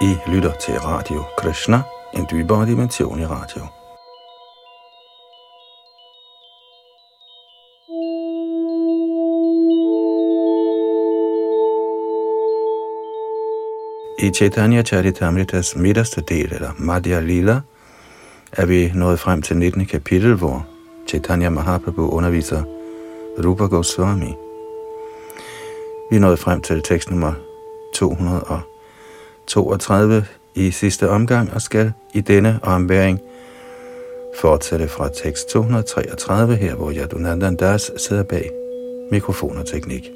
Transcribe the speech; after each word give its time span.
I 0.00 0.16
lytter 0.26 0.52
til 0.52 0.74
Radio 0.80 1.24
Krishna, 1.38 1.82
en 2.14 2.26
dybere 2.30 2.66
dimension 2.66 3.20
i 3.20 3.26
radio. 3.26 3.66
I 14.18 14.30
Chaitanya 14.34 14.82
Charitamritas 14.82 15.76
midterste 15.76 16.20
del, 16.20 16.52
eller 16.52 16.70
Madhya 16.78 17.20
Lila, 17.20 17.60
er 18.52 18.66
vi 18.66 18.92
nået 18.94 19.20
frem 19.20 19.42
til 19.42 19.56
19. 19.56 19.86
kapitel, 19.86 20.34
hvor 20.34 20.66
Chaitanya 21.08 21.50
Mahaprabhu 21.50 22.10
underviser 22.10 22.62
Rupa 23.44 23.64
Goswami. 23.64 24.34
Vi 26.10 26.16
er 26.16 26.20
nået 26.20 26.38
frem 26.38 26.60
til 26.60 26.82
tekst 26.82 27.10
nummer 27.10 27.32
200 27.94 28.42
32 29.48 30.24
i 30.54 30.70
sidste 30.70 31.10
omgang 31.10 31.52
og 31.54 31.62
skal 31.62 31.92
i 32.14 32.20
denne 32.20 32.60
omværing 32.62 33.20
fortsætte 34.40 34.88
fra 34.88 35.08
tekst 35.08 35.48
233 35.48 36.56
her, 36.56 36.74
hvor 36.74 36.92
Yadunandan 36.92 37.56
Das 37.56 37.90
sidder 37.96 38.22
bag 38.22 38.50
mikrofon 39.10 39.56
og 39.58 39.66
teknik. 39.66 40.10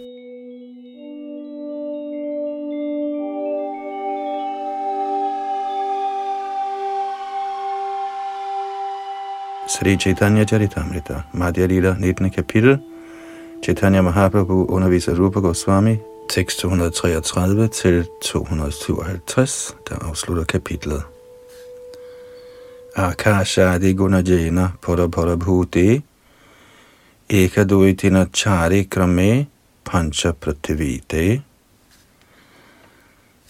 Sri 9.68 9.96
Chaitanya 9.96 10.44
Charitamrita, 10.44 11.22
Madhya 11.32 11.66
Lila, 11.66 11.96
19. 11.98 12.30
kapitel. 12.30 12.78
Chaitanya 13.64 14.00
Mahaprabhu 14.02 14.66
underviser 14.66 15.18
Rupa 15.18 15.40
Goswami, 15.40 15.96
tekst 16.28 16.58
233 16.58 17.68
til 17.68 18.06
257, 18.22 19.76
der 19.88 19.94
afslutter 19.94 20.44
kapitlet. 20.44 21.02
Akasha 22.96 23.78
de 23.78 23.94
gunajena 23.94 24.68
pada 24.82 25.08
pada 25.08 25.36
bhuti 25.36 26.02
ekaduitina 27.30 28.26
chari 28.34 28.82
krame 28.82 29.46
pancha 29.84 30.32
prativite. 30.32 31.42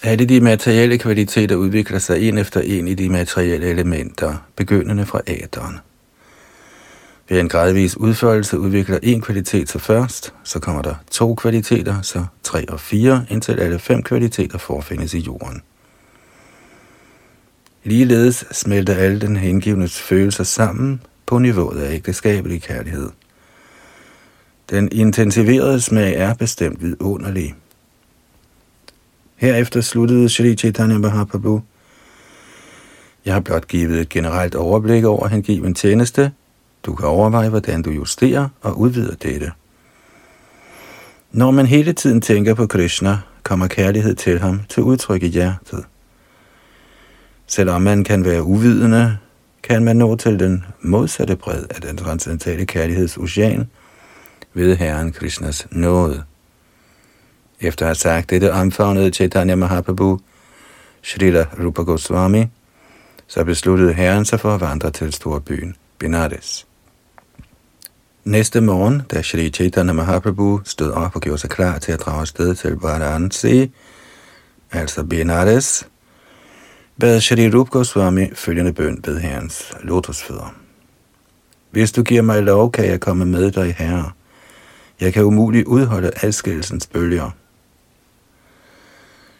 Alle 0.03 0.25
de 0.25 0.41
materielle 0.41 0.99
kvaliteter 0.99 1.57
udvikler 1.57 1.99
sig 1.99 2.29
en 2.29 2.39
efter 2.39 2.61
en 2.61 2.89
i 2.89 2.95
de 2.95 3.09
materielle 3.09 3.67
elementer, 3.67 4.35
begyndende 4.57 5.07
fra 5.07 5.21
æderen. 5.27 5.79
Ved 7.29 7.41
en 7.41 7.49
gradvis 7.49 7.97
udførelse 7.97 8.59
udvikler 8.59 8.99
en 9.03 9.21
kvalitet 9.21 9.69
sig 9.69 9.81
først, 9.81 10.35
så 10.45 10.59
kommer 10.59 10.83
der 10.83 10.95
to 11.11 11.35
kvaliteter, 11.35 12.03
så 12.03 12.25
tre 12.43 12.69
og 12.69 12.81
fire, 12.81 13.27
indtil 13.31 13.61
alle 13.61 13.79
fem 13.79 14.03
kvaliteter 14.03 14.59
forfindes 14.59 15.15
i 15.15 15.19
jorden. 15.19 15.63
Ligeledes 17.85 18.45
smelter 18.53 18.95
alle 18.95 19.21
den 19.21 19.37
hengivnes 19.37 20.01
følelser 20.01 20.45
sammen 20.45 21.03
på 21.27 21.39
niveauet 21.39 21.81
af 21.81 21.95
ægteskabelig 21.95 22.63
kærlighed. 22.63 23.11
Den 24.71 24.89
intensiverede 24.93 25.81
smag 25.81 26.15
er 26.15 26.35
bestemt 26.35 26.83
vidunderlig. 26.83 27.55
Herefter 29.37 29.81
sluttede 29.81 30.29
Shri 30.29 30.57
Chaitanya 30.57 30.99
Mahaprabhu. 30.99 31.63
Jeg 33.25 33.35
har 33.35 33.41
blot 33.41 33.69
givet 33.69 34.01
et 34.01 34.09
generelt 34.09 34.55
overblik 34.55 35.05
over 35.05 35.29
hengiven 35.29 35.75
tjeneste– 35.75 36.33
du 36.87 36.95
kan 36.95 37.07
overveje, 37.07 37.49
hvordan 37.49 37.83
du 37.83 37.91
justerer 37.91 38.49
og 38.63 38.81
udvider 38.81 39.15
dette. 39.15 39.53
Når 41.33 41.51
man 41.51 41.67
hele 41.67 41.93
tiden 41.93 42.21
tænker 42.21 42.55
på 42.55 42.67
Krishna, 42.67 43.19
kommer 43.43 43.67
kærlighed 43.67 44.15
til 44.15 44.39
ham 44.39 44.61
til 44.69 44.83
udtryk 44.83 45.23
i 45.23 45.27
hjertet. 45.27 45.85
Selvom 47.47 47.83
man 47.83 48.05
kan 48.05 48.25
være 48.25 48.43
uvidende, 48.43 49.19
kan 49.63 49.85
man 49.85 49.97
nå 49.97 50.17
til 50.17 50.39
den 50.39 50.65
modsatte 50.81 51.37
bred 51.37 51.65
af 51.71 51.81
den 51.81 51.97
transcendentale 51.97 52.67
kærlighedsocean 52.67 53.71
ved 54.55 54.77
Herren 54.77 55.13
Krishnas 55.13 55.67
nåde. 55.71 56.25
Efter 57.61 57.85
at 57.85 57.89
have 57.89 57.95
sagt 57.95 58.31
dette 58.31 58.53
omfavnede 58.53 59.11
Chaitanya 59.11 59.55
Mahaprabhu, 59.55 60.21
Srila 61.03 61.47
Rupa 61.65 61.83
Goswami, 61.83 62.47
så 63.27 63.45
besluttede 63.45 63.93
Herren 63.93 64.25
sig 64.25 64.41
for 64.41 64.55
at 64.55 64.61
vandre 64.61 64.91
til 64.91 65.13
storbyen 65.13 65.77
Benares. 65.99 66.67
Næste 68.25 68.61
morgen, 68.61 69.03
da 69.11 69.23
Shri 69.23 69.51
Chaitanya 69.51 69.93
Mahaprabhu 69.93 70.61
stod 70.65 70.91
op 70.91 71.15
og 71.15 71.21
gjorde 71.21 71.39
sig 71.39 71.51
klar 71.51 71.79
til 71.79 71.93
at 71.93 72.01
drage 72.01 72.21
afsted 72.21 72.55
til 72.55 72.73
Varanasi, 72.73 73.71
altså 74.73 75.05
Benares, 75.05 75.89
bad 77.01 77.21
Shri 77.21 77.51
Rup 77.51 77.71
Goswami 77.71 78.35
følgende 78.35 78.73
bøn 78.73 79.01
ved 79.05 79.21
herrens 79.21 79.73
lotusfødder. 79.83 80.55
Hvis 81.71 81.93
du 81.93 82.03
giver 82.03 82.23
mig 82.23 82.43
lov, 82.43 82.73
kan 82.73 82.85
jeg 82.85 83.01
komme 83.01 83.25
med 83.25 83.51
dig, 83.51 83.75
herre. 83.79 84.11
Jeg 85.01 85.13
kan 85.13 85.25
umuligt 85.25 85.67
udholde 85.67 86.11
adskillelsens 86.23 86.87
bølger. 86.87 87.31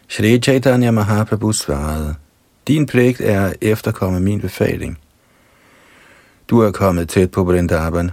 Shri 0.07 0.39
Chaitanya 0.39 0.91
Mahaprabhu 0.91 1.51
svarede, 1.51 2.15
Din 2.67 2.85
pligt 2.85 3.21
er 3.21 3.45
at 3.45 3.55
efterkomme 3.61 4.19
min 4.19 4.41
befaling. 4.41 4.97
Du 6.49 6.59
er 6.59 6.71
kommet 6.71 7.09
tæt 7.09 7.31
på 7.31 7.43
Vrindavan, 7.43 8.11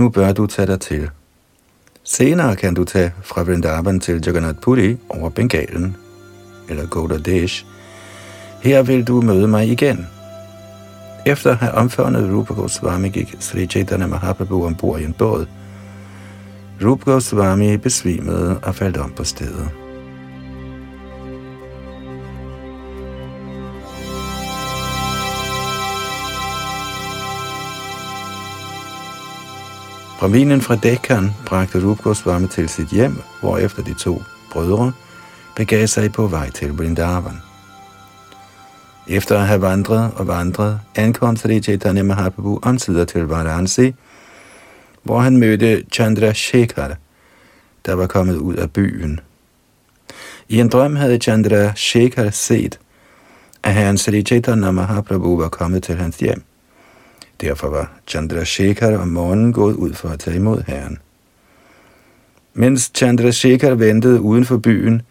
nu 0.00 0.08
bør 0.08 0.32
du 0.32 0.46
tage 0.46 0.66
dig 0.66 0.80
til. 0.80 1.10
Senere 2.04 2.56
kan 2.56 2.74
du 2.74 2.84
tage 2.84 3.12
fra 3.22 3.42
Vrindavan 3.42 4.00
til 4.00 4.22
Jagannath 4.26 4.58
Puri 4.58 4.96
over 5.08 5.30
Bengalen, 5.30 5.96
eller 6.68 6.86
Godadesh. 6.86 7.64
Her 8.62 8.82
vil 8.82 9.04
du 9.04 9.20
møde 9.20 9.48
mig 9.48 9.68
igen. 9.68 10.06
Efter 11.26 11.50
at 11.50 11.56
have 11.56 11.72
omfavnet 11.72 12.34
Rupa 12.34 12.54
Goswami 12.54 13.08
gik 13.08 13.34
Sri 13.40 13.66
Chaitanya 13.66 14.06
Mahaprabhu 14.06 14.66
ombord 14.66 15.00
i 15.00 15.04
en 15.04 15.12
båd. 15.12 15.46
Rupa 16.84 17.10
Goswami 17.10 17.76
besvimede 17.76 18.58
og 18.62 18.74
faldt 18.74 18.96
om 18.96 19.10
på 19.10 19.24
stedet. 19.24 19.79
Braminen 30.20 30.60
fra 30.60 30.76
Dekkan 30.76 31.30
bragte 31.46 31.80
Rup 31.84 32.02
Goswami 32.02 32.48
til 32.48 32.68
sit 32.68 32.88
hjem, 32.88 33.16
hvorefter 33.40 33.82
de 33.82 33.94
to 33.94 34.22
brødre 34.52 34.92
begav 35.56 35.86
sig 35.86 36.12
på 36.12 36.26
vej 36.26 36.50
til 36.50 36.76
Vrindavan. 36.76 37.40
Efter 39.08 39.38
at 39.38 39.46
have 39.46 39.62
vandret 39.62 40.12
og 40.16 40.26
vandret, 40.26 40.80
ankom 40.94 41.36
Sri 41.36 41.60
Chaitanya 41.60 42.02
Mahaprabhu 42.02 42.58
omsider 42.62 43.04
til 43.04 43.22
Varanasi, 43.22 43.94
hvor 45.02 45.20
han 45.20 45.36
mødte 45.36 45.84
Chandra 45.92 46.32
Shekhar, 46.32 46.96
der 47.86 47.94
var 47.94 48.06
kommet 48.06 48.36
ud 48.36 48.54
af 48.54 48.70
byen. 48.70 49.20
I 50.48 50.60
en 50.60 50.68
drøm 50.68 50.96
havde 50.96 51.18
Chandra 51.18 51.74
Shekhar 51.74 52.30
set, 52.30 52.78
at 53.62 53.74
herren 53.74 53.98
Sri 53.98 54.22
Chaitanya 54.22 54.70
Mahaprabhu 54.70 55.36
var 55.36 55.48
kommet 55.48 55.82
til 55.82 55.96
hans 55.96 56.16
hjem. 56.16 56.42
Derfor 57.40 57.68
var 57.68 57.92
Chandrasekhar 58.06 58.96
om 58.96 59.08
morgenen 59.08 59.52
gået 59.52 59.74
ud 59.74 59.94
for 59.94 60.08
at 60.08 60.18
tage 60.18 60.36
imod 60.36 60.62
herren. 60.66 60.98
Mens 62.54 62.90
Chandrasekhar 62.94 63.74
ventede 63.74 64.20
uden 64.20 64.44
for 64.44 64.58
byen, 64.58 65.02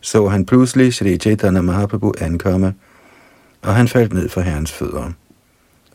så 0.00 0.28
han 0.28 0.46
pludselig 0.46 0.94
Sri 0.94 1.18
Chaitanya 1.18 1.60
Mahaprabhu 1.60 2.14
ankomme, 2.20 2.74
og 3.62 3.74
han 3.74 3.88
faldt 3.88 4.12
ned 4.12 4.28
for 4.28 4.40
herrens 4.40 4.72
fødder. 4.72 5.12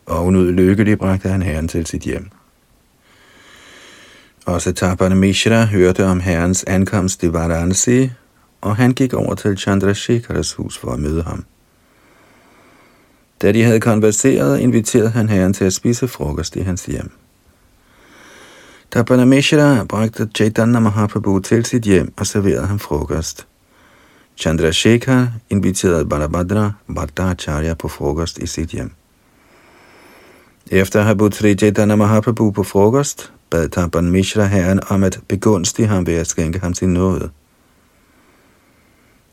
Og 0.06 0.26
unød 0.26 0.52
lykkelig 0.52 0.98
bragte 0.98 1.28
han 1.28 1.42
herren 1.42 1.68
til 1.68 1.86
sit 1.86 2.02
hjem. 2.02 2.30
Også 4.46 4.72
Tapana 4.72 5.14
Mishra 5.14 5.64
hørte 5.64 6.04
om 6.04 6.20
herrens 6.20 6.64
ankomst 6.64 7.22
i 7.22 7.32
Varanasi, 7.32 8.10
og 8.60 8.76
han 8.76 8.92
gik 8.92 9.14
over 9.14 9.34
til 9.34 9.58
Chandrasekharas 9.58 10.52
hus 10.52 10.78
for 10.78 10.92
at 10.92 10.98
møde 10.98 11.22
ham. 11.22 11.44
Da 13.42 13.52
de 13.52 13.62
havde 13.62 13.80
konverseret, 13.80 14.60
inviterede 14.60 15.10
han 15.10 15.28
herren 15.28 15.52
til 15.52 15.64
at 15.64 15.72
spise 15.72 16.08
frokost 16.08 16.56
i 16.56 16.60
hans 16.60 16.84
hjem. 16.84 17.10
Da 18.94 19.02
Parameshwara 19.02 19.84
bragte 19.84 20.28
Chaitanya 20.34 20.80
Mahaprabhu 20.80 21.38
til 21.38 21.64
sit 21.64 21.82
hjem 21.82 22.12
og 22.16 22.26
serverede 22.26 22.66
ham 22.66 22.78
frokost. 22.78 23.46
Chandrasekhar 24.36 25.32
inviterede 25.50 26.06
Balabhadra 26.06 26.72
Bhattacharya 26.94 27.74
på 27.74 27.88
frokost 27.88 28.38
i 28.38 28.46
sit 28.46 28.68
hjem. 28.68 28.90
Efter 30.70 30.98
at 30.98 31.04
have 31.04 31.16
budt 31.16 31.34
Sri 31.34 31.54
Chaitanya 31.54 31.96
Mahaprabhu 31.96 32.50
på 32.50 32.62
frokost, 32.62 33.32
bad 33.50 33.68
Tapan 33.68 34.10
Mishra 34.10 34.44
herren 34.44 34.80
om 34.88 35.04
at 35.04 35.20
begunstige 35.28 35.88
ham 35.88 36.06
ved 36.06 36.14
at 36.14 36.26
skænke 36.26 36.58
ham 36.58 36.74
sin 36.74 36.92
nåde. 36.92 37.30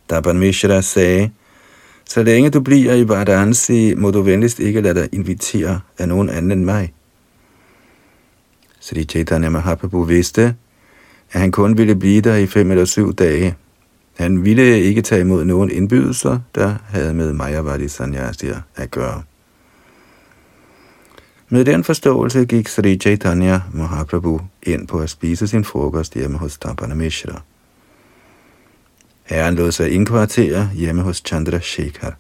Tapan 0.10 0.40
Mishra 0.40 0.82
sagde, 0.82 1.32
så 2.06 2.24
længe 2.24 2.50
du 2.50 2.60
bliver 2.60 2.94
i 2.94 3.08
Varanasi, 3.08 3.94
må 3.96 4.12
du 4.12 4.22
venligst 4.22 4.60
ikke 4.60 4.82
lade 4.82 5.00
dig 5.00 5.10
invitere 5.12 5.80
af 5.98 6.08
nogen 6.08 6.30
anden 6.30 6.52
end 6.52 6.64
mig. 6.64 6.94
Sri 8.80 9.04
Chaitanya 9.04 9.50
Mahaprabhu 9.50 10.04
vidste, 10.04 10.56
at 11.32 11.40
han 11.40 11.52
kun 11.52 11.78
ville 11.78 11.96
blive 11.96 12.22
der 12.22 12.36
i 12.36 12.48
fem 12.48 12.72
eller 12.72 12.86
syv 12.86 13.14
dage. 13.14 13.56
Han 14.16 14.44
ville 14.44 14.80
ikke 14.80 15.02
tage 15.02 15.22
imod 15.22 15.46
nogen 15.46 15.72
indbydelser, 15.72 16.40
der 16.56 16.76
havde 16.90 17.14
med 17.14 17.34
Mayavadi 17.34 17.88
Sanyasier 17.88 18.62
at 18.76 18.92
gøre. 18.92 19.24
Med 21.50 21.66
den 21.66 21.84
forståelse 21.84 22.46
gik 22.46 22.68
Sri 22.68 22.98
Chaitanya 22.98 23.60
Mahaprabhu 23.74 24.42
ind 24.64 24.88
på 24.88 25.00
at 25.00 25.10
spise 25.10 25.48
sin 25.48 25.64
frokost 25.64 26.14
hjemme 26.14 26.38
hos 26.38 26.58
Tapana 26.58 26.96
Mishra. 26.96 27.42
Herren 29.32 29.56
lod 29.56 29.72
sig 29.72 29.92
indkvartere 29.92 30.70
hjemme 30.74 31.02
hos 31.02 31.22
Chandra 31.26 31.60
Shekhar. 31.60 32.18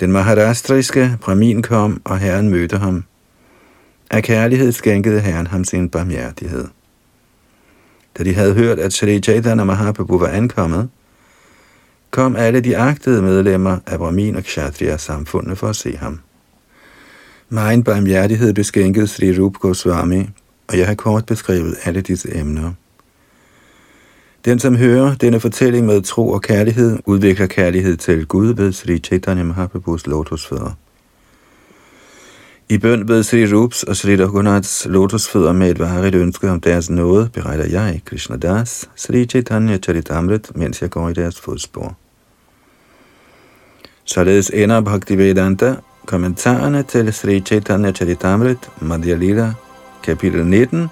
Den 0.00 0.12
maharastriske 0.12 1.18
Brahmin 1.20 1.62
kom, 1.62 2.02
og 2.04 2.18
herren 2.18 2.48
mødte 2.48 2.76
ham. 2.78 3.04
Af 4.10 4.22
kærlighed 4.22 4.72
skænkede 4.72 5.20
herren 5.20 5.46
ham 5.46 5.64
sin 5.64 5.88
barmhjertighed. 5.88 6.68
Da 8.18 8.24
de 8.24 8.34
havde 8.34 8.54
hørt, 8.54 8.78
at 8.78 8.92
Sri 8.92 9.20
Chaitanya 9.20 9.64
Mahaprabhu 9.64 10.18
var 10.18 10.28
ankommet, 10.28 10.88
kom 12.10 12.36
alle 12.36 12.60
de 12.60 12.76
agtede 12.76 13.22
medlemmer 13.22 13.78
af 13.86 13.98
Brahmin 13.98 14.36
og 14.36 14.42
Kshatriya 14.42 14.96
samfundet 14.96 15.58
for 15.58 15.68
at 15.68 15.76
se 15.76 15.96
ham. 15.96 16.20
Megen 17.48 17.84
barmhjertighed 17.84 18.54
beskænkede 18.54 19.06
Sri 19.06 19.38
Rup 19.38 19.54
Goswami, 19.54 20.28
og 20.68 20.78
jeg 20.78 20.86
har 20.86 20.94
kort 20.94 21.26
beskrevet 21.26 21.76
alle 21.84 22.00
disse 22.00 22.36
emner. 22.36 22.72
Den, 24.44 24.58
som 24.58 24.76
hører 24.76 25.14
denne 25.14 25.40
fortælling 25.40 25.86
med 25.86 26.02
tro 26.02 26.30
og 26.30 26.42
kærlighed, 26.42 26.98
udvikler 27.06 27.46
kærlighed 27.46 27.96
til 27.96 28.26
Gud 28.26 28.54
ved 28.54 28.72
Sri 28.72 28.98
Chaitanya 28.98 29.44
Mahaprabhus 29.44 30.06
lotusfødder. 30.06 30.70
I 32.68 32.78
bøn 32.78 33.08
ved 33.08 33.22
Sri 33.22 33.54
Rups 33.54 33.82
og 33.82 33.96
Sri 33.96 34.16
Raghunaths 34.16 34.86
lotusfødder 34.90 35.52
med 35.52 35.70
et 35.70 35.78
varigt 35.78 36.14
ønske 36.14 36.50
om 36.50 36.60
deres 36.60 36.90
nåde, 36.90 37.28
beretter 37.32 37.64
jeg, 37.64 38.00
Krishna 38.04 38.36
Das, 38.36 38.90
Sri 38.96 39.26
Chaitanya 39.26 39.78
Charitamrit, 39.78 40.56
mens 40.56 40.82
jeg 40.82 40.90
går 40.90 41.08
i 41.08 41.12
deres 41.12 41.40
fodspor. 41.40 41.96
Således 44.04 44.50
ender 44.54 44.80
Bhaktivedanta 44.80 45.74
kommentarerne 46.06 46.82
til 46.82 47.12
Sri 47.12 47.40
Chaitanya 47.40 47.92
Charitamrit, 47.92 48.70
Madhya 48.80 49.14
Lila, 49.14 49.52
kapitel 50.02 50.46
19, 50.46 50.86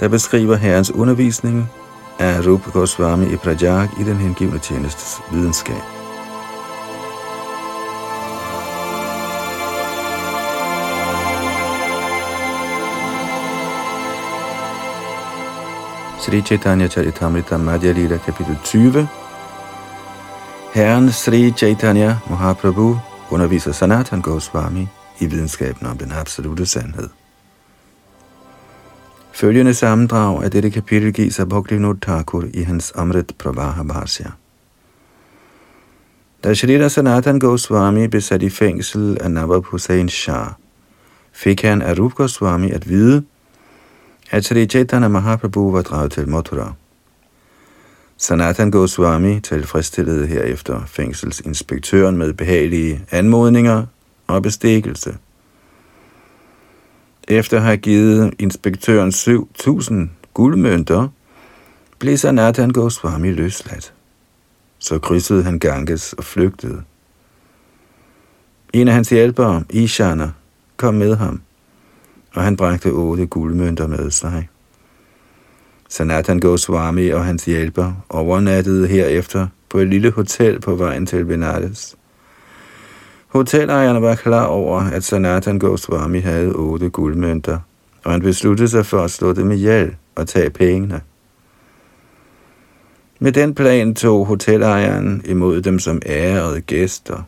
der 0.00 0.08
beskriver 0.08 0.56
Herrens 0.56 0.90
undervisning 0.90 1.70
af 2.18 2.46
Rupa 2.46 2.70
Goswami 2.70 3.32
i 3.32 3.36
Prajag 3.36 3.88
i 4.00 4.04
den 4.04 4.16
hengivne 4.16 4.58
tjenestes 4.58 5.20
videnskab. 5.32 5.82
Sri 16.18 16.40
Chaitanya 16.42 16.88
Charitamrita 16.88 17.56
Madhya 17.56 17.92
Lila 17.92 18.16
kapitel 18.16 18.56
20 18.64 19.08
Herren 20.74 21.12
Sri 21.12 21.50
Chaitanya 21.50 22.16
Mahaprabhu 22.30 22.98
underviser 23.30 23.72
Sanatan 23.72 24.20
Goswami 24.20 24.88
i 25.18 25.26
videnskaben 25.26 25.86
om 25.86 25.98
den 25.98 26.12
absolute 26.12 26.66
sandhed. 26.66 27.21
Følgende 29.34 29.74
sammendrag 29.74 30.44
af 30.44 30.50
dette 30.50 30.70
kapitel 30.70 31.12
gives 31.12 31.40
af 31.40 31.48
Bhaktivinoda 31.48 31.98
Thakur 32.02 32.44
i 32.54 32.62
hans 32.62 32.92
Amrit 32.94 33.32
Pravaha 33.38 33.82
Bharsya. 33.82 34.26
Da 36.44 36.54
Shrita 36.54 36.88
Sanatan 36.88 37.38
Goswami 37.38 38.06
blev 38.06 38.20
sat 38.20 38.42
i 38.42 38.48
fængsel 38.48 39.18
af 39.20 39.30
Nawab 39.30 39.64
Hussein 39.64 40.08
Shah, 40.08 40.46
fik 41.32 41.62
han 41.62 41.82
af 41.82 41.98
Rup 41.98 42.14
Goswami 42.14 42.70
at 42.70 42.88
vide, 42.88 43.24
at 44.30 44.44
Sri 44.44 44.66
Chaitanya 44.66 45.08
Mahaprabhu 45.08 45.72
var 45.72 45.82
draget 45.82 46.12
til 46.12 46.28
Mathura. 46.28 46.72
Sanatan 48.16 48.70
Goswami 48.70 49.40
tilfredsstillede 49.40 50.26
herefter 50.26 50.82
fængselsinspektøren 50.86 52.16
med 52.16 52.32
behagelige 52.32 53.04
anmodninger 53.10 53.86
og 54.26 54.42
bestikkelse. 54.42 55.16
Efter 57.32 57.56
at 57.56 57.62
have 57.62 57.76
givet 57.76 58.34
inspektøren 58.38 59.10
7.000 59.10 59.94
guldmønter, 60.34 61.08
blev 61.98 62.16
Sanatan 62.16 62.70
Goswami 62.70 63.30
løsladt. 63.30 63.94
Så 64.78 64.98
krydsede 64.98 65.42
han 65.42 65.58
Ganges 65.58 66.12
og 66.12 66.24
flygtede. 66.24 66.82
En 68.72 68.88
af 68.88 68.94
hans 68.94 69.10
hjælpere, 69.10 69.64
Ishana, 69.70 70.30
kom 70.76 70.94
med 70.94 71.16
ham, 71.16 71.40
og 72.34 72.42
han 72.42 72.56
bragte 72.56 72.86
otte 72.86 73.26
guldmønter 73.26 73.86
med 73.86 74.10
sig. 74.10 74.48
Sanatan 75.88 76.40
Goswami 76.40 77.08
og 77.08 77.24
hans 77.24 77.44
hjælper 77.44 78.04
overnattede 78.08 78.88
herefter 78.88 79.46
på 79.68 79.78
et 79.78 79.88
lille 79.88 80.10
hotel 80.10 80.60
på 80.60 80.74
vejen 80.74 81.06
til 81.06 81.24
Benares. 81.24 81.96
Hotelejerne 83.32 84.02
var 84.02 84.14
klar 84.14 84.44
over, 84.44 84.80
at 84.80 85.04
Sanatan 85.04 85.58
Goswami 85.58 86.20
havde 86.20 86.52
otte 86.52 86.88
guldmønter, 86.88 87.58
og 88.04 88.12
han 88.12 88.20
besluttede 88.20 88.68
sig 88.68 88.86
for 88.86 88.98
at 88.98 89.10
slå 89.10 89.32
dem 89.32 89.50
ihjel 89.50 89.96
og 90.14 90.28
tage 90.28 90.50
pengene. 90.50 91.00
Med 93.20 93.32
den 93.32 93.54
plan 93.54 93.94
tog 93.94 94.26
hotelejeren 94.26 95.22
imod 95.24 95.62
dem 95.62 95.78
som 95.78 96.02
ærede 96.06 96.60
gæster. 96.60 97.22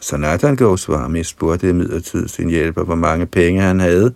Sanatan 0.00 0.56
Goswami 0.56 1.22
spurgte 1.22 1.68
imidlertid 1.68 2.28
sin 2.28 2.48
hjælper, 2.48 2.84
hvor 2.84 2.94
mange 2.94 3.26
penge 3.26 3.60
han 3.60 3.80
havde, 3.80 4.14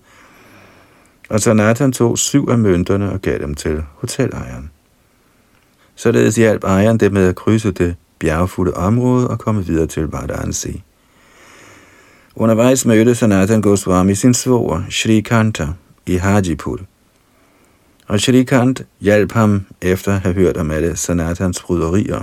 og 1.31 1.41
Sanatan 1.41 1.93
tog 1.93 2.19
syv 2.19 2.49
af 2.51 2.59
mønterne 2.59 3.13
og 3.13 3.23
gav 3.23 3.39
dem 3.39 3.55
til 3.55 3.83
hotelejeren. 3.95 4.71
Således 5.95 6.37
hjalp 6.37 6.65
ejeren 6.65 7.01
det 7.01 7.13
med 7.13 7.29
at 7.29 7.37
krydse 7.37 7.71
det 7.71 7.97
bjergfulde 8.19 8.75
område 8.75 9.31
og 9.31 9.39
komme 9.39 9.67
videre 9.67 9.87
til 9.87 10.07
Varanasi. 10.07 10.83
Undervejs 12.41 12.87
mødte 12.87 13.15
Sanatan 13.15 13.61
Goswami 13.61 14.15
sin 14.15 14.35
svoger, 14.35 14.83
Shri 14.91 15.21
Kanta, 15.21 15.69
i 16.07 16.17
Hajipur. 16.17 16.81
Og 18.07 18.21
Shri 18.21 18.43
Kant 18.43 18.83
hjalp 19.01 19.33
ham 19.33 19.65
efter 19.83 20.15
at 20.15 20.21
have 20.21 20.35
hørt 20.35 20.57
om 20.57 20.71
alle 20.71 20.97
Sanatans 20.97 21.63
bryderier. 21.63 22.21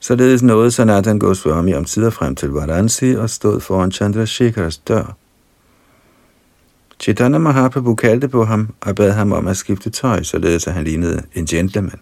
Således 0.00 0.42
nåede 0.42 0.70
Sanatan 0.70 1.18
Goswami 1.18 1.74
om 1.74 1.84
tider 1.84 2.10
frem 2.10 2.34
til 2.34 2.48
Varanasi 2.48 3.14
og 3.14 3.30
stod 3.30 3.60
foran 3.60 3.92
Chandrasekharas 3.92 4.78
dør. 4.78 5.16
Chaitanya 7.00 7.38
Mahaprabhu 7.38 7.94
kaldte 7.94 8.28
på 8.28 8.44
ham 8.44 8.74
og 8.80 8.94
bad 8.94 9.10
ham 9.12 9.32
om 9.32 9.46
at 9.46 9.56
skifte 9.56 9.90
tøj, 9.90 10.22
således 10.22 10.66
at 10.66 10.74
han 10.74 10.84
lignede 10.84 11.22
en 11.34 11.46
gentleman. 11.46 12.00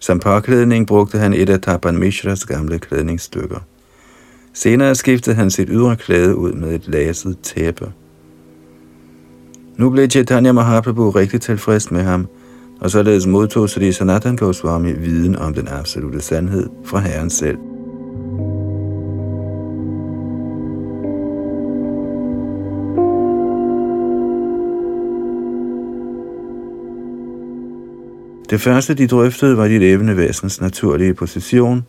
Som 0.00 0.20
påklædning 0.20 0.86
brugte 0.86 1.18
han 1.18 1.34
et 1.34 1.48
af 1.50 1.60
Tapan 1.60 1.98
Mishras 1.98 2.44
gamle 2.44 2.78
klædningsstykker. 2.78 3.58
Senere 4.56 4.94
skiftede 4.94 5.36
han 5.36 5.50
sit 5.50 5.68
ydre 5.70 5.96
klæde 5.96 6.36
ud 6.36 6.52
med 6.52 6.74
et 6.74 6.88
laset 6.88 7.38
tæppe. 7.42 7.92
Nu 9.76 9.90
blev 9.90 10.10
Chaitanya 10.10 10.52
Mahaprabhu 10.52 11.10
rigtig 11.10 11.40
tilfreds 11.40 11.90
med 11.90 12.02
ham, 12.02 12.26
og 12.80 12.90
således 12.90 13.26
modtog 13.26 13.70
Sri 13.70 13.92
Sanatan 13.92 14.36
Goswami 14.36 14.92
viden 14.92 15.36
om 15.36 15.54
den 15.54 15.68
absolute 15.68 16.20
sandhed 16.20 16.68
fra 16.84 16.98
Herren 16.98 17.30
selv. 17.30 17.58
Det 28.50 28.60
første, 28.60 28.94
de 28.94 29.06
drøftede, 29.06 29.56
var 29.56 29.68
de 29.68 29.78
levende 29.78 30.16
væsens 30.16 30.60
naturlige 30.60 31.14
position, 31.14 31.86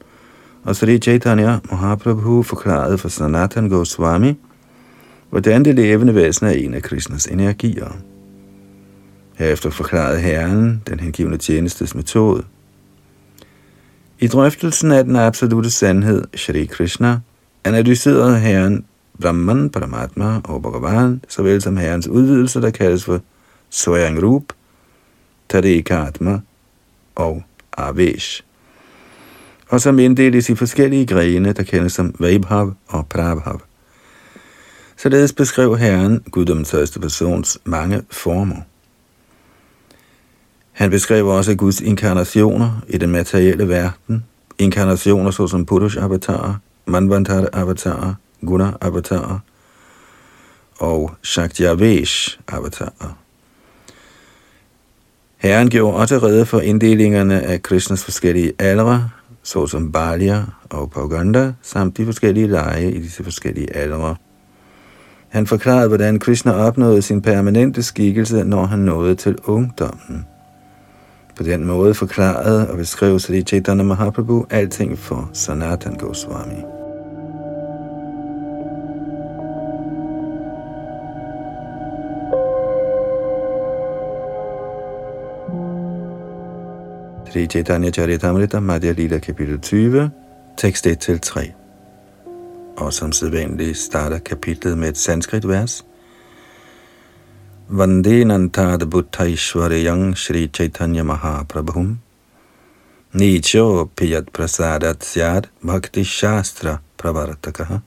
og 0.65 0.75
Sri 0.75 0.97
Chaitanya 0.97 1.59
Mahaprabhu 1.71 2.43
forklarede 2.43 2.97
for 2.97 3.09
Sanatan 3.09 3.69
Goswami, 3.69 4.33
hvordan 5.29 5.65
det 5.65 5.75
levende 5.75 6.15
væsen 6.15 6.45
er 6.45 6.51
en 6.51 6.73
af 6.73 6.81
Krishnas 6.81 7.25
energier. 7.25 7.97
Herefter 9.35 9.69
forklarede 9.69 10.19
Herren 10.19 10.81
den 10.87 10.99
hengivne 10.99 11.37
tjenestes 11.37 11.95
metode. 11.95 12.43
I 14.19 14.27
drøftelsen 14.27 14.91
af 14.91 15.03
den 15.03 15.15
absolute 15.15 15.69
sandhed, 15.69 16.23
Shri 16.35 16.65
Krishna, 16.65 17.19
analyserede 17.63 18.39
Herren 18.39 18.85
Brahman, 19.21 19.69
Paramatma 19.69 20.41
og 20.43 20.61
Bhagavan, 20.61 21.21
såvel 21.27 21.61
som 21.61 21.77
Herrens 21.77 22.07
udvidelse, 22.07 22.61
der 22.61 22.69
kaldes 22.69 23.05
for 23.05 23.19
Swayang 23.69 24.23
Rup, 24.23 24.43
Tadekatma 25.49 26.39
og 27.15 27.43
Avesh, 27.77 28.43
og 29.69 29.81
som 29.81 29.99
inddeles 29.99 30.49
i 30.49 30.55
forskellige 30.55 31.05
grene, 31.05 31.53
der 31.53 31.63
kendes 31.63 31.93
som 31.93 32.15
Vaibhav 32.19 32.73
og 32.87 33.07
Prabhav. 33.07 33.61
Således 34.97 35.33
beskrev 35.33 35.77
Herren 35.77 36.23
guddommens 36.31 36.71
første 36.71 36.99
persons 36.99 37.59
mange 37.63 38.01
former. 38.11 38.55
Han 40.71 40.89
beskrev 40.89 41.27
også 41.27 41.55
Guds 41.55 41.81
inkarnationer 41.81 42.81
i 42.87 42.97
den 42.97 43.09
materielle 43.09 43.69
verden, 43.69 44.25
inkarnationer 44.59 45.31
såsom 45.31 45.65
Purush 45.65 46.03
avatarer, 46.03 46.55
Manvantar 46.85 47.49
avatarer, 47.53 48.13
Guna 48.45 48.71
avatarer 48.81 49.39
og 50.79 51.11
Shakti 51.21 51.63
avatarer. 51.63 53.17
Herren 55.37 55.69
gjorde 55.69 55.97
også 55.97 56.17
rede 56.17 56.45
for 56.45 56.59
inddelingerne 56.59 57.41
af 57.41 57.63
Krishnas 57.63 58.03
forskellige 58.03 58.53
aldre, 58.59 59.09
såsom 59.45 59.91
Balia 59.91 60.45
og 60.69 60.91
Pauganda, 60.91 61.53
samt 61.61 61.97
de 61.97 62.05
forskellige 62.05 62.47
lege 62.47 62.91
i 62.91 63.01
disse 63.01 63.23
forskellige 63.23 63.75
aldre. 63.75 64.15
Han 65.29 65.47
forklarede, 65.47 65.87
hvordan 65.87 66.19
Krishna 66.19 66.53
opnåede 66.53 67.01
sin 67.01 67.21
permanente 67.21 67.83
skikkelse, 67.83 68.43
når 68.43 68.65
han 68.65 68.79
nåede 68.79 69.15
til 69.15 69.37
ungdommen. 69.43 70.25
På 71.35 71.43
den 71.43 71.65
måde 71.65 71.93
forklarede 71.93 72.69
og 72.69 72.77
beskrev 72.77 73.19
Sri 73.19 73.41
Chaitanya 73.41 73.83
Mahaprabhu 73.83 74.45
alting 74.49 74.97
for 74.97 75.29
Sanatan 75.33 75.93
Goswami. 75.93 76.74
Sri 87.35 87.47
Chaitanya 87.47 87.91
Charitamrita 87.91 88.61
Madhya 88.61 88.93
Lila 88.93 89.19
kapitel 89.19 89.57
20, 89.59 90.09
tekst 90.57 90.87
1-3. 90.87 91.51
Og 92.77 92.93
som 92.93 93.11
sædvanligt 93.11 93.77
starter 93.77 94.19
kapitlet 94.19 94.77
med 94.77 94.89
et 94.89 94.97
sanskrit 94.97 95.47
vers. 95.47 95.85
Vandenantad 97.67 98.85
Buddhaishwarayang 98.85 100.17
Sri 100.17 100.47
Chaitanya 100.47 101.03
Mahaprabhum 101.03 101.97
Nicho 103.13 103.89
Piyat 103.95 104.25
Prasadat 104.33 105.03
Syad 105.03 105.41
Bhakti 105.61 106.03
Shastra 106.03 106.77
Pravartakaha 106.97 107.77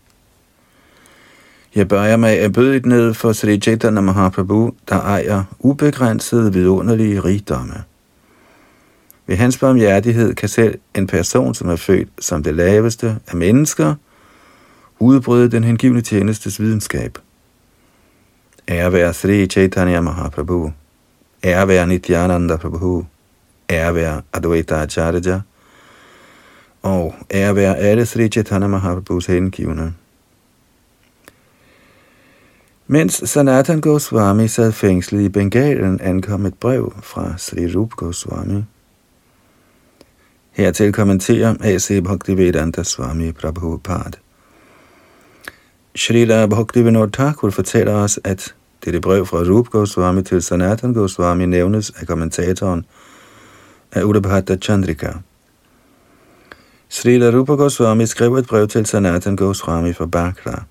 jeg 1.74 1.88
bøjer 1.88 2.16
mig 2.16 2.40
af 2.40 2.52
bødet 2.52 2.86
ned 2.86 3.14
for 3.14 3.32
Sri 3.32 3.60
Chaitanya 3.60 4.00
Mahaprabhu, 4.00 4.74
der 4.88 5.00
ejer 5.00 5.44
ubegrænsede 5.58 6.52
vidunderlige 6.52 7.20
rigdomme. 7.20 7.87
Ved 9.28 9.36
hans 9.36 9.58
barmhjertighed 9.58 10.34
kan 10.34 10.48
selv 10.48 10.78
en 10.94 11.06
person, 11.06 11.54
som 11.54 11.68
er 11.68 11.76
født 11.76 12.08
som 12.18 12.42
det 12.42 12.54
laveste 12.54 13.16
af 13.26 13.36
mennesker, 13.36 13.94
udbryde 14.98 15.50
den 15.50 15.64
hengivne 15.64 16.00
tjenestes 16.00 16.60
videnskab. 16.60 17.18
Ære 18.68 18.92
være 18.92 19.14
Sri 19.14 19.46
Chaitanya 19.46 20.00
Mahaprabhu. 20.00 20.72
Ære 21.44 21.68
være 21.68 21.86
Nityananda 21.86 22.56
Prabhu. 22.56 23.06
Ære 23.70 23.94
være 23.94 24.22
Advaita 24.32 24.74
Acharya. 24.74 25.40
Og 26.82 27.14
ære 27.30 27.56
være 27.56 27.76
alle 27.76 28.06
Sri 28.06 28.28
Chaitanya 28.28 28.66
Mahaprabhus 28.66 29.26
hengivne. 29.26 29.94
Mens 32.86 33.22
Sanatan 33.24 33.80
Goswami 33.80 34.48
sad 34.48 34.72
fængslet 34.72 35.20
i 35.20 35.28
Bengalen, 35.28 36.00
ankom 36.00 36.46
et 36.46 36.54
brev 36.54 36.92
fra 37.02 37.34
Sri 37.38 37.74
Rup 37.76 37.90
Goswami. 37.90 38.64
Hertil 40.58 40.92
kommenterer 40.92 41.54
A.C. 41.60 42.00
Bhaktivedanta 42.00 42.82
Swami 42.82 43.32
Prabhupada. 43.32 44.18
Srila 45.96 46.46
Bhaktivinoda 46.46 47.10
Thakur 47.12 47.50
fortæller 47.50 47.94
os, 47.94 48.20
at 48.24 48.54
dette 48.84 49.00
brev 49.00 49.26
fra 49.26 49.38
Rup 49.38 49.68
Goswami 49.68 50.22
til 50.22 50.42
Sanatan 50.42 50.94
Goswami 50.94 51.46
nævnes 51.46 51.90
af 51.90 52.06
kommentatoren 52.06 52.84
af 53.92 54.02
Udabhata 54.02 54.56
Chandrika. 54.56 55.12
Srila 56.88 57.30
Rupa 57.30 57.52
Goswami 57.52 58.06
skrev 58.06 58.34
et 58.34 58.46
brev 58.46 58.68
til 58.68 58.86
Sanatan 58.86 59.36
Goswami 59.36 59.92
fra 59.92 60.06
Bakra. 60.06 60.62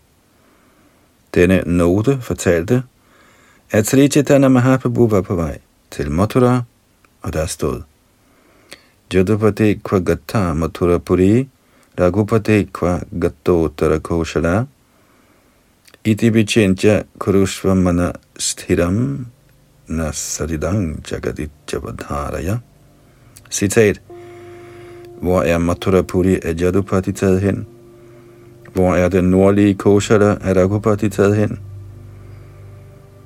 Denne 1.33 1.63
note 1.65 2.17
fortalte, 2.21 2.83
at 3.71 3.87
Sri 3.87 4.07
Chaitanya 4.07 4.47
Mahaprabhu 4.47 5.07
var 5.07 5.21
på 5.21 5.35
vej 5.35 5.57
til 5.91 6.11
Mathura, 6.11 6.61
og 7.21 7.33
der 7.33 7.45
stod– 7.45 7.81
Jadupati 9.13 9.79
kva 9.83 10.53
mathurapuri, 10.53 11.47
Raghupati 11.97 12.67
kva 12.73 13.01
gatto 13.19 13.69
tarakoshala, 13.69 14.67
iti 16.03 16.29
vichincha 16.29 17.03
kurushva 17.17 17.75
mana 17.75 18.13
sthiram 18.37 19.25
nasaridang 19.87 21.01
jagaditjavadharaya. 21.11 22.59
Citat. 23.49 24.01
Hvor 25.21 25.41
er 25.41 25.57
Mathurapuri 25.57 26.39
af 26.43 26.55
Jadupati 26.61 27.11
taget 27.11 27.41
hen? 27.41 27.67
Hvor 28.73 28.95
er 28.95 29.09
den 29.09 29.23
nordlige 29.23 29.73
Koshala 29.73 30.37
af 30.41 30.55
Raghupati 30.55 31.09
taget 31.09 31.35
hen? 31.35 31.59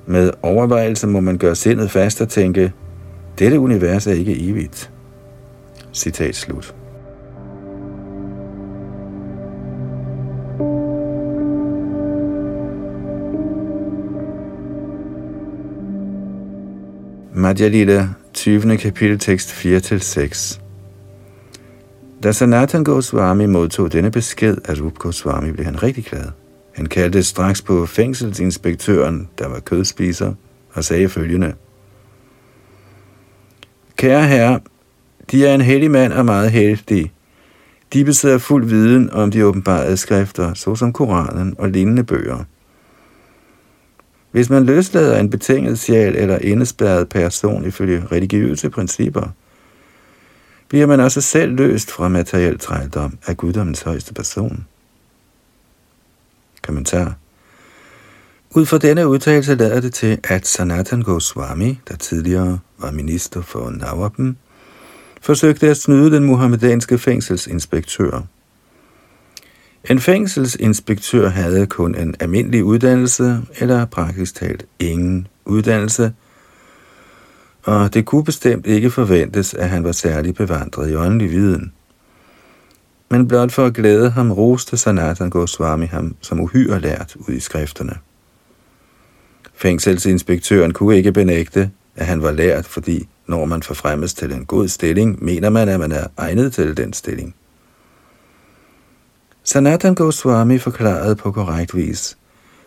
Med 0.06 0.30
overvejelse 0.42 1.06
må 1.06 1.20
man 1.20 1.38
gøre 1.38 1.54
sindet 1.54 1.90
fast 1.90 2.20
og 2.20 2.28
tænke, 2.28 2.72
dette 3.38 3.60
univers 3.60 4.06
er 4.06 4.12
ikke 4.12 4.50
evigt. 4.50 4.90
Citat 5.92 6.36
slut. 6.36 6.74
Madhya 17.34 17.68
Lila, 17.68 18.08
20. 18.34 18.78
kapitel, 18.78 19.18
tekst 19.18 19.50
4-6. 19.50 20.60
Da 22.22 22.32
Sanatan 22.32 22.84
Goswami 22.84 23.46
modtog 23.46 23.92
denne 23.92 24.10
besked 24.10 24.56
af 24.64 24.80
Rup 24.80 24.94
Goswami, 24.94 25.52
blev 25.52 25.64
han 25.64 25.82
rigtig 25.82 26.04
glad. 26.04 26.24
Han 26.74 26.86
kaldte 26.86 27.22
straks 27.22 27.62
på 27.62 27.86
fængselsinspektøren, 27.86 29.28
der 29.38 29.48
var 29.48 29.60
kødspiser, 29.60 30.34
og 30.72 30.84
sagde 30.84 31.08
følgende. 31.08 31.54
Kære 33.96 34.26
herre, 34.26 34.60
de 35.32 35.46
er 35.46 35.54
en 35.54 35.60
hellig 35.60 35.90
mand 35.90 36.12
og 36.12 36.24
meget 36.24 36.50
heldig. 36.50 37.12
De 37.92 38.04
besidder 38.04 38.38
fuld 38.38 38.66
viden 38.66 39.10
om 39.10 39.30
de 39.30 39.46
åbenbarede 39.46 39.96
skrifter, 39.96 40.54
såsom 40.54 40.92
Koranen 40.92 41.54
og 41.58 41.68
lignende 41.68 42.04
bøger. 42.04 42.44
Hvis 44.30 44.50
man 44.50 44.64
løslader 44.64 45.20
en 45.20 45.30
betinget 45.30 45.78
sjæl 45.78 46.16
eller 46.16 46.38
indespærret 46.38 47.08
person 47.08 47.64
ifølge 47.64 48.04
religiøse 48.12 48.70
principper, 48.70 49.28
bliver 50.68 50.86
man 50.86 51.00
også 51.00 51.20
selv 51.20 51.52
løst 51.56 51.90
fra 51.90 52.08
materiel 52.08 52.58
trældom 52.58 53.18
af 53.26 53.36
guddommens 53.36 53.82
højeste 53.82 54.14
person. 54.14 54.66
Kommentar. 56.62 57.14
Ud 58.50 58.66
fra 58.66 58.78
denne 58.78 59.08
udtalelse 59.08 59.54
lader 59.54 59.80
det 59.80 59.94
til, 59.94 60.18
at 60.24 60.46
Sanatan 60.46 61.02
Goswami, 61.02 61.80
der 61.88 61.96
tidligere 61.96 62.58
var 62.78 62.90
minister 62.90 63.42
for 63.42 63.70
Nawabem, 63.70 64.36
forsøgte 65.22 65.68
at 65.68 65.76
snyde 65.76 66.10
den 66.10 66.24
muhammedanske 66.24 66.98
fængselsinspektør. 66.98 68.22
En 69.90 70.00
fængselsinspektør 70.00 71.28
havde 71.28 71.66
kun 71.66 71.94
en 71.94 72.14
almindelig 72.20 72.64
uddannelse, 72.64 73.40
eller 73.58 73.84
praktisk 73.84 74.34
talt 74.34 74.66
ingen 74.78 75.26
uddannelse, 75.44 76.12
og 77.62 77.94
det 77.94 78.04
kunne 78.04 78.24
bestemt 78.24 78.66
ikke 78.66 78.90
forventes, 78.90 79.54
at 79.54 79.68
han 79.68 79.84
var 79.84 79.92
særlig 79.92 80.34
bevandret 80.34 80.90
i 80.90 80.96
åndelig 80.96 81.30
viden. 81.30 81.72
Men 83.10 83.28
blot 83.28 83.52
for 83.52 83.66
at 83.66 83.74
glæde 83.74 84.10
ham, 84.10 84.32
roste 84.32 84.76
Sanatan 84.76 85.30
Goswami 85.30 85.86
ham 85.86 86.16
som 86.20 86.40
uhyre 86.40 86.80
lært 86.80 87.16
ud 87.16 87.34
i 87.34 87.40
skrifterne. 87.40 87.94
Fængselsinspektøren 89.54 90.72
kunne 90.72 90.96
ikke 90.96 91.12
benægte, 91.12 91.70
at 91.96 92.06
han 92.06 92.22
var 92.22 92.32
lært, 92.32 92.66
fordi 92.66 93.08
når 93.32 93.44
man 93.44 93.62
forfremmes 93.62 94.14
til 94.14 94.32
en 94.32 94.44
god 94.44 94.68
stilling, 94.68 95.24
mener 95.24 95.50
man, 95.50 95.68
at 95.68 95.80
man 95.80 95.92
er 95.92 96.06
egnet 96.16 96.52
til 96.52 96.76
den 96.76 96.92
stilling. 96.92 97.34
Sanatan 99.44 99.94
Goswami 99.94 100.58
forklarede 100.58 101.16
på 101.16 101.32
korrekt 101.32 101.76
vis 101.76 102.18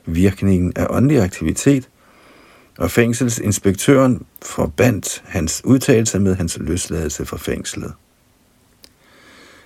virkningen 0.05 0.73
af 0.75 0.87
åndelig 0.89 1.21
aktivitet, 1.21 1.89
og 2.77 2.91
fængselsinspektøren 2.91 4.25
forbandt 4.41 5.23
hans 5.25 5.61
udtalelse 5.65 6.19
med 6.19 6.35
hans 6.35 6.57
løsladelse 6.57 7.25
fra 7.25 7.37
fængslet. 7.37 7.93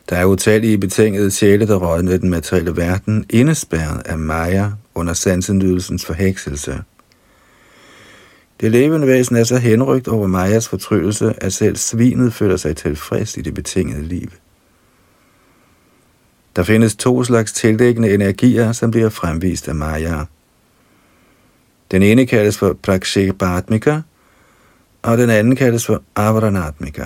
Der 0.10 0.16
er 0.16 0.26
utallige 0.26 0.78
betingede 0.78 1.32
sjæle, 1.32 1.68
der 1.68 1.76
rådner 1.76 2.18
den 2.18 2.30
materielle 2.30 2.78
verden, 2.78 3.26
indespærret 3.30 4.02
af 4.06 4.18
Maya 4.18 4.72
under 4.96 5.14
sansenydelsens 5.14 6.06
forhekselse– 6.06 6.82
det 8.60 8.72
levende 8.72 9.08
væsen 9.08 9.36
er 9.36 9.44
så 9.44 9.58
henrygt 9.58 10.08
over 10.08 10.28
Majas 10.28 10.68
fortrydelse, 10.68 11.34
at 11.38 11.54
selv 11.54 11.76
svinet 11.76 12.34
føler 12.34 12.58
sig 12.58 12.78
tilfreds 12.78 13.38
i 13.38 13.42
det 13.42 13.54
betingede 13.54 14.04
liv. 14.04 14.30
Der 16.56 16.64
findes 16.64 16.96
to 16.96 17.24
slags 17.24 17.52
tildækkende 17.52 18.14
energier, 18.14 18.72
som 18.72 18.92
bliver 18.92 19.10
fremvist 19.10 19.68
af 19.68 19.76
Maya. 19.76 20.26
Den 21.92 22.04
ene 22.04 22.26
kaldes 22.26 22.58
for 22.58 22.74
Prakshepadmika, 22.84 24.02
og 25.02 25.18
den 25.18 25.30
anden 25.30 25.56
kaldes 25.56 25.86
for 25.86 26.04
Avaranatmika. 26.16 27.06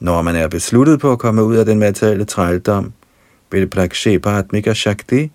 Når 0.00 0.22
man 0.22 0.36
er 0.36 0.48
besluttet 0.48 1.00
på 1.00 1.12
at 1.12 1.18
komme 1.18 1.44
ud 1.44 1.56
af 1.56 1.64
den 1.64 1.78
materielle 1.78 2.24
trældom, 2.24 2.92
vil 3.52 3.70
Prakshepadmika 3.70 4.74
Shakti, 4.74 5.30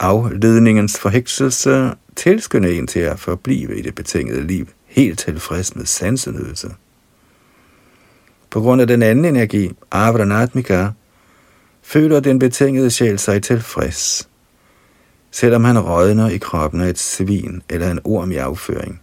afledningens 0.00 0.98
forhekselse, 0.98 1.92
tilskynde 2.16 2.72
en 2.72 2.86
til 2.86 3.00
at 3.00 3.18
forblive 3.18 3.78
i 3.78 3.82
det 3.82 3.94
betingede 3.94 4.46
liv 4.46 4.66
helt 4.84 5.18
tilfreds 5.18 5.76
med 5.76 5.86
sansenydelse. 5.86 6.70
På 8.50 8.60
grund 8.60 8.80
af 8.80 8.86
den 8.86 9.02
anden 9.02 9.24
energi, 9.24 9.72
Avranatmika, 9.92 10.88
føler 11.82 12.20
den 12.20 12.38
betingede 12.38 12.90
sjæl 12.90 13.18
sig 13.18 13.42
tilfreds, 13.42 14.28
selvom 15.30 15.64
han 15.64 15.78
rådner 15.78 16.28
i 16.28 16.38
kroppen 16.38 16.80
af 16.80 16.88
et 16.88 16.98
svin 16.98 17.62
eller 17.68 17.90
en 17.90 18.00
orm 18.04 18.30
i 18.30 18.36
afføring. 18.36 19.00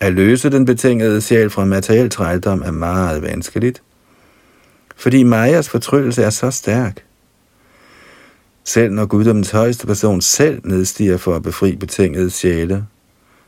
At 0.00 0.12
løse 0.12 0.50
den 0.50 0.64
betingede 0.64 1.20
sjæl 1.20 1.50
fra 1.50 1.64
materiel 1.64 2.10
trældom 2.10 2.62
er 2.62 2.70
meget 2.70 3.22
vanskeligt, 3.22 3.82
fordi 4.96 5.22
Majas 5.22 5.68
fortryllelse 5.68 6.22
er 6.22 6.30
så 6.30 6.50
stærk. 6.50 7.07
Selv 8.68 8.92
når 8.92 9.06
guddommens 9.06 9.50
højeste 9.50 9.86
person 9.86 10.20
selv 10.20 10.60
nedstiger 10.64 11.16
for 11.16 11.36
at 11.36 11.42
befri 11.42 11.76
betingede 11.76 12.30
sjæle, 12.30 12.86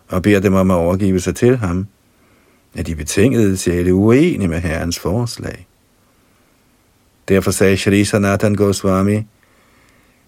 og 0.09 0.23
beder 0.23 0.41
dem 0.41 0.55
om 0.55 0.71
at 0.71 0.75
overgive 0.75 1.21
sig 1.21 1.37
til 1.37 1.57
ham, 1.57 1.87
er 2.75 2.83
de 2.83 2.97
betingede 2.97 3.57
sjæle 3.57 3.95
uenige 3.95 4.49
med 4.49 4.61
Herrens 4.61 4.99
forslag. 4.99 5.67
Derfor 7.29 7.51
sagde 7.51 7.77
Shri 7.77 8.05
Sanatan 8.05 8.55
Goswami, 8.55 9.23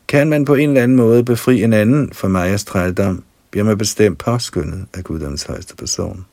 kan 0.09 0.29
man 0.29 0.45
på 0.45 0.55
en 0.55 0.69
eller 0.69 0.83
anden 0.83 0.97
måde 0.97 1.25
befri 1.25 1.63
en 1.63 1.73
anden 1.73 2.13
for 2.13 2.29
Majas 2.29 2.65
trældom, 2.65 3.25
bliver 3.51 3.65
man 3.65 3.79
bestemt 3.79 4.19
påskyndet 4.19 4.87
af 4.95 5.05
guddommens 5.05 5.43
højeste 5.43 5.77
person. 5.77 6.27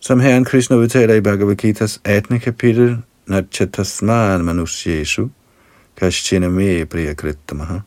Som 0.00 0.20
Herren 0.20 0.44
Krishna 0.44 0.76
udtaler 0.76 1.14
i 1.14 1.20
Bhagavad 1.20 1.64
Gita's 1.64 2.00
18. 2.04 2.40
kapitel, 2.40 2.98
Nachatasman 3.26 4.44
Manusyeshu, 6.00 6.50
me 6.50 6.84
priya 6.86 7.14
krittamaha, 7.14 7.80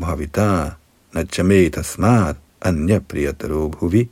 Bhavita 0.00 0.76
Nachame 1.14 1.70
tasmat 1.70 2.36
anya 2.62 3.00
priyataro 3.00 3.68
bhuvi. 3.68 4.08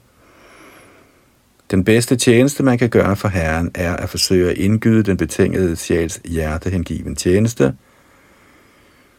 Den 1.70 1.84
bedste 1.84 2.16
tjeneste, 2.16 2.62
man 2.62 2.78
kan 2.78 2.90
gøre 2.90 3.16
for 3.16 3.28
Herren, 3.28 3.70
er 3.74 3.96
at 3.96 4.08
forsøge 4.10 4.50
at 4.50 4.58
indgyde 4.58 5.02
den 5.02 5.16
betingede 5.16 5.76
sjæls 5.76 6.20
hjertehengiven 6.24 7.16
tjeneste, 7.16 7.74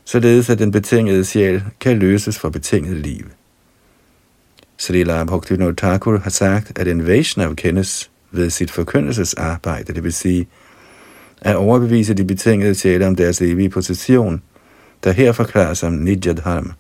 således 0.06 0.50
at 0.50 0.60
den 0.60 0.72
betingede 0.72 1.25
sjæl 1.25 1.63
kan 1.80 2.00
løses 2.00 2.39
fra 2.39 2.50
betinget 2.50 2.98
liv. 2.98 3.25
Srila 4.77 5.24
Bhaktivinoda 5.24 5.74
Thakur 5.77 6.18
har 6.18 6.30
sagt, 6.30 6.80
at 6.80 6.88
en 6.88 7.08
Vaishnav 7.08 7.56
kendes 7.56 8.12
ved 8.32 8.50
sit 8.50 8.72
forkyndelsesarbejde, 8.72 9.94
det 9.94 10.03
vil 10.03 10.13
sige 10.13 10.48
at 11.41 11.55
overbevise 11.55 12.13
de 12.13 12.25
betingede 12.25 12.75
sjæle 12.75 13.07
om 13.07 13.15
deres 13.15 13.41
evige 13.41 13.69
position, 13.69 14.41
der 15.03 15.12
her 15.12 15.31
forklares 15.31 15.77
som 15.77 15.93
Nijadharma. 15.93 16.74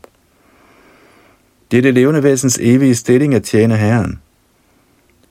Det 1.71 1.77
er 1.77 1.81
det 1.81 1.93
levende 1.93 2.23
væsens 2.23 2.59
evige 2.61 2.95
stilling 2.95 3.33
at 3.33 3.43
tjene 3.43 3.77
Herren. 3.77 4.19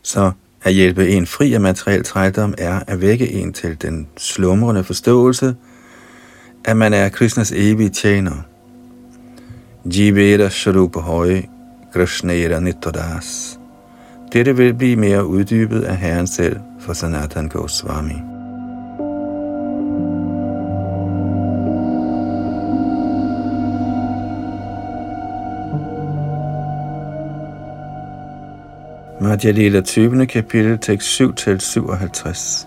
Så 0.02 0.32
at 0.62 0.72
hjælpe 0.72 1.08
en 1.08 1.26
fri 1.26 1.54
af 1.54 1.60
materiel 1.60 2.04
trældom 2.04 2.54
er 2.58 2.80
at 2.87 3.00
vække 3.00 3.32
en 3.32 3.52
til 3.52 3.82
den 3.82 4.06
slumrende 4.16 4.84
forståelse, 4.84 5.54
at 6.64 6.76
man 6.76 6.92
er 6.92 7.08
Krishnas 7.08 7.52
evige 7.52 7.88
tjener. 7.88 8.42
Jivera 9.84 10.49
Sharupa 10.49 11.00
Høje, 11.00 11.44
Krishnera 11.92 12.60
Nittodas. 12.60 13.58
Dette 14.32 14.56
vil 14.56 14.75
blive 14.75 14.96
mere 14.96 15.26
uddybet 15.26 15.82
af 15.82 15.96
Herren 15.96 16.26
selv 16.26 16.56
for 16.80 16.92
Sanatan 16.92 17.49
Goswami. 17.49 18.29
Madhya 29.21 29.50
Lila 29.50 29.81
20. 29.81 30.27
kapitel, 30.27 30.79
tekst 30.79 31.21
7-57. 31.21 32.67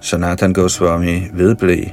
Sanatan 0.00 0.52
Goswami 0.52 1.22
vedblev. 1.32 1.84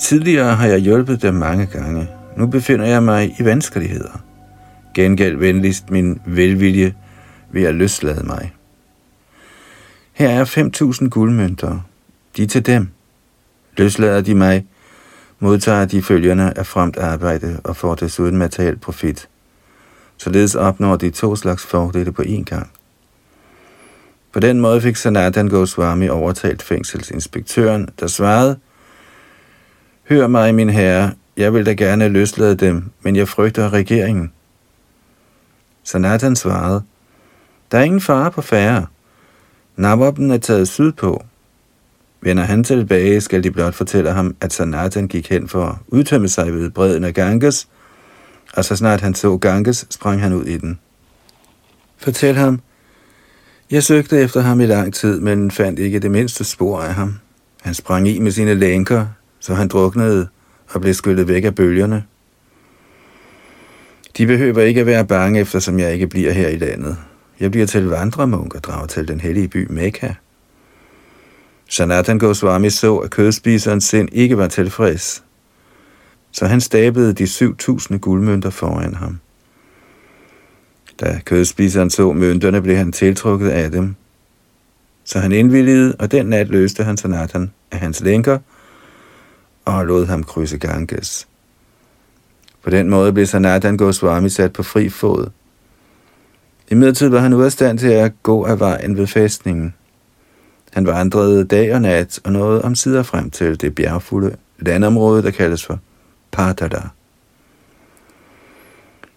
Tidligere 0.00 0.54
har 0.54 0.66
jeg 0.66 0.78
hjulpet 0.78 1.22
dem 1.22 1.34
mange 1.34 1.66
gange. 1.66 2.08
Nu 2.36 2.46
befinder 2.46 2.86
jeg 2.86 3.02
mig 3.02 3.34
i 3.40 3.44
vanskeligheder. 3.44 4.22
Gengæld 4.94 5.36
venligst 5.36 5.90
min 5.90 6.20
velvilje 6.26 6.94
ved 7.50 7.62
at 7.62 7.74
løslade 7.74 8.26
mig. 8.26 8.52
Her 10.12 10.28
er 10.28 10.44
5.000 11.02 11.08
guldmønter. 11.08 11.80
De 12.36 12.42
er 12.42 12.46
til 12.46 12.66
dem. 12.66 12.88
Løslader 13.76 14.20
de 14.20 14.34
mig, 14.34 14.66
modtager 15.38 15.84
de 15.84 16.02
følgerne 16.02 16.58
af 16.58 16.66
fremt 16.66 16.96
arbejde 16.96 17.60
og 17.64 17.76
får 17.76 17.94
desuden 17.94 18.36
materiel 18.36 18.76
profit. 18.76 19.28
Således 20.16 20.54
opnår 20.54 20.96
de 20.96 21.10
to 21.10 21.36
slags 21.36 21.66
fordele 21.66 22.12
på 22.12 22.22
én 22.22 22.44
gang. 22.44 22.70
På 24.32 24.40
den 24.40 24.60
måde 24.60 24.80
fik 24.80 24.96
Sanatan 24.96 25.48
Goswami 25.48 26.08
overtalt 26.08 26.62
fængselsinspektøren, 26.62 27.88
der 28.00 28.06
svarede, 28.06 28.58
Hør 30.08 30.26
mig, 30.26 30.54
min 30.54 30.70
herre, 30.70 31.12
jeg 31.36 31.54
vil 31.54 31.66
da 31.66 31.72
gerne 31.72 32.08
løslade 32.08 32.54
dem, 32.54 32.84
men 33.02 33.16
jeg 33.16 33.28
frygter 33.28 33.72
regeringen. 33.72 34.32
Sanatan 35.84 36.36
svarede, 36.36 36.82
Der 37.72 37.78
er 37.78 37.82
ingen 37.82 38.00
fare 38.00 38.30
på 38.30 38.42
færre. 38.42 38.86
Nawaben 39.76 40.30
er 40.30 40.38
taget 40.38 40.68
sydpå. 40.68 41.24
Vender 42.20 42.42
han 42.42 42.64
tilbage, 42.64 43.20
skal 43.20 43.44
de 43.44 43.50
blot 43.50 43.74
fortælle 43.74 44.12
ham, 44.12 44.36
at 44.40 44.52
Sanatan 44.52 45.08
gik 45.08 45.30
hen 45.30 45.48
for 45.48 45.64
at 45.64 45.74
udtømme 45.88 46.28
sig 46.28 46.54
ved 46.54 46.70
bredden 46.70 47.04
af 47.04 47.14
Ganges, 47.14 47.68
og 48.54 48.64
så 48.64 48.76
snart 48.76 49.00
han 49.00 49.14
så 49.14 49.36
Ganges, 49.36 49.86
sprang 49.90 50.20
han 50.20 50.32
ud 50.32 50.44
i 50.44 50.56
den. 50.56 50.78
Fortæl 51.96 52.34
ham, 52.34 52.60
jeg 53.70 53.82
søgte 53.82 54.20
efter 54.20 54.40
ham 54.40 54.60
i 54.60 54.66
lang 54.66 54.94
tid, 54.94 55.20
men 55.20 55.50
fandt 55.50 55.78
ikke 55.78 55.98
det 55.98 56.10
mindste 56.10 56.44
spor 56.44 56.80
af 56.80 56.94
ham. 56.94 57.18
Han 57.62 57.74
sprang 57.74 58.08
i 58.08 58.18
med 58.18 58.30
sine 58.30 58.54
lænker, 58.54 59.06
så 59.40 59.54
han 59.54 59.68
druknede 59.68 60.28
og 60.68 60.80
blev 60.80 60.94
skyllet 60.94 61.28
væk 61.28 61.44
af 61.44 61.54
bølgerne. 61.54 62.04
De 64.16 64.26
behøver 64.26 64.62
ikke 64.62 64.80
at 64.80 64.86
være 64.86 65.06
bange, 65.06 65.40
eftersom 65.40 65.78
jeg 65.78 65.92
ikke 65.92 66.06
bliver 66.06 66.32
her 66.32 66.48
i 66.48 66.56
landet. 66.56 66.96
Jeg 67.40 67.50
bliver 67.50 67.66
til 67.66 67.86
vandremunk 67.86 68.54
og 68.54 68.64
drager 68.64 68.86
til 68.86 69.08
den 69.08 69.20
hellige 69.20 69.48
by 69.48 69.66
Mekka. 69.70 70.14
Sanatan 71.68 72.18
Goswami 72.18 72.70
så, 72.70 72.96
at 72.96 73.10
kødspiserens 73.10 73.84
sind 73.84 74.08
ikke 74.12 74.38
var 74.38 74.48
tilfreds, 74.48 75.24
så 76.38 76.46
han 76.46 76.60
stabede 76.60 77.12
de 77.12 77.24
7.000 77.24 77.96
guldmønter 77.96 78.50
foran 78.50 78.94
ham. 78.94 79.18
Da 81.00 81.20
kødspiseren 81.24 81.90
så 81.90 82.12
mønterne, 82.12 82.62
blev 82.62 82.76
han 82.76 82.92
tiltrukket 82.92 83.48
af 83.48 83.70
dem. 83.70 83.94
Så 85.04 85.18
han 85.18 85.32
indvilligede, 85.32 85.96
og 85.98 86.10
den 86.12 86.26
nat 86.26 86.48
løste 86.48 86.84
han 86.84 86.96
Sanatan 86.96 87.50
af 87.72 87.78
hans 87.78 88.00
lænker 88.00 88.38
og 89.64 89.86
lod 89.86 90.06
ham 90.06 90.24
krydse 90.24 90.58
Ganges. 90.58 91.28
På 92.62 92.70
den 92.70 92.90
måde 92.90 93.12
blev 93.12 93.26
Sanatan 93.26 93.76
Goswami 93.76 94.28
sat 94.28 94.52
på 94.52 94.62
fri 94.62 94.88
fod. 94.88 95.30
I 96.70 96.74
midlertid 96.74 97.08
var 97.08 97.20
han 97.20 97.32
ude 97.32 97.46
af 97.46 97.52
stand 97.52 97.78
til 97.78 97.88
at 97.88 98.12
gå 98.22 98.44
af 98.44 98.60
vejen 98.60 98.96
ved 98.96 99.06
fæstningen. 99.06 99.74
Han 100.72 100.86
vandrede 100.86 101.44
dag 101.44 101.74
og 101.74 101.82
nat 101.82 102.20
og 102.24 102.32
nåede 102.32 102.62
om 102.62 102.74
sider 102.74 103.02
frem 103.02 103.30
til 103.30 103.60
det 103.60 103.74
bjergfulde 103.74 104.36
landområde, 104.58 105.22
der 105.22 105.30
kaldes 105.30 105.64
for 105.66 105.80
Patada. 106.36 106.80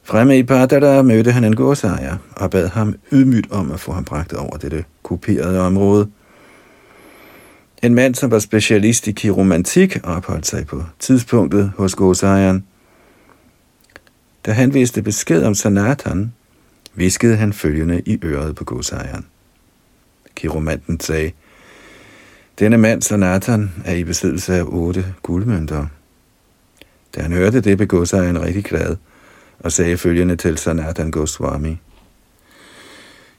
Fremme 0.04 0.38
i 0.38 0.44
Patada 0.44 1.02
mødte 1.02 1.32
han 1.32 1.44
en 1.44 1.56
godsejer 1.56 2.18
og 2.36 2.52
bad 2.52 2.68
ham 2.68 2.96
ydmygt 3.12 3.52
om 3.52 3.72
at 3.72 3.80
få 3.80 3.92
ham 3.92 4.06
bragt 4.06 4.34
over 4.34 4.58
dette 4.58 4.86
kuperede 5.04 5.62
område. 5.62 6.10
En 7.84 7.96
mand, 7.96 8.16
som 8.16 8.32
var 8.32 8.40
specialist 8.40 9.08
i 9.08 9.12
kiromantik, 9.12 9.98
opholdt 10.04 10.48
sig 10.48 10.68
på 10.68 10.84
tidspunktet 11.00 11.72
hos 11.78 11.96
godsejeren. 11.96 12.66
Da 14.46 14.52
han 14.52 14.74
vidste 14.74 15.02
besked 15.02 15.44
om 15.44 15.56
Sanatan, 15.56 16.34
viskede 16.94 17.36
han 17.36 17.54
følgende 17.54 18.02
i 18.06 18.20
øret 18.24 18.56
på 18.56 18.64
godsejeren. 18.64 19.26
Kiromanten 20.36 21.00
sagde, 21.00 21.32
denne 22.60 22.78
mand 22.78 23.02
Sanatan 23.02 23.72
er 23.86 23.96
i 23.96 24.04
besiddelse 24.04 24.56
af 24.56 24.64
otte 24.64 25.06
guldmønter. 25.24 25.86
Da 27.16 27.22
han 27.22 27.32
hørte 27.32 27.62
det, 27.62 27.78
blev 27.78 27.88
godsejeren 27.88 28.42
rigtig 28.42 28.64
glad 28.64 28.96
og 29.60 29.72
sagde 29.72 29.98
følgende 29.98 30.36
til 30.36 30.58
Sanatan 30.58 31.12
Goswami. 31.12 31.78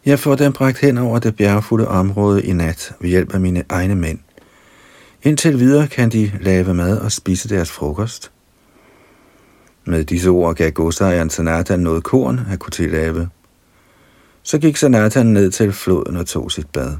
Jeg 0.07 0.19
får 0.19 0.35
dem 0.35 0.53
bragt 0.53 0.79
hen 0.79 0.99
over 0.99 1.19
det 1.19 1.37
bjergfulde 1.37 1.89
område 1.89 2.43
i 2.43 2.53
nat 2.53 2.93
ved 3.01 3.09
hjælp 3.11 3.35
af 3.35 3.41
mine 3.41 3.65
egne 3.69 3.95
mænd. 3.95 4.19
Indtil 5.23 5.59
videre 5.59 5.89
kan 5.89 6.09
de 6.09 6.33
lave 6.41 6.75
mad 6.75 6.99
og 6.99 7.13
spise 7.13 7.49
deres 7.49 7.71
frokost. 7.71 8.31
Med 9.85 10.05
disse 10.05 10.29
ord 10.29 10.55
gav 10.55 10.71
godsejeren 10.71 11.31
Sanatan 11.31 11.81
noget 11.81 12.05
korn 12.05 12.41
at 12.53 12.59
kunne 12.59 12.71
tillave. 12.71 13.29
Så 14.43 14.59
gik 14.59 14.77
Sanatan 14.77 15.27
ned 15.27 15.51
til 15.51 15.73
floden 15.73 16.17
og 16.17 16.27
tog 16.27 16.53
sit 16.53 16.71
bad. 16.71 16.97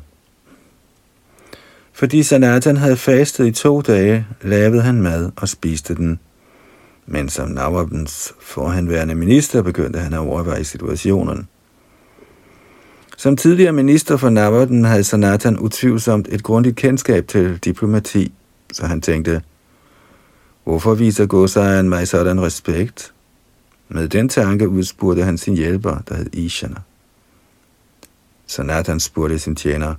Fordi 1.93 2.23
Sanatan 2.23 2.77
havde 2.77 2.97
fastet 2.97 3.47
i 3.47 3.53
to 3.53 3.81
dage, 3.81 4.27
lavede 4.43 4.83
han 4.83 5.03
mad 5.03 5.31
og 5.37 5.49
spiste 5.49 5.95
den. 5.95 6.21
Men 7.13 7.29
som 7.29 7.49
Nawabens 7.49 8.35
forhenværende 8.41 9.15
minister 9.15 9.63
begyndte 9.63 9.99
han 9.99 10.13
at 10.13 10.19
overveje 10.19 10.65
situationen. 10.65 11.49
Som 13.17 13.37
tidligere 13.37 13.73
minister 13.73 14.17
for 14.17 14.31
Navarden 14.31 14.85
havde 14.85 15.05
Sanatan 15.05 15.59
utvivlsomt 15.59 16.29
et 16.31 16.43
grundigt 16.43 16.77
kendskab 16.77 17.29
til 17.29 17.59
diplomati, 17.59 18.33
så 18.73 18.87
han 18.87 19.01
tænkte, 19.01 19.43
hvorfor 20.65 20.95
viser 20.95 21.27
godsejeren 21.27 21.89
mig 21.89 22.09
sådan 22.09 22.43
respekt? 22.43 23.13
Med 23.89 24.09
den 24.09 24.29
tanke 24.29 24.69
udspurgte 24.69 25.23
han 25.23 25.39
sin 25.39 25.55
hjælper, 25.55 25.99
der 26.09 26.15
hed 26.15 26.35
Ishana. 26.35 26.81
Sanatan 28.47 29.01
spurgte 29.01 29.39
sin 29.39 29.57
tjener, 29.57 29.95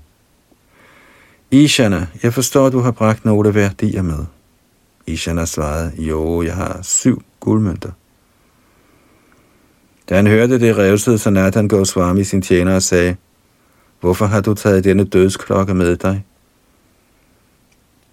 Ishana, 1.51 2.07
jeg 2.23 2.33
forstår, 2.33 2.67
at 2.67 2.73
du 2.73 2.79
har 2.79 2.91
bragt 2.91 3.25
nogle 3.25 3.55
værdier 3.55 4.01
med. 4.01 4.25
Ishana 5.11 5.45
svarede, 5.45 5.91
jo, 5.97 6.41
jeg 6.41 6.55
har 6.55 6.79
syv 6.81 7.21
guldmønter. 7.39 7.91
Da 10.09 10.15
han 10.15 10.27
hørte 10.27 10.59
det, 10.59 10.77
revsede 10.77 11.17
Sanatan 11.17 11.67
Goswami 11.67 12.23
sin 12.23 12.41
tjener 12.41 12.75
og 12.75 12.81
sagde, 12.81 13.15
Hvorfor 13.99 14.25
har 14.25 14.41
du 14.41 14.53
taget 14.53 14.83
denne 14.83 15.03
dødsklokke 15.03 15.73
med 15.73 15.97
dig? 15.97 16.25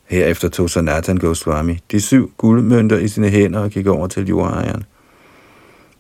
Herefter 0.06 0.48
tog 0.48 0.70
Sanatan 0.70 1.16
Goswami 1.16 1.78
de 1.90 2.00
syv 2.00 2.32
guldmønter 2.36 2.98
i 2.98 3.08
sine 3.08 3.28
hænder 3.28 3.60
og 3.60 3.70
gik 3.70 3.86
over 3.86 4.06
til 4.06 4.26
jordejeren. 4.26 4.84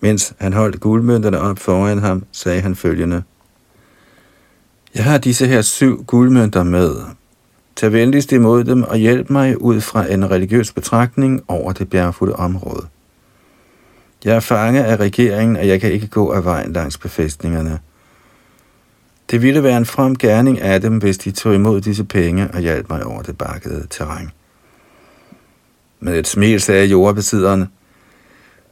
Mens 0.00 0.34
han 0.38 0.52
holdt 0.52 0.80
guldmønterne 0.80 1.40
op 1.40 1.58
foran 1.58 1.98
ham, 1.98 2.24
sagde 2.32 2.60
han 2.60 2.76
følgende. 2.76 3.22
Jeg 4.94 5.04
har 5.04 5.18
disse 5.18 5.46
her 5.46 5.62
syv 5.62 6.04
guldmønter 6.04 6.62
med. 6.62 6.96
Tag 7.78 7.92
venligst 7.92 8.32
imod 8.32 8.64
dem 8.64 8.82
og 8.82 8.96
hjælp 8.96 9.30
mig 9.30 9.62
ud 9.62 9.80
fra 9.80 10.12
en 10.12 10.30
religiøs 10.30 10.72
betragtning 10.72 11.44
over 11.48 11.72
det 11.72 11.90
bjergfulde 11.90 12.36
område. 12.36 12.86
Jeg 14.24 14.36
er 14.36 14.40
fange 14.40 14.84
af 14.84 14.96
regeringen, 14.96 15.56
og 15.56 15.68
jeg 15.68 15.80
kan 15.80 15.92
ikke 15.92 16.06
gå 16.06 16.32
af 16.32 16.44
vejen 16.44 16.72
langs 16.72 16.98
befæstningerne. 16.98 17.78
Det 19.30 19.42
ville 19.42 19.62
være 19.62 19.76
en 19.76 19.86
from 19.86 20.16
gerning 20.16 20.60
af 20.60 20.80
dem, 20.80 20.98
hvis 20.98 21.18
de 21.18 21.30
tog 21.30 21.54
imod 21.54 21.80
disse 21.80 22.04
penge 22.04 22.48
og 22.54 22.60
hjalp 22.60 22.90
mig 22.90 23.04
over 23.04 23.22
det 23.22 23.38
bakkede 23.38 23.86
terræn. 23.90 24.30
Med 26.00 26.18
et 26.18 26.26
smil 26.26 26.60
sagde 26.60 26.86
jordbesidderen, 26.86 27.66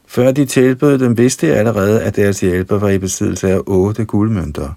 før 0.07 0.31
de 0.31 0.45
tilbød 0.45 0.99
dem, 0.99 1.17
vidste 1.17 1.47
jeg 1.47 1.57
allerede, 1.57 2.03
at 2.03 2.15
deres 2.15 2.39
hjælper 2.39 2.79
var 2.79 2.89
i 2.89 2.97
besiddelse 2.97 3.51
af 3.51 3.61
otte 3.65 4.05
guldmønter. 4.05 4.69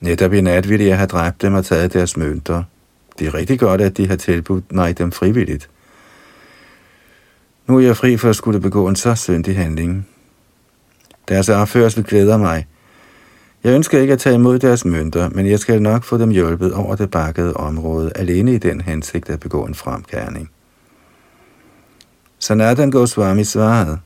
Netop 0.00 0.32
i 0.32 0.40
nat 0.40 0.68
ville 0.68 0.86
jeg 0.86 0.96
have 0.96 1.06
dræbt 1.06 1.42
dem 1.42 1.54
og 1.54 1.64
taget 1.64 1.92
deres 1.92 2.16
mønter. 2.16 2.62
Det 3.18 3.26
er 3.26 3.34
rigtig 3.34 3.58
godt, 3.58 3.80
at 3.80 3.96
de 3.96 4.08
har 4.08 4.16
tilbudt 4.16 4.72
mig 4.72 4.98
dem 4.98 5.12
frivilligt. 5.12 5.68
Nu 7.66 7.76
er 7.76 7.80
jeg 7.80 7.96
fri 7.96 8.16
for 8.16 8.28
at 8.30 8.36
skulle 8.36 8.60
begå 8.60 8.88
en 8.88 8.96
så 8.96 9.14
syndig 9.14 9.56
handling. 9.56 10.08
Deres 11.28 11.48
opførsel 11.48 12.04
glæder 12.04 12.36
mig. 12.36 12.66
Jeg 13.64 13.74
ønsker 13.74 14.00
ikke 14.00 14.12
at 14.12 14.18
tage 14.18 14.34
imod 14.34 14.58
deres 14.58 14.84
mønter, 14.84 15.28
men 15.28 15.46
jeg 15.46 15.58
skal 15.58 15.82
nok 15.82 16.04
få 16.04 16.18
dem 16.18 16.30
hjulpet 16.30 16.72
over 16.72 16.96
det 16.96 17.10
bakkede 17.10 17.54
område, 17.54 18.12
alene 18.14 18.54
i 18.54 18.58
den 18.58 18.80
hensigt 18.80 19.30
at 19.30 19.40
begå 19.40 19.64
en 19.64 19.74
fremkærning. 19.74 20.50
Sanatan 22.38 22.90
Goswami 22.90 23.44
svarede, 23.44 23.98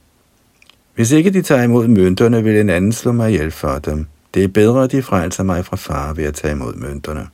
Hvis 0.95 1.11
ikke 1.11 1.31
de 1.31 1.43
tager 1.43 1.63
imod 1.63 1.89
mønterne, 1.89 2.45
vil 2.45 2.61
en 2.61 2.71
anden 2.71 2.93
slå 2.93 3.13
mig 3.13 3.31
ihjel 3.33 3.51
for 3.51 3.79
dem. 3.79 4.07
Det 4.35 4.45
er 4.45 4.49
bedre, 4.49 4.85
at 4.85 4.93
de 4.93 5.03
frelser 5.03 5.43
mig 5.43 5.65
fra 5.65 5.77
far 5.77 6.13
ved 6.13 6.25
at 6.25 6.35
tage 6.35 6.53
imod 6.53 6.75
mønterne. 6.75 7.27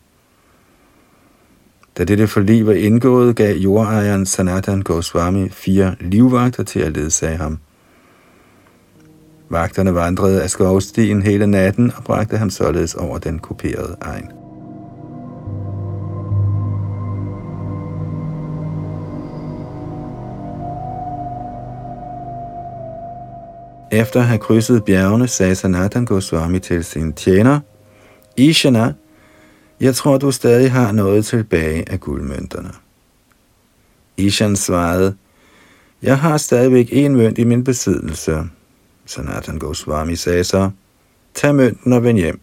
Da 1.99 2.05
dette 2.05 2.27
forlig 2.27 2.67
var 2.67 2.73
indgået, 2.73 3.37
gav 3.37 3.57
jordejeren 3.57 4.27
Sanatan 4.27 4.83
Goswami 4.83 5.49
fire 5.49 5.95
livvagter 6.01 6.63
til 6.63 6.81
at 6.81 6.97
ledsage 6.97 7.37
ham. 7.37 7.59
Vagterne 9.51 9.95
vandrede 9.95 10.43
af 10.43 10.51
skovstien 10.51 11.23
hele 11.23 11.47
natten 11.47 11.93
og 11.97 12.05
bragte 12.05 12.37
ham 12.37 12.51
således 12.51 12.95
over 12.95 13.19
den 13.19 13.39
kuperede 13.39 13.97
egen. 14.01 14.31
Efter 23.93 24.21
at 24.21 24.27
have 24.27 24.39
krydset 24.39 24.85
bjergene, 24.85 25.29
sagde 25.29 25.55
Sanatan 25.55 26.05
Goswami 26.05 26.59
til 26.59 26.85
sin 26.85 27.13
tjener, 27.13 27.61
Ishana, 28.37 28.93
jeg 29.81 29.95
tror, 29.95 30.19
du 30.19 30.31
stadig 30.31 30.73
har 30.73 30.93
noget 30.93 31.25
tilbage 31.25 31.91
af 31.91 32.01
guldmønterne. 32.01 32.71
Ishan 34.17 34.57
svarede, 34.57 35.17
jeg 36.03 36.19
har 36.19 36.37
stadigvæk 36.37 36.89
en 36.93 37.17
mønt 37.17 37.39
i 37.39 37.45
min 37.45 37.65
besiddelse. 37.65 38.43
Sanatan 39.07 39.59
Goswami 39.59 40.17
sagde 40.17 40.45
så, 40.45 40.71
tag 41.35 41.55
mønten 41.55 41.93
og 41.93 42.05
vend 42.05 42.19
hjem. 42.19 42.41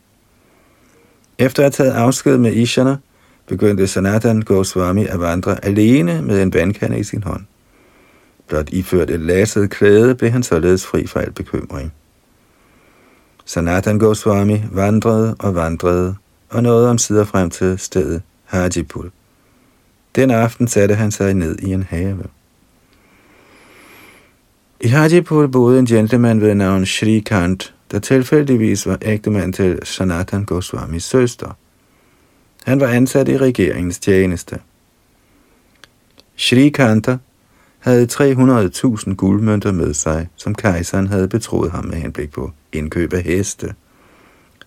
Efter 1.37 1.65
at 1.65 1.77
have 1.77 1.87
taget 1.87 2.01
afsked 2.01 2.37
med 2.37 2.53
Ishana, 2.53 2.97
begyndte 3.47 3.87
Sanatan 3.87 4.41
Goswami 4.41 5.05
at 5.05 5.19
vandre 5.19 5.65
alene 5.65 6.21
med 6.21 6.41
en 6.41 6.53
vandkande 6.53 6.99
i 6.99 7.03
sin 7.03 7.23
hånd. 7.23 7.41
Blot 8.47 8.69
iført 8.69 9.09
et 9.09 9.19
lasset 9.19 9.69
klæde 9.69 10.15
blev 10.15 10.31
han 10.31 10.43
således 10.43 10.85
fri 10.85 11.07
for 11.07 11.19
al 11.19 11.31
bekymring. 11.31 11.93
Sanatan 13.45 13.99
Goswami 13.99 14.63
vandrede 14.71 15.35
og 15.39 15.55
vandrede 15.55 16.15
og 16.53 16.63
nåede 16.63 16.89
om 16.89 16.97
sider 16.97 17.25
frem 17.25 17.49
til 17.49 17.79
stedet 17.79 18.21
Hajipur. 18.45 19.05
Den 20.15 20.31
aften 20.31 20.67
satte 20.67 20.95
han 20.95 21.11
sig 21.11 21.33
ned 21.33 21.59
i 21.59 21.73
en 21.73 21.83
have. 21.83 22.23
I 24.81 24.87
Hajipur 24.87 25.47
boede 25.47 25.79
en 25.79 25.85
gentleman 25.85 26.41
ved 26.41 26.55
navn 26.55 26.85
Shri 26.85 27.19
Kant, 27.19 27.73
der 27.91 27.99
tilfældigvis 27.99 28.87
var 28.87 28.97
ægtemand 29.01 29.53
til 29.53 29.79
Sanatan 29.83 30.45
Goswamis 30.45 31.03
søster. 31.03 31.57
Han 32.63 32.79
var 32.79 32.87
ansat 32.87 33.29
i 33.29 33.37
regeringens 33.37 33.99
tjeneste. 33.99 34.59
Shri 36.35 36.69
Kanta 36.69 37.17
havde 37.79 38.07
300.000 38.11 39.13
guldmønter 39.13 39.71
med 39.71 39.93
sig, 39.93 40.27
som 40.35 40.55
kejseren 40.55 41.07
havde 41.07 41.27
betroet 41.27 41.71
ham 41.71 41.85
med 41.85 41.95
henblik 41.95 42.31
på 42.31 42.51
indkøb 42.71 43.13
af 43.13 43.21
heste. 43.21 43.73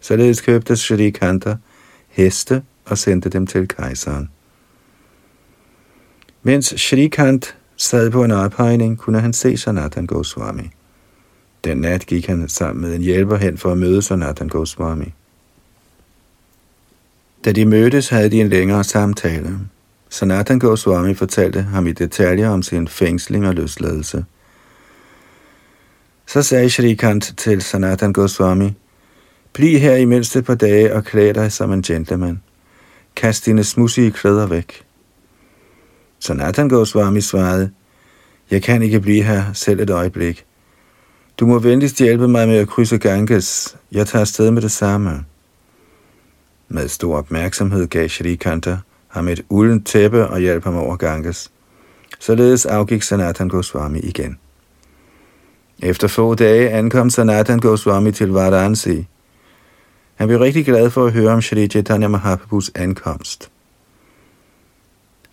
Således 0.00 0.40
købte 0.40 0.76
Shri 0.76 1.10
Kanta 1.10 1.56
heste 2.16 2.62
og 2.84 2.98
sendte 2.98 3.28
dem 3.28 3.46
til 3.46 3.68
kejseren. 3.68 4.30
Mens 6.42 6.74
Shrikant 6.76 7.56
sad 7.76 8.10
på 8.10 8.24
en 8.24 8.30
ophøjning, 8.30 8.98
kunne 8.98 9.20
han 9.20 9.32
se 9.32 9.56
Sanatan 9.56 10.06
Goswami. 10.06 10.70
Den 11.64 11.76
nat 11.76 12.06
gik 12.06 12.26
han 12.26 12.48
sammen 12.48 12.82
med 12.82 12.94
en 12.94 13.02
hjælper 13.02 13.36
hen 13.36 13.58
for 13.58 13.72
at 13.72 13.78
møde 13.78 14.02
Sanatan 14.02 14.48
Goswami. 14.48 15.12
Da 17.44 17.52
de 17.52 17.64
mødtes, 17.64 18.08
havde 18.08 18.30
de 18.30 18.40
en 18.40 18.48
længere 18.48 18.84
samtale. 18.84 19.58
Sanatan 20.08 20.58
Goswami 20.58 21.14
fortalte 21.14 21.62
ham 21.62 21.86
i 21.86 21.92
detaljer 21.92 22.48
om 22.48 22.62
sin 22.62 22.88
fængsling 22.88 23.46
og 23.46 23.54
løsladelse. 23.54 24.24
Så 26.26 26.42
sagde 26.42 26.70
Shrikant 26.70 27.34
til 27.36 27.62
Sanatan 27.62 28.12
Goswami, 28.12 28.74
Bliv 29.56 29.78
her 29.78 29.96
i 29.96 30.04
mindst 30.04 30.36
et 30.36 30.44
par 30.44 30.54
dage 30.54 30.94
og 30.94 31.04
klæd 31.04 31.34
dig 31.34 31.52
som 31.52 31.72
en 31.72 31.82
gentleman. 31.82 32.42
Kast 33.16 33.46
dine 33.46 33.64
smudsige 33.64 34.10
klæder 34.10 34.46
væk. 34.46 34.82
Så 36.18 36.34
Nathan 36.34 36.68
Goswami 36.68 37.20
svarede, 37.20 37.70
jeg 38.50 38.62
kan 38.62 38.82
ikke 38.82 39.00
blive 39.00 39.22
her 39.22 39.52
selv 39.52 39.80
et 39.80 39.90
øjeblik. 39.90 40.44
Du 41.40 41.46
må 41.46 41.58
venligst 41.58 41.98
hjælpe 41.98 42.28
mig 42.28 42.48
med 42.48 42.56
at 42.56 42.68
krydse 42.68 42.98
Ganges. 42.98 43.76
Jeg 43.92 44.06
tager 44.06 44.20
afsted 44.20 44.50
med 44.50 44.62
det 44.62 44.72
samme. 44.72 45.24
Med 46.68 46.88
stor 46.88 47.16
opmærksomhed 47.16 47.86
gav 47.86 48.08
Shri 48.08 48.34
Kanta 48.34 48.78
ham 49.08 49.28
et 49.28 49.44
uldent 49.48 49.86
tæppe 49.86 50.26
og 50.26 50.40
hjalp 50.40 50.64
ham 50.64 50.76
over 50.76 50.96
Ganges. 50.96 51.50
Således 52.20 52.66
afgik 52.66 53.02
Sanatan 53.02 53.48
Goswami 53.48 53.98
igen. 53.98 54.38
Efter 55.82 56.08
få 56.08 56.34
dage 56.34 56.70
ankom 56.70 57.10
Sanatan 57.10 57.58
Goswami 57.58 58.12
til 58.12 58.28
Varanasi. 58.28 59.06
Han 60.16 60.28
blev 60.28 60.40
rigtig 60.40 60.64
glad 60.64 60.90
for 60.90 61.06
at 61.06 61.12
høre 61.12 61.32
om 61.32 61.42
Shri 61.42 61.68
Chaitanya 61.68 62.08
Mahaprabhus 62.08 62.70
ankomst. 62.74 63.50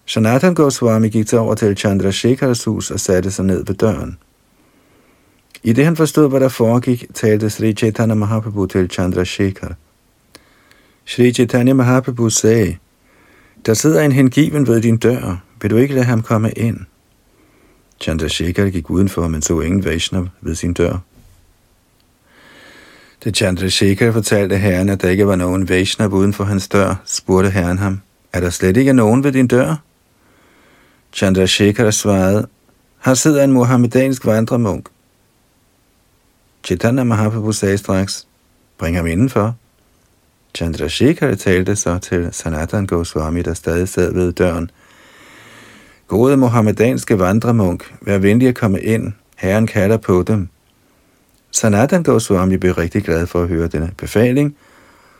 Sanatan 0.05 0.55
Goswami 0.55 1.09
gik 1.09 1.27
til 1.27 1.37
over 1.37 1.55
til 1.55 1.77
Chandrasekharas 1.77 2.63
hus 2.63 2.91
og 2.91 2.99
satte 2.99 3.31
sig 3.31 3.45
ned 3.45 3.65
ved 3.65 3.75
døren. 3.75 4.17
I 5.63 5.73
det 5.73 5.85
han 5.85 5.95
forstod, 5.95 6.29
hvad 6.29 6.39
der 6.39 6.49
foregik, 6.49 7.05
talte 7.13 7.49
Sri 7.49 7.73
Chaitanya 7.73 8.15
Mahaprabhu 8.15 8.65
til 8.65 8.89
Chandrasekhar. 8.89 9.75
Sri 11.05 11.33
Chaitanya 11.33 11.73
Mahaprabhu 11.73 12.29
sagde, 12.29 12.77
der 13.65 13.73
sidder 13.73 14.01
en 14.01 14.11
hengiven 14.11 14.67
ved 14.67 14.81
din 14.81 14.97
dør. 14.97 15.43
Vil 15.61 15.71
du 15.71 15.77
ikke 15.77 15.93
lade 15.93 16.05
ham 16.05 16.21
komme 16.21 16.51
ind? 16.51 16.77
Chandrasekhar 17.99 18.69
gik 18.69 18.89
udenfor, 18.89 19.27
men 19.27 19.41
så 19.41 19.59
ingen 19.59 19.85
Vaishnav 19.85 20.27
ved 20.41 20.55
sin 20.55 20.73
dør. 20.73 20.97
Da 23.23 23.31
Chandrasekhar 23.31 24.11
fortalte 24.11 24.57
herren, 24.57 24.89
at 24.89 25.01
der 25.01 25.09
ikke 25.09 25.27
var 25.27 25.35
nogen 25.35 25.69
Vaishnav 25.69 26.13
uden 26.13 26.33
for 26.33 26.43
hans 26.43 26.67
dør, 26.67 26.95
spurgte 27.05 27.49
herren 27.49 27.77
ham, 27.77 28.01
er 28.33 28.39
der 28.39 28.49
slet 28.49 28.77
ikke 28.77 28.93
nogen 28.93 29.23
ved 29.23 29.31
din 29.31 29.47
dør? 29.47 29.75
Chandrasekhar 31.13 31.91
svarede, 31.91 32.47
Her 33.05 33.13
sidder 33.13 33.43
en 33.43 33.51
muhammedansk 33.51 34.25
vandremunk. 34.25 34.89
Chaitanya 36.63 37.03
Mahaprabhu 37.03 37.51
sagde 37.51 37.77
straks, 37.77 38.27
bring 38.77 38.95
ham 38.97 39.07
indenfor. 39.07 39.55
Chandrasekhar 40.55 41.35
talte 41.35 41.75
så 41.75 41.97
til 41.99 42.29
Sanatan 42.31 42.85
Goswami, 42.85 43.41
der 43.41 43.53
stadig 43.53 43.89
sad 43.89 44.13
ved 44.13 44.33
døren. 44.33 44.71
Gode 46.07 46.37
muhammedanske 46.37 47.19
vandremunk, 47.19 47.95
vær 48.01 48.17
venlig 48.17 48.47
at 48.47 48.55
komme 48.55 48.81
ind. 48.81 49.13
Herren 49.35 49.67
kalder 49.67 49.97
på 49.97 50.23
dem. 50.23 50.49
Sanatan 51.53 52.03
Goswami 52.03 52.57
blev 52.57 52.73
rigtig 52.73 53.03
glad 53.03 53.27
for 53.27 53.41
at 53.41 53.47
høre 53.47 53.67
denne 53.67 53.91
befaling, 53.97 54.55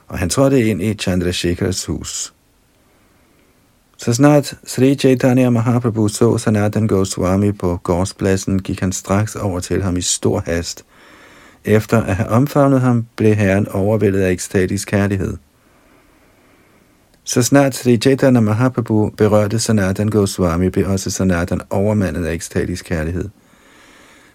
og 0.08 0.18
han 0.18 0.30
trådte 0.30 0.70
ind 0.70 0.82
i 0.82 0.94
Chandrasekhars 0.94 1.86
hus. 1.86 2.34
Så 3.98 4.14
snart 4.14 4.54
Sri 4.66 4.96
Chaitanya 4.96 5.50
Mahaprabhu 5.50 6.08
så 6.08 6.38
Sanatan 6.38 6.88
Goswami 6.88 7.52
på 7.52 7.80
gårdspladsen, 7.84 8.62
gik 8.62 8.80
han 8.80 8.92
straks 8.92 9.36
over 9.36 9.60
til 9.60 9.84
ham 9.84 9.98
i 9.98 10.02
stor 10.02 10.44
hast. 10.46 10.86
Efter 11.66 12.04
at 12.04 12.16
have 12.16 12.30
omfavnet 12.30 12.82
ham, 12.82 13.06
blev 13.16 13.36
herren 13.36 13.68
overvældet 13.68 14.22
af 14.22 14.32
ekstatisk 14.32 14.88
kærlighed. 14.88 15.38
Så 17.24 17.42
snart 17.42 17.76
Sri 17.76 17.98
Chaitanya 17.98 18.40
Mahaprabhu 18.40 19.10
berørte 19.10 19.60
Sanatan 19.60 20.08
Goswami, 20.08 20.70
blev 20.70 20.90
også 20.90 21.12
Sanatan 21.12 21.62
overmandet 21.70 22.26
af 22.26 22.34
ekstatisk 22.34 22.86
kærlighed. 22.86 23.30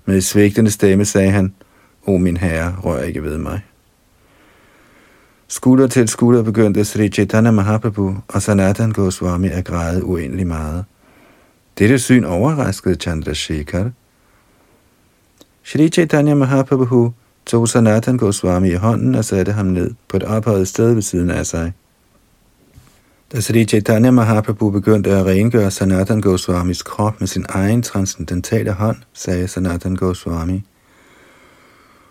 Med 0.04 0.20
svigtende 0.20 0.70
stemme 0.70 1.04
sagde 1.04 1.30
han, 1.30 1.54
O 2.06 2.18
min 2.18 2.36
herre, 2.36 2.76
rør 2.84 3.02
ikke 3.02 3.22
ved 3.22 3.38
mig. 3.38 3.60
Skulder 5.48 5.86
til 5.86 6.08
skulder 6.08 6.42
begyndte 6.42 6.84
Sri 6.84 7.08
Chaitanya 7.08 7.50
Mahaprabhu 7.50 8.16
og 8.28 8.42
Sanatan 8.42 8.92
Goswami 8.92 9.48
at 9.48 9.64
græde 9.64 10.04
uendelig 10.04 10.46
meget. 10.46 10.84
Dette 11.78 11.98
syn 11.98 12.24
overraskede 12.24 12.94
Chandrasekhar. 12.94 13.90
Sri 15.64 15.88
Chaitanya 15.88 16.34
Mahaprabhu 16.34 17.12
tog 17.46 17.68
Sanatan 17.68 18.16
Goswami 18.16 18.70
i 18.70 18.74
hånden 18.74 19.14
og 19.14 19.24
satte 19.24 19.52
ham 19.52 19.66
ned 19.66 19.90
på 20.08 20.16
et 20.16 20.22
ophøjet 20.22 20.68
sted 20.68 20.94
ved 20.94 21.02
siden 21.02 21.30
af 21.30 21.46
sig. 21.46 21.72
Da 23.32 23.40
Sri 23.40 23.64
Chaitanya 23.64 24.10
Mahaprabhu 24.10 24.70
begyndte 24.70 25.10
at 25.10 25.26
rengøre 25.26 25.70
Sanatan 25.70 26.20
Goswamis 26.20 26.82
krop 26.82 27.20
med 27.20 27.28
sin 27.28 27.44
egen 27.48 27.82
transcendentale 27.82 28.72
hånd, 28.72 28.96
sagde 29.12 29.48
Sanatan 29.48 29.96
Goswami, 29.96 30.64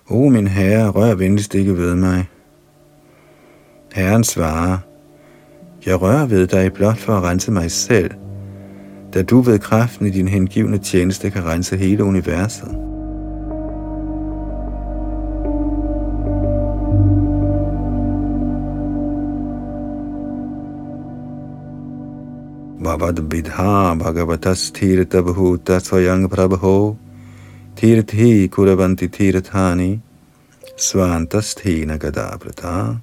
O 0.10 0.30
min 0.30 0.48
herre, 0.48 0.90
rør 0.90 1.16
venligst 1.16 1.56
ikke 1.56 1.78
ved 1.78 1.96
mig. 1.96 2.26
Herren 3.94 4.24
svarer, 4.24 4.78
Jeg 5.86 6.02
rører 6.02 6.26
ved 6.26 6.48
dig 6.48 6.74
blot 6.74 6.98
for 6.98 7.14
at 7.14 7.24
rense 7.24 7.52
mig 7.52 7.72
selv, 7.72 8.12
da 9.14 9.22
du 9.22 9.42
ved 9.42 9.60
kraften 9.60 10.06
i 10.06 10.10
din 10.10 10.28
hengivne 10.28 10.78
tjeneste 10.78 11.30
kan 11.30 11.46
rense 11.46 11.78
hele 11.78 12.04
universet. 12.04 12.78
Bhavad 22.84 23.30
Bidha 23.30 23.96
Bhagavatas 23.96 24.72
Tirtha 24.72 25.22
Bhuta 25.22 25.80
Svayang 25.80 26.30
Prabho 26.30 26.96
Tirthi 27.78 28.48
Kuravanti 28.48 29.08
Tirthani 29.08 30.00
Svantastena 30.78 31.98
Gadabrata 31.98 32.96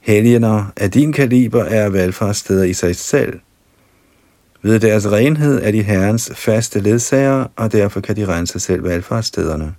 Helgener 0.00 0.72
af 0.76 0.90
din 0.90 1.12
kaliber 1.12 1.64
er 1.64 1.88
valfartssteder 1.88 2.64
i 2.64 2.72
sig 2.72 2.96
selv. 2.96 3.40
Ved 4.62 4.80
deres 4.80 5.06
renhed 5.06 5.62
er 5.62 5.70
de 5.70 5.82
herrens 5.82 6.32
faste 6.34 6.80
ledsager, 6.80 7.46
og 7.56 7.72
derfor 7.72 8.00
kan 8.00 8.16
de 8.16 8.26
rense 8.26 8.60
selv 8.60 8.84
valfartsstederne. 8.84 9.74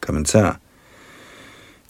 Kommentar 0.00 0.60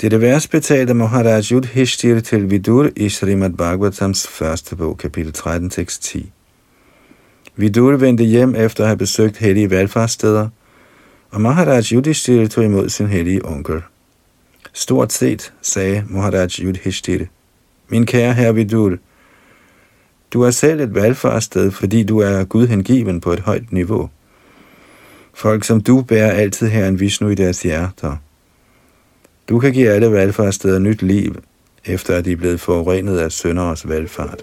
det 0.01 0.21
vers 0.21 0.49
betalte 0.49 0.95
Maharaj 0.95 1.43
Yudhishthir 1.53 2.21
til 2.21 2.51
Vidur 2.51 2.91
i 2.97 3.09
Srimad 3.09 3.51
Bhagavatams 3.51 4.29
første 4.29 4.77
bog, 4.77 4.99
kapitel 4.99 5.33
13, 5.33 5.71
tekst 5.71 6.03
10. 6.03 6.33
Vidur 7.61 7.97
vendte 7.97 8.25
hjem 8.25 8.55
efter 8.55 8.85
at 8.85 8.89
have 8.89 8.97
besøgt 8.97 9.37
hellige 9.37 9.71
valfartssteder, 9.71 10.49
og 11.31 11.41
Maharaj 11.41 11.83
Yudhishthir 11.93 12.47
tog 12.47 12.65
imod 12.65 12.89
sin 12.89 13.07
hellige 13.07 13.45
onkel. 13.45 13.83
Stort 14.73 15.13
set, 15.13 15.53
sagde 15.63 16.05
Maharaj 16.09 16.49
Yudhishthir, 16.61 17.25
min 17.89 18.07
kære 18.07 18.35
herre 18.35 18.55
Vidur, 18.55 18.97
du 20.33 20.43
er 20.43 20.51
selv 20.51 20.81
et 20.81 20.95
valgfarsted, 20.95 21.71
fordi 21.71 22.03
du 22.03 22.19
er 22.19 22.45
Gud 22.45 22.67
hengiven 22.67 23.21
på 23.21 23.33
et 23.33 23.41
højt 23.41 23.73
niveau. 23.73 24.11
Folk 25.35 25.65
som 25.65 25.81
du 25.81 26.03
bærer 26.03 26.31
altid 26.31 26.69
herren 26.69 27.01
Vishnu 27.01 27.29
i 27.29 27.35
deres 27.35 27.63
hjerter. 27.63 28.17
Du 29.49 29.59
kan 29.59 29.73
give 29.73 29.91
alle 29.91 30.13
valgfartssteder 30.13 30.79
nyt 30.79 31.03
liv, 31.03 31.37
efter 31.85 32.17
at 32.17 32.25
de 32.25 32.33
er 32.33 32.37
blevet 32.37 32.61
forurenet 32.61 33.19
af 33.19 33.33
sønderes 33.33 33.89
valgfart. 33.89 34.43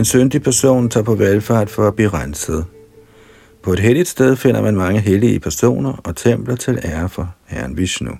En 0.00 0.04
syndig 0.04 0.42
person 0.42 0.88
tager 0.88 1.04
på 1.04 1.14
valgfart 1.14 1.70
for 1.70 1.88
at 1.88 1.94
blive 1.94 2.08
renset. 2.08 2.64
På 3.62 3.72
et 3.72 3.78
helligt 3.78 4.08
sted 4.08 4.36
finder 4.36 4.62
man 4.62 4.76
mange 4.76 5.00
hellige 5.00 5.40
personer 5.40 5.92
og 5.92 6.16
templer 6.16 6.56
til 6.56 6.78
ære 6.84 7.08
for 7.08 7.34
Herren 7.46 7.76
Vishnu. 7.76 8.10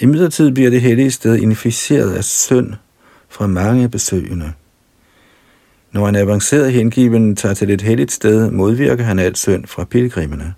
I 0.00 0.06
midlertid 0.06 0.50
bliver 0.50 0.70
det 0.70 0.80
hellige 0.80 1.10
sted 1.10 1.36
inficeret 1.36 2.14
af 2.14 2.24
synd 2.24 2.72
fra 3.28 3.46
mange 3.46 3.88
besøgende. 3.88 4.52
Når 5.92 6.08
en 6.08 6.16
avanceret 6.16 6.72
hengiven 6.72 7.36
tager 7.36 7.54
til 7.54 7.70
et 7.70 7.82
helligt 7.82 8.12
sted, 8.12 8.50
modvirker 8.50 9.04
han 9.04 9.18
alt 9.18 9.38
synd 9.38 9.66
fra 9.66 9.84
pilgrimene. 9.84 10.54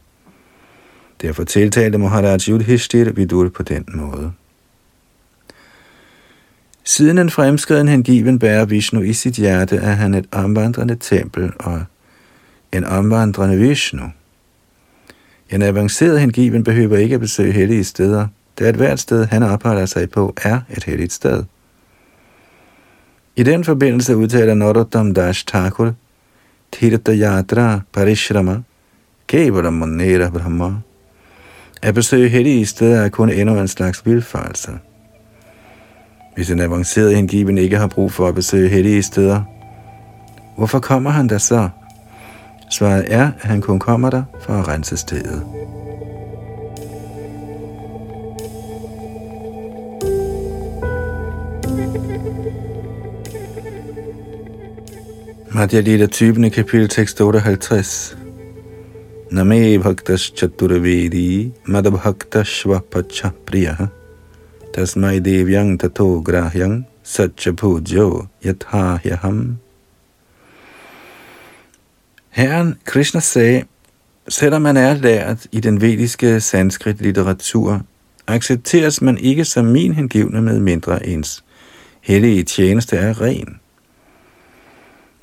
Derfor 1.23 1.45
tiltalte 1.45 1.99
Maharaj 1.99 2.39
Yudhishthir 2.49 3.13
Vidur 3.13 3.49
på 3.49 3.63
den 3.63 3.85
måde. 3.95 4.33
Siden 6.89 7.19
en 7.19 7.31
fremskreden 7.31 7.89
hengiven 7.89 8.39
bærer 8.39 8.65
Vishnu 8.65 9.01
i 9.01 9.13
sit 9.13 9.35
hjerte, 9.35 9.77
er 9.77 9.93
han 9.93 10.15
et 10.15 10.27
omvandrende 10.33 10.97
tempel 11.01 11.53
og 11.59 11.83
en 12.73 12.85
omvandrende 12.85 13.57
Vishnu. 13.57 14.03
En 15.51 15.63
avanceret 15.63 16.21
hengiven 16.21 16.65
behøver 16.65 16.97
ikke 16.97 17.15
at 17.15 17.21
besøge 17.21 17.53
hellige 17.53 17.85
steder, 17.85 18.27
da 18.59 18.69
et 18.69 18.77
hvert 18.77 19.01
sted, 19.01 19.27
han 19.27 19.43
opholder 19.43 19.87
sig 19.87 20.11
på, 20.11 20.35
er 20.43 20.61
et 20.77 20.85
helligt 20.85 21.13
sted. 21.13 21.45
I 23.37 23.43
den 23.43 23.65
forbindelse 23.65 24.17
udtaler 24.17 24.55
Narottam 24.55 25.15
Dash 25.15 25.47
Thakur, 25.47 25.95
Tirtha 26.73 27.13
Yatra 27.13 27.81
Parishrama, 27.93 28.63
Kevala 29.27 29.71
Monera 29.71 30.31
Brahma. 30.31 30.75
At 31.83 31.95
besøge 31.95 32.29
hellige 32.29 32.67
steder 32.67 33.01
er 33.01 33.09
kun 33.09 33.31
endnu 33.31 33.61
en 33.61 33.69
slags 33.69 34.07
vilfarelse. 34.07 34.71
Hvis 36.37 36.51
en 36.51 36.61
avanceret 36.61 37.17
hengiven 37.17 37.59
ikke 37.59 37.77
har 37.77 37.87
brug 37.87 38.13
for 38.13 38.29
at 38.29 38.35
besøge 38.35 38.69
hellige 38.69 39.03
steder, 39.03 39.43
hvorfor 40.57 40.79
kommer 40.79 41.11
han 41.11 41.29
der 41.29 41.39
så? 41.39 41.69
Svaret 42.71 43.05
er, 43.09 43.31
at 43.41 43.49
han 43.49 43.61
kun 43.61 43.79
kommer 43.79 44.11
der 44.11 44.23
for 44.41 44.53
at 44.53 44.69
rense 44.69 44.97
stedet. 44.97 45.43
Madhya 55.55 55.81
Lita 55.81 56.07
typen 56.07 56.51
kapitel 56.51 56.89
tekst 56.89 57.21
58. 57.21 58.17
Name 59.31 59.79
bhaktas 59.79 60.33
chaturavedi 60.37 61.53
madabhakta 61.67 62.45
shvapacha 62.45 63.31
priya 63.47 63.89
tasmai 64.77 65.21
devyang 65.21 65.79
tato 65.81 66.21
grahyang 66.21 66.85
satcha 67.03 67.53
pujo 67.53 68.27
yathahyaham. 68.45 69.57
Herren 72.29 72.75
Krishna 72.85 73.21
sagde, 73.21 73.65
selvom 74.29 74.63
man 74.63 74.77
er 74.77 74.95
lært 74.95 75.47
i 75.53 75.61
den 75.61 75.81
vediske 75.81 76.41
sanskrit 76.41 77.01
litteratur, 77.01 77.81
accepteres 78.27 79.03
man 79.03 79.19
ikke 79.19 79.45
som 79.45 79.65
min 79.65 79.93
hengivne 79.93 80.43
med 80.43 80.61
mindre 80.61 81.07
ens 81.07 81.45
hellige 82.01 82.43
tjeneste 82.43 82.97
er 82.97 83.21
ren. 83.21 83.61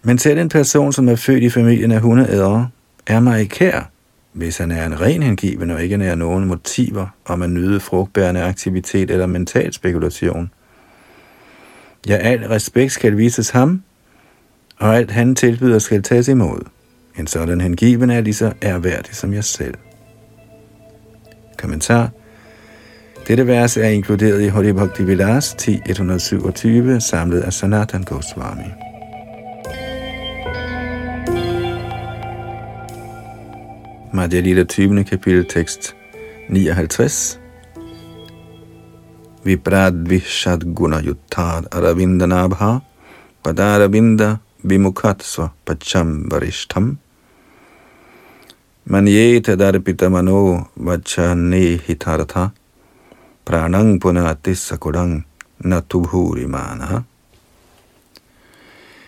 Men 0.04 0.18
selv 0.18 0.40
en 0.40 0.50
person, 0.50 0.94
som 0.94 1.10
er 1.10 1.16
født 1.16 1.44
i 1.44 1.50
familien 1.50 1.92
af 1.92 2.02
hundeædere, 2.02 2.70
er 3.08 3.20
mig 3.20 3.50
kær, 3.50 3.92
hvis 4.34 4.58
han 4.58 4.72
er 4.72 4.86
en 4.86 5.02
ren 5.02 5.24
hengiven 5.24 5.72
og 5.72 5.84
ikke 5.84 5.98
nærer 5.98 6.16
nogen 6.16 6.46
motiver 6.46 7.08
om 7.26 7.42
at 7.42 7.50
nyde 7.50 7.80
frugtbærende 7.80 8.44
aktivitet 8.44 9.12
eller 9.12 9.26
mental 9.26 9.74
spekulation. 9.74 10.52
Ja, 12.08 12.16
al 12.16 12.48
respekt 12.48 12.92
skal 12.92 13.18
vises 13.18 13.50
ham, 13.50 13.84
og 14.78 14.98
alt 14.98 15.12
han 15.12 15.36
tilbyder 15.36 15.80
skal 15.80 16.04
tages 16.04 16.28
imod. 16.28 16.60
En 17.20 17.28
sådan 17.28 17.62
hengiven 17.62 18.10
er 18.10 18.22
lige 18.22 18.34
så 18.34 18.54
ærværdig 18.64 19.16
som 19.16 19.34
jeg 19.34 19.44
selv. 19.44 19.74
Kommentar 21.58 22.10
Dette 23.28 23.48
vers 23.48 23.78
er 23.78 23.88
inkluderet 23.88 24.42
i 24.42 24.48
Hari 24.48 24.74
Bhakti 24.74 25.04
Vilas 25.04 25.56
10.127, 25.62 27.00
samlet 27.00 27.40
af 27.42 27.54
Sanatan 27.54 28.04
Goswami. 28.04 28.83
Madhya 34.14 34.42
Lila 34.46 34.64
20. 34.64 35.04
kapitel 35.10 35.44
tekst 35.44 35.96
59 36.48 37.40
Viprad 39.44 40.06
Vishad 40.08 40.62
Guna 40.76 41.02
yuttar 41.02 41.66
Aravinda 41.72 42.28
Nabha 42.30 42.82
Padaravinda 43.44 44.40
Vimukhatsva 44.64 45.52
Pacham 45.66 46.30
Varishtham 46.30 46.98
Manyeta 48.88 49.58
Darpita 49.58 50.12
Mano 50.12 50.70
Vachane 50.78 51.80
Hitartha 51.82 52.52
Pranang 53.44 54.00
Punati 54.00 54.54
Sakurang 54.54 55.24
Natubhuri 55.64 56.46
Mana 56.48 57.04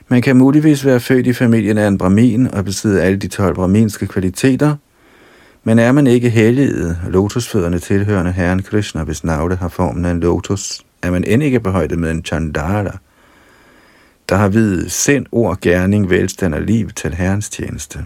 Man 0.10 0.22
kan 0.22 0.38
muligvis 0.38 0.86
være 0.86 1.00
født 1.00 1.28
i 1.28 1.34
familien 1.34 1.78
af 1.78 1.88
en 1.88 1.98
brahmin 1.98 2.48
og 2.48 2.66
besidde 2.66 3.02
alle 3.02 3.18
de 3.18 3.28
12 3.28 3.56
brahminske 3.56 4.08
kvaliteter, 4.08 4.76
men 5.68 5.80
er 5.80 5.92
man 5.92 6.08
ikke 6.08 6.30
helliget, 6.30 6.98
lotusfødderne 7.08 7.80
tilhørende 7.80 8.32
Herren 8.32 8.64
Krishna, 8.64 9.04
hvis 9.04 9.24
navle 9.24 9.56
har 9.56 9.70
formen 9.70 10.06
af 10.06 10.12
en 10.12 10.20
lotus, 10.20 10.86
er 11.02 11.12
man 11.12 11.24
end 11.24 11.44
ikke 11.44 11.60
behøjdet 11.60 12.00
med 12.00 12.12
en 12.12 12.26
chandala, 12.26 12.92
der 14.30 14.36
har 14.36 14.48
videt 14.48 14.92
sind, 14.92 15.26
ord, 15.32 15.60
gerning, 15.62 16.10
velstand 16.10 16.54
og 16.54 16.62
liv 16.62 16.90
til 16.90 17.14
Herrens 17.14 17.50
tjeneste. 17.50 18.06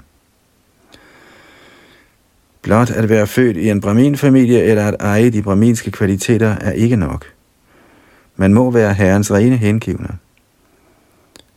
Blot 2.62 2.92
at 2.92 3.10
være 3.10 3.28
født 3.28 3.58
i 3.58 3.70
en 3.70 3.82
braminfamilie 3.82 4.64
eller 4.64 4.88
at 4.88 4.96
eje 5.00 5.30
de 5.30 5.42
braminske 5.42 5.92
kvaliteter 5.92 6.56
er 6.62 6.72
ikke 6.72 6.96
nok. 6.96 7.26
Man 8.36 8.54
må 8.54 8.72
være 8.72 8.94
herrens 8.94 9.32
rene 9.32 9.58
hengivne. 9.58 10.10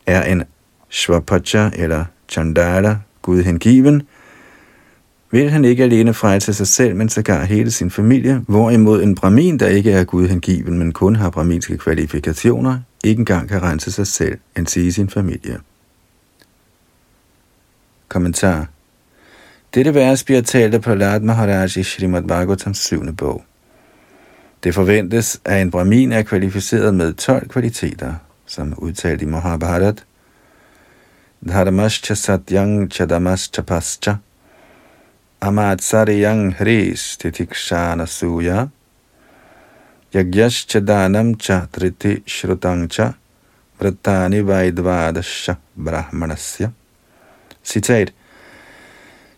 Er 0.05 0.23
en 0.23 0.43
Shvapacha 0.89 1.69
eller 1.73 2.05
Chandala 2.29 2.97
Gud 3.21 3.43
hengiven, 3.43 4.03
vil 5.33 5.49
han 5.49 5.65
ikke 5.65 5.83
alene 5.83 6.13
frelse 6.13 6.53
sig 6.53 6.67
selv, 6.67 6.95
men 6.95 7.09
sågar 7.09 7.43
hele 7.43 7.71
sin 7.71 7.91
familie, 7.91 8.41
hvorimod 8.47 9.03
en 9.03 9.15
brahmin, 9.15 9.59
der 9.59 9.67
ikke 9.67 9.91
er 9.91 10.03
Gud 10.03 10.27
hengiven, 10.27 10.77
men 10.77 10.91
kun 10.91 11.15
har 11.15 11.29
brahminske 11.29 11.77
kvalifikationer, 11.77 12.79
ikke 13.03 13.19
engang 13.19 13.49
kan 13.49 13.63
rense 13.63 13.91
sig 13.91 14.07
selv, 14.07 14.37
end 14.57 14.67
sige 14.67 14.93
sin 14.93 15.09
familie. 15.09 15.59
Kommentar 18.07 18.67
dette 19.73 19.93
vers 19.93 20.23
bliver 20.23 20.41
talt 20.41 20.73
af 20.73 20.81
Prahlad 20.81 21.19
Maharaj 21.19 21.65
i 21.65 21.83
Srimad 21.83 22.23
Bhagavatams 22.23 22.77
syvende 22.77 23.13
bog. 23.13 23.43
Det 24.63 24.73
forventes, 24.73 25.41
at 25.45 25.61
en 25.61 25.71
brahmin 25.71 26.11
er 26.11 26.21
kvalificeret 26.21 26.93
med 26.93 27.13
12 27.13 27.49
kvaliteter, 27.49 28.13
som 28.45 28.73
udtalt 28.77 29.21
i 29.21 29.25
Mahabharat. 29.25 30.03
Dharmascha 31.47 32.13
satyang 32.13 32.91
chadamascha 32.91 33.61
pascha 33.61 34.15
Amatsariyang 35.43 36.55
hris 36.55 37.17
titikshana 37.17 38.07
suya 38.07 38.69
yagyascha 40.13 40.79
danam 40.79 41.35
cha 41.37 41.67
triti 41.71 42.23
shrutang 42.25 42.87
cha 42.89 43.13
vratani 43.77 44.39
vaidvadasya 44.39 45.57
brahmanasya. 45.75 46.71
Citat 47.63 48.13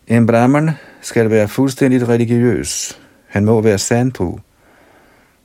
en 0.08 0.26
brahman 0.28 0.72
skal 1.02 1.30
være 1.30 1.48
fuldstændigt 1.48 2.08
religiøs. 2.08 3.00
Han 3.28 3.46
må 3.46 3.62
være 3.62 3.78
sandtro, 3.78 4.40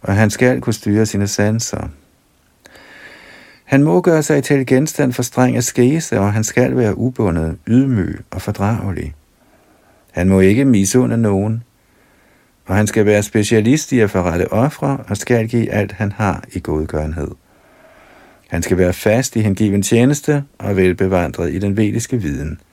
og 0.03 0.15
han 0.15 0.31
skal 0.31 0.61
kunne 0.61 0.75
styre 0.75 1.07
sine 1.07 1.27
sanser. 1.27 1.89
Han 3.65 3.83
må 3.85 4.01
gøre 4.01 4.23
sig 4.23 4.45
til 4.45 4.67
genstand 4.67 5.13
for 5.13 5.23
streng 5.23 5.57
askese, 5.57 6.21
og 6.21 6.33
han 6.33 6.45
skal 6.45 6.77
være 6.77 6.99
ubundet, 6.99 7.59
ydmyg 7.69 8.21
og 8.31 8.43
fordragelig. 8.43 9.15
Han 10.13 10.29
må 10.29 10.41
ikke 10.41 10.65
misunde 10.65 11.17
nogen, 11.17 11.63
og 12.67 12.77
han 12.77 12.87
skal 12.87 13.07
være 13.07 13.23
specialist 13.23 13.93
i 13.93 14.01
at 14.01 14.11
forrette 14.11 14.53
ofre 14.53 14.99
og 15.09 15.17
skal 15.17 15.49
give 15.49 15.71
alt, 15.71 15.93
han 15.93 16.13
har 16.13 16.45
i 16.53 16.61
godgørenhed. 16.61 17.31
Han 18.49 18.63
skal 18.63 18.79
være 18.79 18.93
fast 18.93 19.37
i 19.37 19.41
hengiven 19.41 19.83
tjeneste 19.83 20.45
og 20.59 20.77
velbevandret 20.77 21.53
i 21.53 21.59
den 21.59 21.77
vediske 21.77 22.23
viden– 22.23 22.61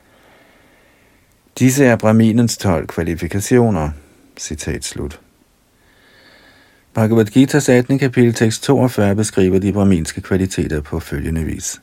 Disse 1.59 1.85
er 1.85 1.95
Brahminens 1.95 2.57
12 2.57 2.87
kvalifikationer. 2.87 3.89
Citat 4.39 4.85
slut. 4.85 5.19
Bhagavad 6.93 7.25
Gita's 7.25 7.71
18. 7.71 7.99
kapitel 7.99 8.33
tekst 8.33 8.63
42 8.63 9.15
beskriver 9.15 9.59
de 9.59 9.73
brahminske 9.73 10.21
kvaliteter 10.21 10.81
på 10.81 10.99
følgende 10.99 11.43
vis. 11.43 11.81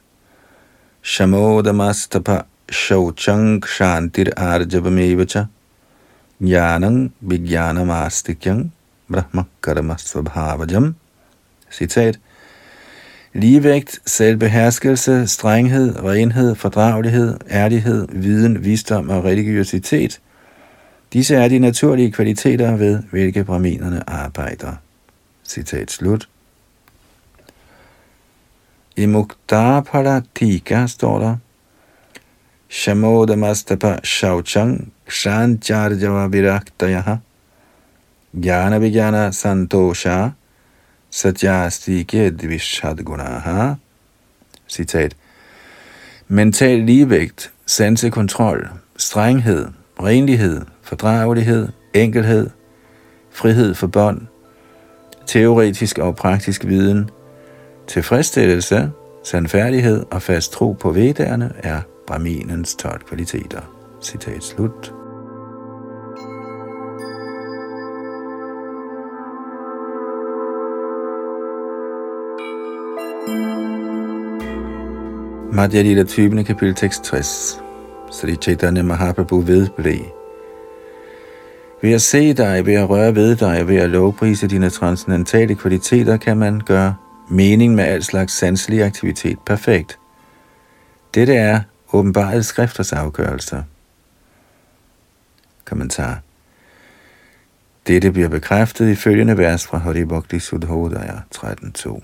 Shamodamastapa 1.03 2.41
shauchang 2.69 3.61
shantir 3.61 4.33
arjavamevacha 4.37 5.49
jnanang 6.41 7.11
vijnanamastikyan 7.21 8.71
brahma 9.09 9.45
karma 9.63 9.97
svabhavajam. 9.99 10.95
Citat 11.71 12.19
Ligevægt, 13.35 14.01
selvbeherskelse, 14.07 15.27
strenghed, 15.27 16.05
renhed, 16.05 16.55
fordragelighed, 16.55 17.37
ærlighed, 17.51 18.09
viden, 18.09 18.65
visdom 18.65 19.11
og 19.11 19.25
religiøsitet. 19.25 20.21
Disse 21.13 21.35
er 21.35 21.49
de 21.49 21.59
naturlige 21.59 22.13
kvaliteter, 22.13 22.77
ved 22.77 23.03
hvilke 23.11 23.45
braminerne 23.45 24.11
arbejder. 24.11 24.73
Citat 25.45 25.91
slut. 25.91 26.29
I 28.97 29.07
Muktapala 29.07 30.23
Tika 30.35 30.87
står 30.87 31.19
der, 31.19 31.37
Shamodamastapa 32.69 34.01
Shauchang 34.03 34.91
Kshanjarjava 35.07 36.31
Viraktayaha 36.31 37.21
Jnana 38.37 38.79
Vijnana 38.81 39.31
Santosha 39.31 40.35
Satyastike 41.11 42.31
Dvishadgunaha. 42.31 43.77
Citat. 44.69 45.15
Mental 46.29 46.79
ligevægt, 46.79 47.53
sansekontrol, 47.67 48.69
strenghed, 48.97 49.69
renlighed, 50.03 50.63
fordragelighed, 50.83 51.69
enkelhed, 51.95 52.51
frihed 53.31 53.75
for 53.75 53.87
bånd, 53.87 54.21
teoretisk 55.27 55.99
og 55.99 56.17
praktisk 56.17 56.65
viden, 56.65 57.11
tilfredsstillelse, 57.87 58.91
sandfærdighed 59.25 60.05
og 60.11 60.23
fast 60.23 60.53
tro 60.53 60.73
på 60.73 60.91
vedderne 60.91 61.53
er 61.63 61.81
Brahminens 62.07 62.75
12 62.75 63.05
kvaliteter. 63.09 63.61
Citat 64.03 64.43
slut. 64.43 64.95
Madhya 75.53 75.83
Lila 75.83 76.05
20. 76.05 76.45
kapitel 76.45 76.75
tekst 76.75 77.05
60. 77.07 77.61
Sri 78.11 78.37
Chaitanya 78.37 78.83
Mahaprabhu 78.83 79.41
vedblev. 79.41 80.01
Ved 81.83 81.93
at 81.93 82.03
se 82.03 82.33
dig, 82.33 82.67
ved 82.67 82.75
at 82.75 82.89
røre 82.89 83.15
ved 83.15 83.37
dig, 83.37 83.69
ved 83.69 83.77
at 83.77 83.91
lovprise 83.91 84.49
dine 84.49 84.71
transcendentale 84.71 85.55
kvaliteter, 85.55 86.17
kan 86.17 86.37
man 86.37 86.61
gøre 86.61 86.95
mening 87.29 87.75
med 87.75 87.85
al 87.85 88.03
slags 88.03 88.33
sanselig 88.33 88.83
aktivitet 88.83 89.39
perfekt. 89.47 89.99
Dette 91.15 91.35
er 91.35 91.61
åbenbare 91.95 92.43
skrifters 92.43 92.93
afgørelser. 92.93 93.63
Kommentar. 95.65 96.21
Dette 97.87 98.13
bliver 98.13 98.29
bekræftet 98.29 98.89
i 98.89 98.95
følgende 98.95 99.39
vers 99.39 99.67
fra 99.67 99.79
Hari 99.79 100.05
Bhakti 100.05 100.39
Sudhodaya 100.39 101.21
13.2. 101.35 102.01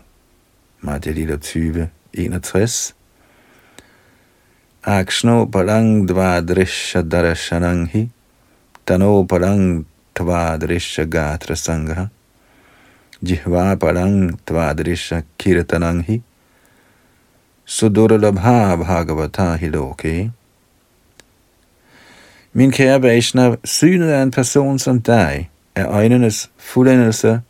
Madhya 0.80 1.12
Lila 1.12 1.36
20, 1.36 1.88
61. 2.14 2.94
Akshno 4.86 5.46
parang 5.46 6.08
drisha 6.08 7.02
darashananghi, 7.02 8.08
tano 8.86 9.04
tano 9.04 9.26
parang 9.26 9.84
drisha 10.60 11.04
gatra 11.04 11.54
sangha 11.54 12.08
jihva 13.22 13.76
parang 13.76 14.38
drisha 14.76 15.22
kirtananghi, 15.38 16.22
sudurlabha 17.70 18.76
bhagavata 18.76 19.56
Hiloke. 19.56 20.32
Min 22.52 22.70
kære 22.70 23.02
Vaishnav, 23.02 23.56
synet 23.64 24.08
af 24.08 24.22
en 24.22 24.30
person 24.30 24.78
som 24.78 25.02
dig 25.02 25.50
er 25.74 25.88
øjnenes 25.88 26.50
fuldendelse, 26.58 27.40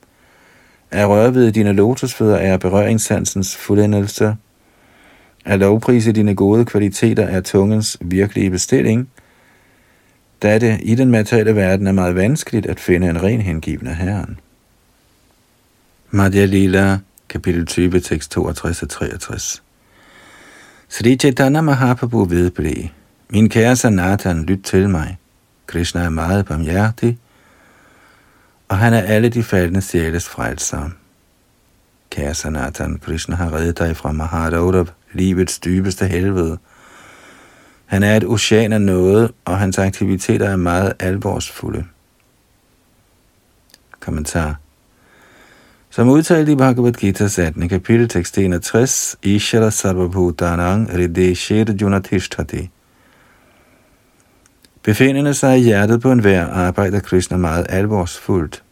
er 0.91 1.07
rørved 1.07 1.53
dine 1.53 1.73
lotusfødder 1.73 2.37
er 2.37 2.57
berøringssansens 2.57 3.57
fuldendelse, 3.57 4.37
af 5.45 5.59
lovprise 5.59 6.13
dine 6.13 6.35
gode 6.35 6.65
kvaliteter 6.65 7.27
er 7.27 7.41
tungens 7.41 7.99
virkelige 8.01 8.51
bestilling, 8.51 9.09
da 10.43 10.59
det 10.59 10.81
i 10.83 10.95
den 10.95 11.11
materielle 11.11 11.57
verden 11.57 11.87
er 11.87 11.93
meget 11.93 12.15
vanskeligt 12.15 12.67
at 12.67 12.81
finde 12.81 13.09
en 13.09 13.23
ren 13.23 13.41
hengivende 13.41 13.95
Herren. 13.95 14.41
Madhya 16.11 16.45
Lila, 16.45 16.99
kapitel 17.29 17.67
20, 17.67 18.01
tekst 18.01 18.37
62-63. 18.39 19.70
Sri 20.93 21.17
Chaitanya 21.17 21.61
Mahaprabhu 21.61 22.25
vedblev. 22.25 22.89
Min 23.29 23.49
kære 23.49 23.77
Sanatan, 23.77 24.45
lyt 24.45 24.63
til 24.65 24.89
mig. 24.89 25.19
Krishna 25.67 26.01
er 26.01 26.09
meget 26.09 26.47
barmhjertig, 26.47 27.19
og 28.69 28.79
han 28.79 28.93
er 28.93 29.01
alle 29.01 29.29
de 29.29 29.43
faldende 29.43 29.81
sjæles 29.81 30.29
frelser. 30.29 30.91
Kære 32.11 32.35
Sanatan, 32.35 32.99
Krishna 32.99 33.37
har 33.37 33.53
reddet 33.53 33.79
dig 33.79 33.97
fra 33.97 34.13
Mahadaurav, 34.13 34.87
livets 35.13 35.59
dybeste 35.59 36.07
helvede. 36.07 36.59
Han 37.87 38.03
er 38.03 38.17
et 38.17 38.25
ocean 38.25 38.73
af 38.73 38.81
noget, 38.81 39.31
og 39.45 39.59
hans 39.59 39.79
aktiviteter 39.79 40.49
er 40.49 40.57
meget 40.57 40.93
alvorsfulde. 40.99 41.85
Kommentar 44.01 44.57
som 45.93 46.09
udtalt 46.09 46.49
i 46.49 46.55
Bhagavad 46.55 46.93
Gita 46.93 47.25
18. 47.25 47.69
kapitel 47.69 48.09
tekst 48.09 48.39
61, 48.39 49.17
Ishara 49.23 49.71
Sarvabhutanang 49.71 50.99
Rideshir 50.99 51.73
Junatishtati. 51.73 52.71
Befindende 54.83 55.35
sig 55.35 55.59
i 55.59 55.63
hjertet 55.63 56.01
på 56.01 56.13
enhver 56.13 56.47
arbejder 56.47 57.01
Krishna 57.01 57.37
meget 57.37 57.67
alvorsfuldt. 57.69 58.63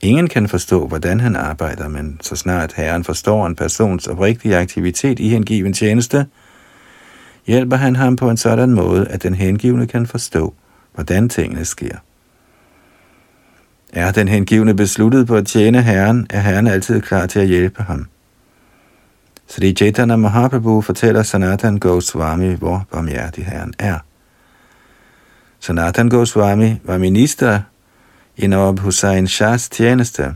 Ingen 0.00 0.28
kan 0.28 0.48
forstå, 0.48 0.86
hvordan 0.86 1.20
han 1.20 1.36
arbejder, 1.36 1.88
men 1.88 2.18
så 2.22 2.36
snart 2.36 2.72
Herren 2.72 3.04
forstår 3.04 3.46
en 3.46 3.56
persons 3.56 4.06
oprigtige 4.06 4.56
aktivitet 4.56 5.18
i 5.18 5.28
hengiven 5.28 5.72
tjeneste, 5.72 6.26
hjælper 7.46 7.76
han 7.76 7.96
ham 7.96 8.16
på 8.16 8.30
en 8.30 8.36
sådan 8.36 8.70
måde, 8.70 9.08
at 9.08 9.22
den 9.22 9.34
hengivne 9.34 9.86
kan 9.86 10.06
forstå, 10.06 10.54
hvordan 10.94 11.28
tingene 11.28 11.64
sker. 11.64 11.96
Er 13.92 14.12
den 14.12 14.28
hengivne 14.28 14.74
besluttet 14.74 15.26
på 15.26 15.36
at 15.36 15.46
tjene 15.46 15.82
Herren, 15.82 16.26
er 16.30 16.40
Herren 16.40 16.66
altid 16.66 17.00
klar 17.00 17.26
til 17.26 17.40
at 17.40 17.46
hjælpe 17.46 17.82
ham. 17.82 18.06
Sri 19.46 19.72
Chaitanya 19.72 20.16
Mahaprabhu 20.16 20.80
fortæller 20.80 21.22
Sanatan 21.22 21.78
Goswami, 21.78 22.54
hvor 22.54 22.86
barmhjertig 22.92 23.46
Herren 23.46 23.74
er. 23.78 23.98
Sanatan 25.60 26.08
Goswami 26.08 26.76
var 26.84 26.98
minister 26.98 27.60
i 28.36 28.46
Nawab 28.46 28.78
Hussain 28.78 29.26
Shahs 29.26 29.68
tjeneste. 29.68 30.34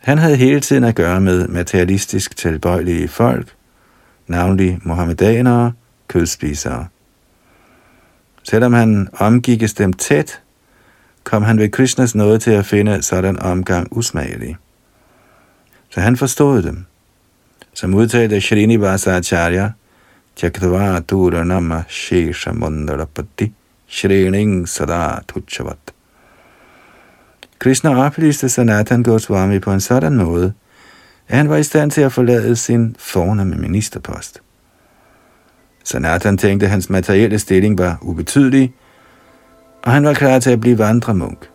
Han 0.00 0.18
havde 0.18 0.36
hele 0.36 0.60
tiden 0.60 0.84
at 0.84 0.94
gøre 0.94 1.20
med 1.20 1.48
materialistisk 1.48 2.36
tilbøjelige 2.36 3.08
folk, 3.08 3.54
navnlig 4.26 4.78
mohammedanere, 4.82 5.72
kødspisere. 6.08 6.86
Selvom 8.42 8.72
han 8.72 9.08
omgikkes 9.12 9.74
dem 9.74 9.92
tæt, 9.92 10.42
kom 11.24 11.42
han 11.42 11.58
ved 11.58 11.68
Krishnas 11.68 12.14
nåde 12.14 12.38
til 12.38 12.50
at 12.50 12.66
finde 12.66 13.02
sådan 13.02 13.38
omgang 13.38 13.88
usmagelig. 13.90 14.56
Så 15.90 16.00
han 16.00 16.16
forstod 16.16 16.62
dem. 16.62 16.84
Som 17.74 17.94
udtalte 17.94 18.40
Srinivasa 18.40 19.16
Acharya, 19.16 19.70
Chakravatura 20.36 21.44
Nama 21.44 21.82
Shesha 21.88 22.52
Mundarapati 22.52 23.52
Shrining 23.86 24.68
Sada 24.68 25.18
Tuchavat. 25.28 25.92
Krishna 27.58 28.06
oplyste 28.06 28.48
Sanatan 28.48 29.02
Goswami 29.02 29.58
på 29.58 29.72
en 29.72 29.80
sådan 29.80 30.16
måde, 30.16 30.52
at 31.28 31.36
han 31.36 31.48
var 31.48 31.56
i 31.56 31.62
stand 31.62 31.90
til 31.90 32.00
at 32.00 32.12
forlade 32.12 32.56
sin 32.56 32.96
fornemme 32.98 33.56
ministerpost. 33.56 34.42
Sanatan 35.84 36.38
tænkte, 36.38 36.66
at 36.66 36.70
hans 36.70 36.90
materielle 36.90 37.38
stilling 37.38 37.78
var 37.78 37.98
ubetydelig, 38.02 38.72
og 39.82 39.92
han 39.92 40.04
var 40.04 40.14
klar 40.14 40.38
til 40.38 40.50
at 40.50 40.60
blive 40.60 40.78
vandremunk. 40.78 41.48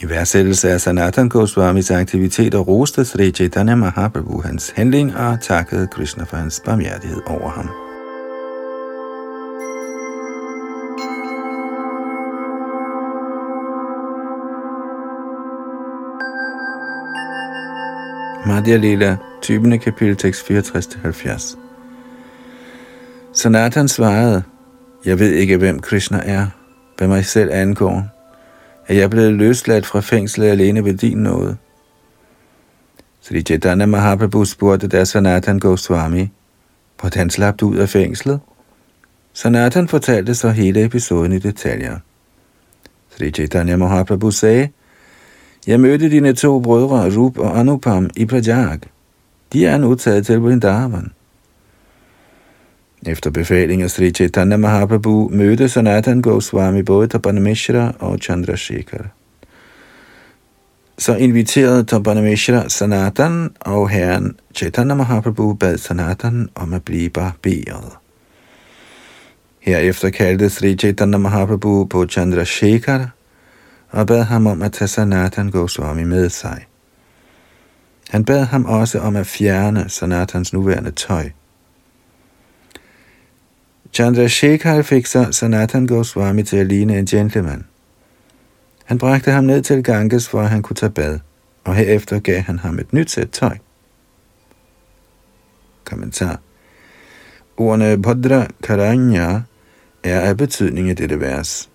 I 0.00 0.08
værdsættelse 0.08 0.70
af 0.70 0.80
Sanatan 0.80 1.28
Goswamis 1.28 1.90
aktiviteter 1.90 2.58
roste 2.58 3.04
Sri 3.04 3.30
Chaitanya 3.30 3.74
Mahaprabhu 3.74 4.42
hans 4.42 4.72
handling 4.76 5.16
og 5.16 5.40
takkede 5.40 5.86
Krishna 5.86 6.24
for 6.24 6.36
hans 6.36 6.62
barmhjertighed 6.64 7.20
over 7.26 7.50
ham. 7.50 7.70
Madhya 18.46 18.76
Lila, 18.76 19.16
20. 19.42 19.78
kapitel, 19.78 20.16
tekst 20.16 20.50
64-70. 20.50 21.58
Sanatan 23.32 23.88
svarede, 23.88 24.42
jeg 25.04 25.18
ved 25.18 25.32
ikke, 25.32 25.56
hvem 25.56 25.78
Krishna 25.78 26.20
er, 26.24 26.46
hvad 26.98 27.08
mig 27.08 27.24
selv 27.24 27.50
angår, 27.52 28.04
at 28.86 28.96
jeg 28.96 29.10
blevet 29.10 29.32
løsladt 29.34 29.86
fra 29.86 30.00
fængslet 30.00 30.48
alene 30.48 30.84
ved 30.84 30.94
din 30.94 31.18
nåde. 31.18 31.56
Sri 33.20 33.42
Chaitanya 33.42 33.86
Mahaprabhu 33.86 34.44
spurgte 34.44 34.88
da 34.88 35.04
Sanatan 35.04 35.58
Goswami, 35.58 36.28
hvordan 37.00 37.30
slap 37.30 37.60
du 37.60 37.68
ud 37.68 37.76
af 37.76 37.88
fængslet? 37.88 38.40
Sanatan 39.32 39.88
fortalte 39.88 40.34
så 40.34 40.50
hele 40.50 40.84
episoden 40.84 41.32
i 41.32 41.38
detaljer. 41.38 41.98
Sri 43.16 43.30
Chaitanya 43.30 43.76
Mahaprabhu 43.76 44.30
sagde, 44.30 44.68
jeg 45.66 45.80
mødte 45.80 46.10
dine 46.10 46.32
to 46.32 46.60
brødre, 46.60 47.16
Rup 47.16 47.38
og 47.38 47.58
Anupam, 47.58 48.10
i 48.16 48.26
Prajag. 48.26 48.78
De 49.52 49.66
er 49.66 49.78
nu 49.78 49.94
taget 49.94 50.26
til 50.26 50.38
Vrindavan. 50.38 51.12
Efter 53.02 53.30
befaling 53.30 53.82
af 53.82 53.90
Sri 53.90 54.10
Chaitanya 54.10 54.56
Mahaprabhu 54.56 55.28
mødte 55.32 55.68
Sanatan 55.68 56.22
Goswami 56.22 56.82
både 56.82 57.08
Tapanamishra 57.08 57.94
og 57.98 58.18
Chandrasekhar. 58.18 59.06
Så 60.98 61.16
inviterede 61.16 61.84
Tapanamishra 61.84 62.68
Sanatan, 62.68 63.50
og 63.60 63.88
herren 63.88 64.36
Chaitanya 64.54 64.94
Mahaprabhu 64.94 65.54
bad 65.54 65.78
Sanatan 65.78 66.48
om 66.54 66.72
at 66.72 66.84
blive 66.84 67.10
barberet. 67.10 67.92
Herefter 69.60 70.10
kaldte 70.10 70.50
Sri 70.50 70.76
Chaitanya 70.76 71.18
Mahaprabhu 71.18 71.84
på 71.84 72.06
Chandrasekhar 72.06 73.10
og 73.90 74.06
bad 74.06 74.22
ham 74.22 74.46
om 74.46 74.62
at 74.62 74.72
tage 74.72 74.88
Sanatan 74.88 75.50
Goswami 75.50 76.04
med 76.04 76.28
sig. 76.28 76.66
Han 78.10 78.24
bad 78.24 78.44
ham 78.44 78.64
også 78.64 78.98
om 78.98 79.16
at 79.16 79.26
fjerne 79.26 79.84
Sanatans 79.88 80.52
nuværende 80.52 80.90
tøj. 80.90 81.30
Chandrasekhar 83.96 84.82
fik 84.82 85.06
så 85.06 85.32
Sanatan 85.32 85.86
Goswami 85.86 86.42
til 86.42 86.56
at 86.56 86.66
ligne 86.66 86.98
en 86.98 87.06
gentleman. 87.06 87.64
Han 88.84 88.98
bragte 88.98 89.30
ham 89.30 89.44
ned 89.44 89.62
til 89.62 89.82
Ganges, 89.82 90.28
for 90.28 90.40
at 90.40 90.50
han 90.50 90.62
kunne 90.62 90.76
tage 90.76 90.90
bad, 90.90 91.18
og 91.64 91.74
herefter 91.74 92.18
gav 92.18 92.40
han 92.40 92.58
ham 92.58 92.78
et 92.78 92.92
nyt 92.92 93.10
sæt 93.10 93.30
tøj. 93.30 93.56
Kommentar 95.84 96.40
Ordene 97.56 98.02
Bhadra 98.02 98.46
Karanya 98.62 99.40
er 100.04 100.20
af 100.20 100.36
betydning 100.36 100.90
i 100.90 100.94
dette 100.94 101.20
vers. 101.20 101.70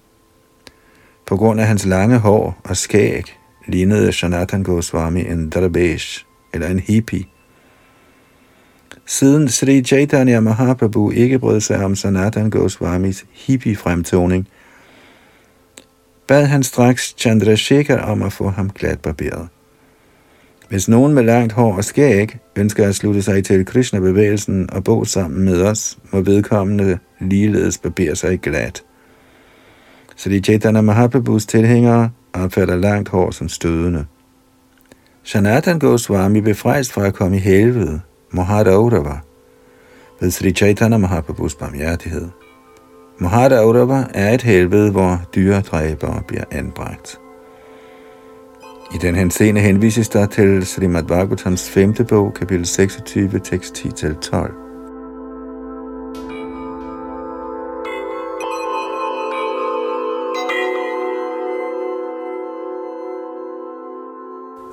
På 1.26 1.38
grund 1.38 1.62
af 1.62 1.68
hans 1.68 1.86
lange 1.86 2.18
hår 2.18 2.62
og 2.64 2.78
skæg 2.78 3.38
lignede 3.68 4.14
Sanatan 4.14 4.64
Goswami 4.64 5.22
en 5.22 5.50
Drabesh, 5.50 6.26
eller 6.54 6.68
en 6.68 6.80
hippie, 6.80 7.26
Siden 9.12 9.50
Sri 9.50 9.82
Chaitanya 9.82 10.40
Mahaprabhu 10.40 11.12
ikke 11.12 11.40
brød 11.40 11.62
sig 11.62 11.86
om 11.86 11.96
Sanatan 11.96 12.50
Goswamis 12.50 13.26
hippie-fremtoning, 13.32 14.48
bad 16.28 16.46
han 16.46 16.64
straks 16.64 17.16
Chandrasekhar 17.18 17.98
om 17.98 18.22
at 18.22 18.34
få 18.34 18.50
ham 18.50 18.70
glat 18.70 19.00
barberet. 19.00 19.48
Hvis 20.70 20.90
nogen 20.90 21.14
med 21.14 21.24
langt 21.24 21.54
hår 21.54 21.76
og 21.76 21.84
skæg 21.84 22.38
ønsker 22.56 22.88
at 22.88 22.96
slutte 22.96 23.22
sig 23.22 23.44
til 23.44 23.66
Krishna-bevægelsen 23.66 24.70
og 24.72 24.84
bo 24.84 25.06
sammen 25.06 25.46
med 25.46 25.62
os, 25.62 25.98
må 26.12 26.22
vedkommende 26.22 27.00
ligeledes 27.20 27.78
barbere 27.78 28.16
sig 28.16 28.40
glat. 28.40 28.84
Sri 30.16 30.40
Chaitanya 30.40 30.82
Mahaprabhus 30.82 31.46
tilhængere 31.46 32.10
opfatter 32.34 32.76
langt 32.76 33.10
hår 33.10 33.32
som 33.32 33.50
stødende. 33.50 34.06
Sanatan 35.24 35.80
Goswami 35.80 36.42
befrejst 36.42 36.92
fra 36.92 37.06
at 37.06 37.14
komme 37.14 37.38
i 37.38 37.40
helvede, 37.40 38.02
Mohada 38.32 38.72
Aurava 38.72 39.20
ved 40.20 40.32
Sri 40.32 40.52
Chaitanya 40.52 40.98
Mahaprabhus 40.98 41.56
barmhjertighed. 41.56 42.28
Mohada 43.20 43.56
Aurava 43.56 44.06
er 44.14 44.30
et 44.34 44.42
helvede, 44.42 44.92
hvor 44.92 45.22
dyredræbere 45.36 46.22
bliver 46.28 46.44
anbragt. 46.52 47.20
I 48.96 48.98
den 48.98 49.16
henseende 49.16 49.62
henvises 49.62 50.10
der 50.10 50.26
til 50.26 50.66
Srimad 50.66 51.04
Bhagavatams 51.04 51.70
5. 51.70 51.94
bog, 52.10 52.34
kapitel 52.34 52.66
26, 52.66 53.40
tekst 53.40 53.78
10-12. 53.78 54.61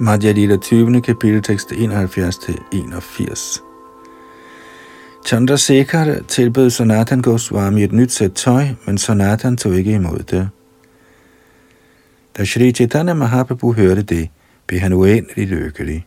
Madhya 0.01 0.32
Lila 0.32 0.57
20. 0.57 1.01
kapitel 1.01 1.42
tekst 1.42 1.72
71-81. 1.72 3.62
Chandrasekhar 5.26 6.20
tilbød 6.28 6.70
Sanatan 6.70 7.22
Goswami 7.22 7.82
et 7.82 7.92
nyt 7.92 8.12
sæt 8.12 8.32
tøj, 8.32 8.66
men 8.86 8.99
Sanatan 8.99 9.57
tog 9.57 9.74
ikke 9.74 9.92
imod 9.92 10.18
det. 10.18 10.49
Da 12.38 12.44
Shri 12.44 12.72
Chaitanya 12.72 13.14
Mahaprabhu 13.14 13.72
hørte 13.72 14.03
det, 14.03 14.28
blev 14.66 14.80
han 14.80 14.92
uendelig 14.92 15.49
lykkelig. 15.49 16.07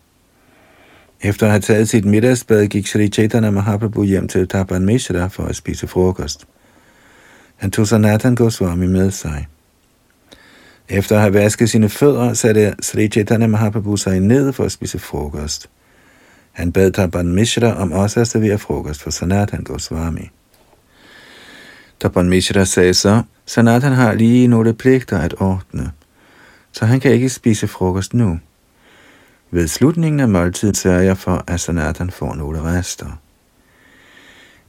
Efter 1.22 1.46
at 1.46 1.52
have 1.52 1.62
taget 1.62 1.90
sit 1.90 2.06
middagsbad, 2.06 2.68
gik 2.68 2.88
Sri 2.88 3.08
Chaitanya 3.08 3.50
Mahaprabhu 3.50 4.04
hjem 4.04 4.28
til 4.28 4.48
Tapan 4.48 4.86
Mishra 4.86 5.28
for 5.28 5.44
at 5.44 5.56
spise 5.56 5.88
frokost. 5.88 6.48
Han 7.56 7.72
tog 7.72 7.88
Sanatan 7.88 8.36
Goswami 8.36 8.88
med 8.88 9.12
sig. 9.12 9.48
Efter 10.94 11.16
at 11.16 11.22
have 11.22 11.34
vasket 11.34 11.70
sine 11.70 11.90
fødder, 11.90 12.34
satte 12.34 12.76
Sri 12.82 13.08
Chaitanya 13.08 13.48
Mahaprabhu 13.48 13.98
sig 13.98 14.20
ned 14.20 14.54
for 14.54 14.64
at 14.64 14.72
spise 14.72 15.00
frokost. 15.00 15.70
Han 16.52 16.72
bad 16.72 16.92
Tapan 16.92 17.28
Mishra 17.28 17.82
om 17.82 17.92
også 17.92 18.20
at 18.20 18.28
servere 18.28 18.58
frokost 18.58 19.04
for 19.04 19.10
Sanatan 19.10 19.64
Goswami. 19.64 20.30
Tapan 22.00 22.30
Mishra 22.30 22.66
sagde 22.66 22.94
så, 22.94 23.24
Sanatan 23.46 23.92
har 23.92 24.14
lige 24.14 24.48
nogle 24.48 24.74
pligter 24.74 25.20
at 25.20 25.36
ordne, 25.40 25.92
så 26.72 26.86
han 26.86 27.00
kan 27.00 27.12
ikke 27.12 27.30
spise 27.30 27.68
frokost 27.68 28.14
nu. 28.14 28.40
Ved 29.52 29.68
slutningen 29.68 30.20
af 30.20 30.30
måltiden 30.30 30.76
sørger 30.76 31.02
jeg 31.02 31.18
for, 31.18 31.44
at 31.48 31.60
Sanatan 31.60 32.10
får 32.10 32.36
nogle 32.36 32.64
rester. 32.64 33.20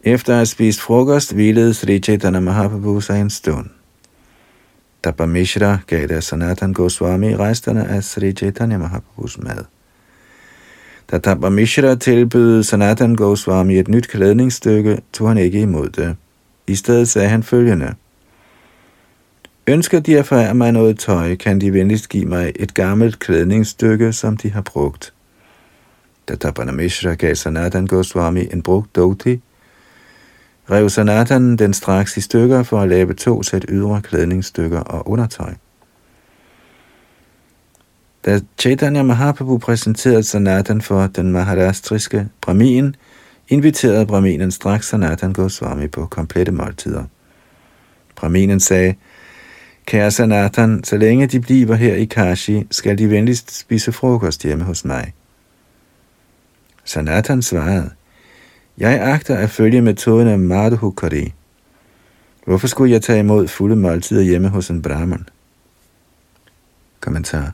Efter 0.02 0.32
at 0.32 0.36
have 0.36 0.46
spist 0.46 0.80
frokost, 0.80 1.34
hvilede 1.34 1.74
Sri 1.74 1.98
Chaitanya 1.98 2.40
Mahaprabhu 2.40 3.00
sig 3.00 3.20
en 3.20 3.30
stund. 3.30 3.70
Dappa 5.04 5.26
Mishra 5.26 5.78
gav 5.86 6.08
der 6.08 6.20
Sanatan 6.20 6.72
Goswami 6.72 7.34
resterne 7.34 7.88
af 7.88 8.04
Sri 8.04 8.32
Chaitanya 8.32 8.78
Mahaprabhus 8.78 9.38
mad. 9.38 9.64
Da 11.10 11.18
Dabba 11.18 11.48
Mishra 11.48 11.94
tilbød 11.94 12.62
Sanatan 12.62 13.14
Goswami 13.14 13.78
et 13.78 13.88
nyt 13.88 14.08
klædningsstykke, 14.08 14.98
tog 15.12 15.28
han 15.28 15.38
ikke 15.38 15.60
imod 15.60 15.88
det. 15.88 16.16
I 16.66 16.74
stedet 16.74 17.08
sagde 17.08 17.28
han 17.28 17.42
følgende. 17.42 17.94
Ønsker 19.66 20.00
de 20.00 20.18
at 20.18 20.26
forære 20.26 20.54
mig 20.54 20.72
noget 20.72 20.98
tøj, 20.98 21.36
kan 21.36 21.60
de 21.60 21.72
venligst 21.72 22.08
give 22.08 22.24
mig 22.24 22.52
et 22.56 22.74
gammelt 22.74 23.18
klædningsstykke, 23.18 24.12
som 24.12 24.36
de 24.36 24.50
har 24.50 24.60
brugt. 24.60 25.12
Da 26.28 26.34
Dabba 26.34 26.64
Mishra 26.64 27.14
gav 27.14 27.34
Sanatan 27.34 27.86
Goswami 27.86 28.48
en 28.52 28.62
brugt 28.62 28.96
dhoti, 28.96 29.40
rev 30.72 30.88
Sanatan 30.88 31.56
den 31.56 31.74
straks 31.74 32.16
i 32.16 32.20
stykker 32.20 32.62
for 32.62 32.80
at 32.80 32.88
lave 32.88 33.14
to 33.14 33.42
sæt 33.42 33.64
ydre 33.68 34.02
klædningsstykker 34.02 34.80
og 34.80 35.08
undertøj. 35.08 35.54
Da 38.24 38.40
Chaitanya 38.58 39.02
Mahaprabhu 39.02 39.58
præsenterede 39.58 40.22
Sanatan 40.22 40.80
for 40.80 41.06
den 41.06 41.32
maharastriske 41.32 42.28
Brahmin, 42.40 42.96
inviterede 43.48 44.06
Brahminen 44.06 44.50
straks 44.50 44.88
Sanatan 44.88 45.32
Goswami 45.32 45.88
på 45.88 46.06
komplette 46.06 46.52
måltider. 46.52 47.04
Brahminen 48.16 48.60
sagde, 48.60 48.94
Kære 49.86 50.10
Sanatan, 50.10 50.84
så 50.84 50.96
længe 50.96 51.26
de 51.26 51.40
bliver 51.40 51.74
her 51.74 51.94
i 51.94 52.04
Kashi, 52.04 52.66
skal 52.70 52.98
de 52.98 53.10
venligst 53.10 53.58
spise 53.58 53.92
frokost 53.92 54.42
hjemme 54.42 54.64
hos 54.64 54.84
mig. 54.84 55.12
Sanatan 56.84 57.42
svarede, 57.42 57.90
jeg 58.82 59.00
agter 59.02 59.36
at 59.36 59.50
følge 59.50 59.80
metoden 59.80 60.28
af 60.28 60.38
Madhukari. 60.38 61.32
Hvorfor 62.46 62.66
skulle 62.66 62.92
jeg 62.92 63.02
tage 63.02 63.18
imod 63.18 63.48
fulde 63.48 63.76
måltider 63.76 64.22
hjemme 64.22 64.48
hos 64.48 64.70
en 64.70 64.82
brahman? 64.82 65.28
Kommentar. 67.00 67.52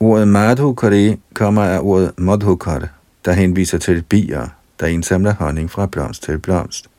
Ordet 0.00 0.28
Madhukari 0.28 1.16
kommer 1.34 1.62
af 1.62 1.78
ordet 1.82 2.12
Madhukar, 2.18 2.88
der 3.24 3.32
henviser 3.32 3.78
til 3.78 4.02
bier, 4.02 4.48
der 4.80 4.86
indsamler 4.86 5.34
honning 5.34 5.70
fra 5.70 5.86
blomst 5.86 6.22
til 6.22 6.38
blomst. 6.38 6.90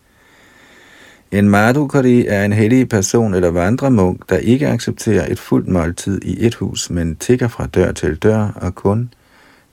En 1.31 1.49
Madhukari 1.49 2.25
er 2.27 2.45
en 2.45 2.53
hellig 2.53 2.89
person 2.89 3.33
eller 3.33 3.49
vandremunk, 3.51 4.29
der 4.29 4.37
ikke 4.37 4.67
accepterer 4.67 5.31
et 5.31 5.39
fuldt 5.39 5.67
måltid 5.67 6.21
i 6.23 6.45
et 6.45 6.55
hus, 6.55 6.89
men 6.89 7.15
tigger 7.15 7.47
fra 7.47 7.65
dør 7.65 7.91
til 7.91 8.15
dør 8.15 8.47
og 8.55 8.75
kun 8.75 9.13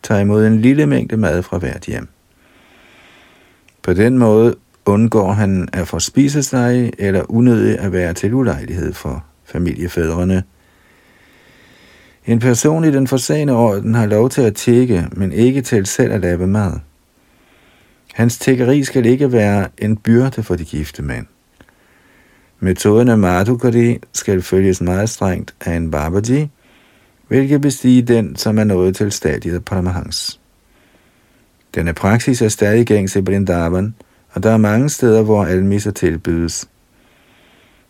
tager 0.03 0.21
imod 0.21 0.47
en 0.47 0.61
lille 0.61 0.87
mængde 0.87 1.17
mad 1.17 1.43
fra 1.43 1.59
hvert 1.59 1.85
hjem. 1.85 2.09
På 3.87 3.95
den 3.95 4.19
måde 4.19 4.55
undgår 4.87 5.33
han 5.33 5.69
at 5.73 5.89
forspise 5.89 6.43
sig 6.43 6.93
eller 6.99 7.31
unødigt 7.31 7.79
at 7.79 7.93
være 7.93 8.15
til 8.15 8.35
ulejlighed 8.35 8.93
for 8.93 9.25
familiefædrene. 9.45 10.43
En 12.27 12.39
person 12.39 12.85
i 12.85 12.91
den 12.91 13.07
forsagende 13.07 13.53
orden 13.53 13.95
har 13.95 14.07
lov 14.07 14.31
til 14.31 14.43
at 14.43 14.55
tække, 14.55 15.09
men 15.13 15.33
ikke 15.33 15.63
til 15.63 15.87
selv 15.87 16.13
at 16.13 16.21
lave 16.21 16.47
mad. 16.47 16.73
Hans 18.15 18.39
tækkeri 18.39 18.85
skal 18.85 19.07
ikke 19.07 19.33
være 19.33 19.69
en 19.79 19.97
byrde 19.97 20.43
for 20.43 20.57
de 20.57 20.65
gifte 20.65 21.03
mænd. 21.03 21.27
Metoden 22.61 23.09
af 23.09 23.19
Madhukari 23.19 23.99
skal 24.13 24.43
følges 24.43 24.81
meget 24.81 25.09
strengt 25.09 25.55
af 25.61 25.75
en 25.75 25.91
Babaji, 25.91 26.51
hvilket 27.29 27.61
bestige 27.61 28.03
den, 28.03 28.37
som 28.37 28.59
er 28.59 28.65
nået 28.65 28.97
til 28.97 29.13
stadiet 29.13 29.65
Paramahans. 29.65 30.41
Denne 31.77 31.93
praksis 31.93 32.43
er 32.43 32.49
stadig 32.49 32.87
gængs 32.87 33.17
i 33.17 33.21
Brindavan, 33.21 33.95
og 34.31 34.43
der 34.43 34.51
er 34.51 34.57
mange 34.57 34.89
steder, 34.89 35.23
hvor 35.23 35.45
almisser 35.45 35.91
tilbydes. 35.91 36.69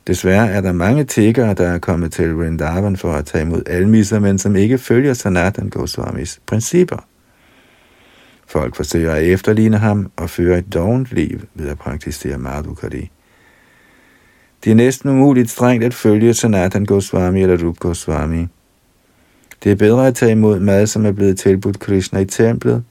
Desværre 0.06 0.48
er 0.48 0.60
der 0.60 0.72
mange 0.72 1.04
tiggere, 1.04 1.54
der 1.54 1.68
er 1.68 1.78
kommet 1.78 2.12
til 2.12 2.34
Vrindavan 2.34 2.96
for 2.96 3.12
at 3.12 3.26
tage 3.26 3.42
imod 3.42 3.62
almisser, 3.66 4.18
men 4.18 4.38
som 4.38 4.56
ikke 4.56 4.78
følger 4.78 5.14
Sanatan 5.14 5.68
Goswamis 5.68 6.40
principper. 6.46 7.06
Folk 8.46 8.76
forsøger 8.76 9.12
at 9.12 9.24
efterligne 9.24 9.78
ham 9.78 10.10
og 10.16 10.30
føre 10.30 10.58
et 10.58 10.74
dovent 10.74 11.12
liv 11.12 11.40
ved 11.54 11.68
at 11.68 11.78
praktisere 11.78 12.38
Madhukari. 12.38 13.10
Det 14.64 14.70
er 14.70 14.74
næsten 14.74 15.10
umuligt 15.10 15.50
strengt 15.50 15.84
at 15.84 15.94
følge 15.94 16.34
Sanatan 16.34 16.84
Goswami 16.84 17.42
eller 17.42 17.66
Rup 17.66 17.78
Goswami. 17.78 18.46
Det 19.64 19.72
er 19.72 19.76
bedre 19.76 20.06
at 20.06 20.14
tage 20.14 20.32
imod 20.32 20.60
mad, 20.60 20.86
som 20.86 21.06
er 21.06 21.12
blevet 21.12 21.38
tilbudt 21.38 21.80
Krishna 21.80 22.18
i 22.20 22.24
templet, 22.24 22.84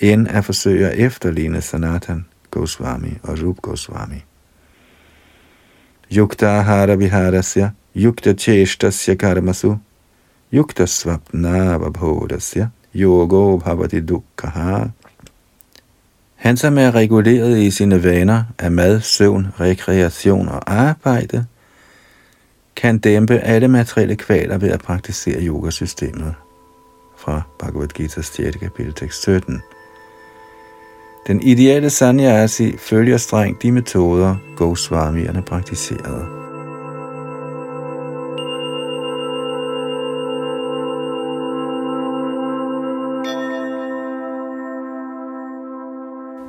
end 0.00 0.28
at 0.28 0.44
forsøge 0.44 0.88
at 0.88 0.98
efterligne 0.98 1.60
Sanatan 1.60 2.26
Goswami 2.50 3.18
og 3.22 3.38
Rup 3.42 3.56
Goswami. 3.62 4.24
Yukta 6.12 6.46
Hara 6.46 6.94
Viharasya, 6.94 7.70
Yukta 7.96 8.32
Cheshtasya 8.32 9.14
Karmasu, 9.14 9.74
Yukta 10.52 10.86
Svapna 10.86 11.76
Vabhodasya, 11.76 12.68
Yogo 12.94 13.56
Bhavati 13.56 14.00
Dukkaha. 14.00 14.84
Han, 16.36 16.56
som 16.56 16.78
er 16.78 16.94
reguleret 16.94 17.58
i 17.58 17.70
sine 17.70 18.04
vaner 18.04 18.44
af 18.58 18.72
mad, 18.72 19.00
søvn, 19.00 19.46
rekreation 19.60 20.48
og 20.48 20.72
arbejde, 20.72 21.46
kan 22.76 22.98
dæmpe 22.98 23.38
alle 23.38 23.68
materielle 23.68 24.16
kvaler 24.16 24.58
ved 24.58 24.70
at 24.70 24.80
praktisere 24.80 25.42
yogasystemet. 25.42 26.34
Fra 27.16 27.42
Bhagavad 27.58 27.88
Gita's 28.00 28.36
3. 28.36 28.50
kapitel 28.52 28.92
tekst 28.92 29.22
17. 29.22 29.62
Den 31.26 31.42
ideelle 31.42 31.90
sannyasi 31.90 32.76
følger 32.78 33.16
strengt 33.16 33.62
de 33.62 33.72
metoder, 33.72 34.36
Goswamierne 34.56 35.42
praktiserede. 35.42 36.26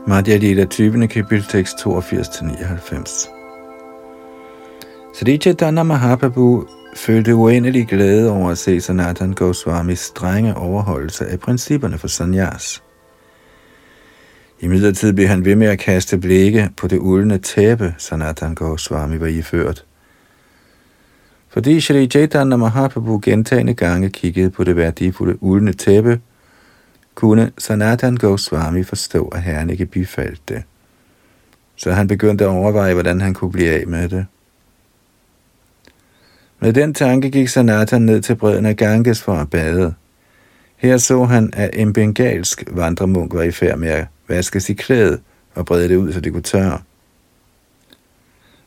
Madhya 0.07 0.37
Lila 0.37 0.65
20. 0.65 1.07
kapitel 1.07 1.43
tekst 1.43 1.77
82-99. 1.87 3.29
Sri 5.13 5.37
Chaitanya 5.37 5.83
Mahaprabhu 5.83 6.65
følte 6.95 7.35
uendelig 7.35 7.87
glæde 7.87 8.31
over 8.31 8.49
at 8.49 8.57
se 8.57 8.81
Sanatan 8.81 9.33
Goswamis 9.33 9.99
strenge 9.99 10.55
overholdelse 10.55 11.25
af 11.25 11.39
principperne 11.39 11.97
for 11.97 12.07
sannyas. 12.07 12.86
I 14.59 14.67
midlertid 14.67 15.13
blev 15.13 15.27
han 15.27 15.45
ved 15.45 15.55
med 15.55 15.67
at 15.67 15.79
kaste 15.79 16.17
blikke 16.17 16.69
på 16.77 16.87
det 16.87 16.97
uldne 16.97 17.37
tæppe, 17.37 17.95
Sanatan 17.97 18.55
Goswami 18.55 19.19
var 19.19 19.27
iført. 19.27 19.85
Fordi 21.49 21.81
Shri 21.81 22.07
Chaitanya 22.07 22.55
Mahaprabhu 22.55 23.19
gentagende 23.23 23.73
gange 23.73 24.09
kiggede 24.09 24.49
på 24.49 24.63
det 24.63 24.75
værdifulde 24.75 25.43
uldne 25.43 25.73
tæppe, 25.73 26.21
kunne 27.15 27.51
Sanatan 27.57 28.15
Goswami 28.15 28.83
forstå, 28.83 29.27
at 29.27 29.41
herren 29.41 29.69
ikke 29.69 29.85
bifaldt 29.85 30.49
det. 30.49 30.63
Så 31.75 31.91
han 31.91 32.07
begyndte 32.07 32.43
at 32.43 32.49
overveje, 32.49 32.93
hvordan 32.93 33.21
han 33.21 33.33
kunne 33.33 33.51
blive 33.51 33.71
af 33.71 33.87
med 33.87 34.09
det. 34.09 34.25
Med 36.59 36.73
den 36.73 36.93
tanke 36.93 37.29
gik 37.29 37.47
Sanatan 37.47 38.01
ned 38.01 38.21
til 38.21 38.35
bredden 38.35 38.65
af 38.65 38.75
Ganges 38.75 39.21
for 39.21 39.33
at 39.33 39.49
bade. 39.49 39.93
Her 40.77 40.97
så 40.97 41.23
han, 41.23 41.49
at 41.53 41.69
en 41.73 41.93
bengalsk 41.93 42.63
vandremunk 42.71 43.33
var 43.33 43.43
i 43.43 43.51
færd 43.51 43.77
med 43.77 43.89
at 43.89 44.07
vaske 44.27 44.59
sit 44.59 44.77
klæde 44.77 45.19
og 45.55 45.65
brede 45.65 45.89
det 45.89 45.95
ud, 45.95 46.13
så 46.13 46.19
det 46.19 46.33
kunne 46.33 46.43
tørre. 46.43 46.79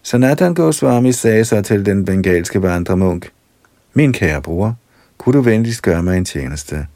Sanatan 0.02 0.54
Goswami 0.54 1.12
sagde 1.12 1.44
så 1.44 1.62
til 1.62 1.86
den 1.86 2.04
bengalske 2.04 2.62
vandremunk, 2.62 3.30
Min 3.94 4.12
kære 4.12 4.42
bror, 4.42 4.76
kunne 5.18 5.32
du 5.32 5.40
venligst 5.40 5.82
gøre 5.82 6.02
mig 6.02 6.18
en 6.18 6.24
tjeneste? 6.24 6.86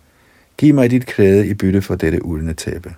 Giv 0.57 0.75
mig 0.75 0.91
dit 0.91 1.07
klæde 1.07 1.47
i 1.47 1.55
bytte 1.55 1.83
for 1.83 1.95
dette 1.95 2.25
uldne 2.25 2.53
tæppe. 2.53 2.95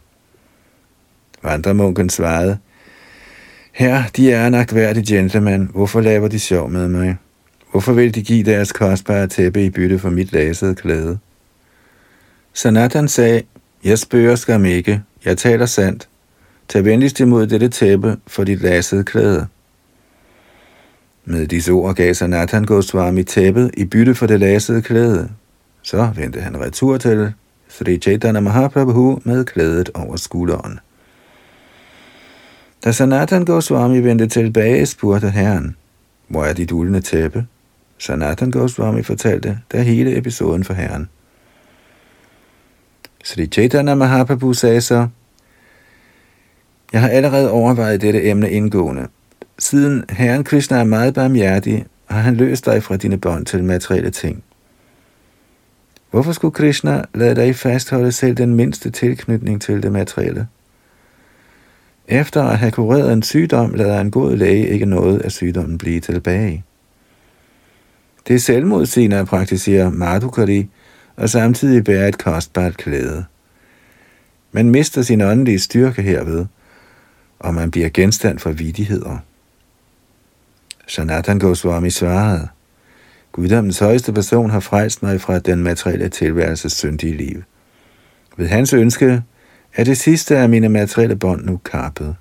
Vandremunken 1.43 2.11
svarede, 2.11 2.59
Her, 3.73 4.03
de 4.17 4.33
er 4.33 4.47
en 4.47 4.55
agtværdig 4.55 5.07
gentleman. 5.07 5.71
Hvorfor 5.73 6.01
laver 6.01 6.29
de 6.29 6.39
sjov 6.39 6.71
med 6.71 6.89
mig? 6.89 7.17
Hvorfor 7.71 7.93
vil 7.93 8.14
de 8.14 8.23
give 8.23 8.45
deres 8.45 8.73
kostbare 8.73 9.27
tæppe 9.27 9.64
i 9.64 9.71
bytte 9.71 9.99
for 9.99 10.11
mit 10.11 10.33
lasede 10.33 10.75
klæde? 10.75 11.19
Sanatan 12.53 13.09
sagde, 13.09 13.43
jeg 13.85 13.99
spørger 13.99 14.35
skam 14.35 14.64
ikke, 14.64 15.03
jeg 15.27 15.39
taler 15.39 15.66
sandt. 15.66 16.09
Tag 16.68 16.85
venligst 16.85 17.20
imod 17.20 17.47
dette 17.47 17.68
tæppe 17.68 18.16
for 18.27 18.45
dit 18.45 18.62
lasede 18.62 19.05
klæde. 19.05 19.47
Med 21.24 21.47
disse 21.47 21.72
ord 21.72 21.95
gav 21.95 22.14
Sanatan 22.14 22.64
Goswami 22.64 23.22
tæppet 23.22 23.70
i 23.77 23.85
bytte 23.85 24.14
for 24.14 24.27
det 24.27 24.41
lasede 24.41 24.83
klæde. 24.83 25.31
Så 25.83 26.11
vendte 26.16 26.41
han 26.41 26.61
retur 26.61 26.97
til 26.97 27.33
Sri 27.68 27.99
Chaitanya 27.99 28.41
Mahaprabhu 28.41 29.20
med 29.24 29.45
klædet 29.45 29.91
over 29.95 30.16
skulderen. 30.16 30.79
Da 32.85 32.93
Sanatan 32.93 33.45
Goswami 33.45 34.01
vendte 34.01 34.27
tilbage, 34.27 34.87
spurgte 34.87 35.31
herren, 35.31 35.77
hvor 36.29 36.45
er 36.45 36.53
dit 36.53 36.72
uldne 36.72 37.01
tæppe? 37.01 37.47
Sanatan 37.99 38.51
Goswami 38.51 39.03
fortalte 39.03 39.59
der 39.72 39.83
hele 39.83 40.16
episoden 40.16 40.64
for 40.64 40.74
herren. 40.74 41.09
Sri 43.27 43.47
Chaitanya 43.47 43.95
Mahaprabhu 43.95 44.53
sagde 44.53 44.81
så, 44.81 45.09
Jeg 46.93 47.01
har 47.01 47.09
allerede 47.09 47.51
overvejet 47.51 48.01
dette 48.01 48.24
emne 48.24 48.51
indgående. 48.51 49.09
Siden 49.59 50.05
Herren 50.11 50.45
Krishna 50.45 50.77
er 50.77 50.85
meget 50.85 51.14
barmhjertig, 51.14 51.87
har 52.07 52.20
han 52.20 52.37
løst 52.37 52.66
dig 52.66 52.83
fra 52.83 52.97
dine 52.97 53.18
bånd 53.18 53.47
til 53.47 53.64
materielle 53.64 54.11
ting. 54.11 54.45
Hvorfor 56.11 56.33
skulle 56.33 56.55
Krishna 56.55 57.05
lade 57.14 57.37
dig 57.37 57.57
fastholde 57.57 58.12
selv 58.12 58.35
den 58.35 58.55
mindste 58.55 58.91
tilknytning 58.91 59.62
til 59.62 59.83
det 59.83 59.93
materielle? 59.93 60.49
Efter 62.09 62.43
at 62.43 62.59
have 62.59 62.72
kureret 62.72 63.12
en 63.12 63.22
sygdom, 63.22 63.74
lader 63.74 64.01
en 64.01 64.11
god 64.11 64.37
læge 64.37 64.68
ikke 64.68 64.87
noget 64.87 65.20
af 65.20 65.33
sygdommen 65.33 65.79
blive 65.79 66.01
tilbage. 66.01 66.64
Det 68.29 68.35
er 68.35 68.41
selvmodsigende 68.41 69.16
at 69.16 69.27
praktisere 69.27 69.91
madhukari 69.91 70.68
og 71.17 71.31
samtidig 71.31 71.85
bære 71.85 72.09
et 72.09 72.19
kostbart 72.19 72.77
klæde. 72.77 73.25
Man 74.53 74.71
mister 74.71 75.03
sin 75.03 75.21
åndelige 75.21 75.59
styrke 75.59 76.03
herved, 76.03 76.47
og 77.39 77.55
man 77.55 77.71
bliver 77.71 77.89
genstand 77.89 78.39
for 78.39 78.51
vidigheder. 78.51 79.19
Sanatan 80.87 81.39
Goswami 81.39 81.91
svarede, 81.91 82.49
Guddommens 83.33 83.79
højeste 83.79 84.12
person 84.12 84.51
har 84.51 84.61
frelst 84.61 85.03
mig 85.03 85.21
fra 85.21 85.39
den 85.39 85.62
materielle 85.62 86.09
tilværelses 86.09 86.73
syndige 86.73 87.17
liv. 87.17 87.43
Ved 88.37 88.49
hans 88.49 88.73
ønske 88.73 89.23
er 89.75 89.85
det 89.85 89.99
sidste 89.99 90.39
af 90.39 90.49
mine 90.49 90.69
materielle 90.69 91.17
bånd 91.17 91.45
nu 91.45 91.57
kappet. 91.57 92.17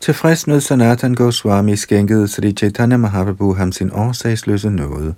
Tilfreds 0.00 0.46
med 0.46 0.60
Sanatan 0.60 1.14
Goswami 1.14 1.76
skænkede 1.76 2.28
Sri 2.28 2.52
Chaitanya 2.52 2.96
Mahaprabhu 2.96 3.54
ham 3.54 3.72
sin 3.72 3.90
årsagsløse 3.92 4.70
nåde. 4.70 5.14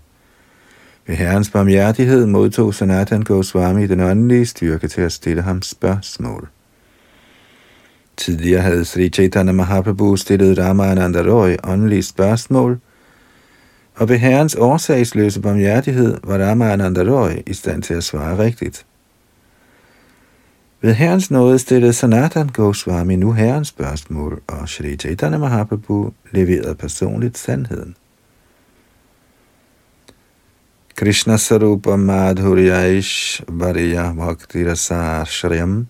Ved 1.07 1.16
herrens 1.16 1.50
barmhjertighed 1.50 2.26
modtog 2.26 2.74
Sanatan 2.74 3.22
Goswami 3.22 3.86
den 3.86 4.00
åndelige 4.00 4.46
styrke 4.46 4.88
til 4.88 5.00
at 5.00 5.12
stille 5.12 5.42
ham 5.42 5.62
spørgsmål. 5.62 6.48
Tidligere 8.16 8.61
havde 8.62 8.84
Sri 8.84 9.09
Chaitanya 9.09 9.53
Mahaprabhu 9.53 10.16
stillet 10.16 10.59
Ramananda 10.59 11.22
Roy 11.22 11.55
åndelige 11.64 12.03
spørgsmål, 12.03 12.80
og 13.94 14.09
ved 14.09 14.18
herrens 14.18 14.55
årsagsløse 14.55 15.40
barmhjertighed 15.40 16.18
var 16.24 16.38
Ramananda 16.38 17.03
Roy 17.03 17.30
i 17.46 17.55
stand 17.55 17.82
til 17.82 17.94
at 17.94 18.05
svare 18.05 18.38
rigtigt. 18.38 18.86
Ved 20.80 20.94
herrens 20.94 21.30
nåde 21.30 21.59
stillede 21.59 21.92
Sanatan 21.92 22.48
Goswami 22.48 23.16
nu 23.16 23.32
herrens 23.32 23.68
spørgsmål, 23.68 24.42
og 24.48 24.68
Sri 24.68 24.96
Chaitanya 24.96 25.38
Mahaprabhu 25.38 26.12
leverede 26.30 26.74
personligt 26.74 27.38
sandheden. 27.38 27.96
Krishna 30.97 31.34
Sarupa 31.34 31.97
Madhuryaish 31.97 33.40
Variya 33.47 34.14
Bhakti 34.14 34.64
Rasa 34.64 35.24
Shriyam 35.24 35.86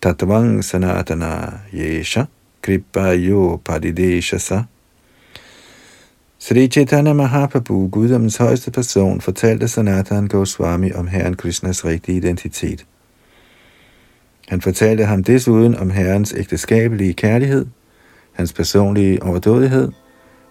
Tatvang 0.00 0.62
Sanatana 0.62 1.60
Yesha 1.72 2.28
Kripa 2.62 3.14
Yo 3.14 3.60
Padideshasa 3.64 4.66
Sri 6.38 6.68
Chaitanya 6.68 7.12
Mahaprabhu, 7.14 7.88
guddommens 7.88 8.36
højeste 8.36 8.70
person, 8.70 9.20
fortalte 9.20 9.68
Sanatan 9.68 10.28
Goswami 10.28 10.92
om 10.92 11.06
Herren 11.06 11.36
Krishnas 11.36 11.84
rigtige 11.84 12.16
identitet– 12.16 12.86
han 14.48 14.60
fortalte 14.60 15.04
ham 15.04 15.24
desuden 15.24 15.74
om 15.74 15.90
Herrens 15.90 16.34
ægteskabelige 16.36 17.12
kærlighed, 17.12 17.66
hans 18.32 18.52
personlige 18.52 19.22
overdådighed 19.22 19.92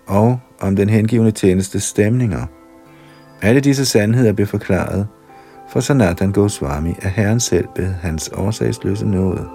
og 0.08 0.40
om 0.60 0.76
den 0.76 0.90
hengivende 0.90 1.32
tjeneste 1.32 1.80
stemninger. 1.80 2.46
Alle 3.44 3.62
disse 3.62 3.86
sandheder 3.86 4.34
blev 4.34 4.48
forklaret, 4.48 5.08
for 5.70 5.80
Sanatan 5.80 6.32
Goswami 6.32 6.94
er 7.02 7.10
Herren 7.10 7.40
selv 7.40 7.68
ved 7.76 7.86
hans 7.86 8.30
årsagsløse 8.34 9.06
nåde. 9.06 9.50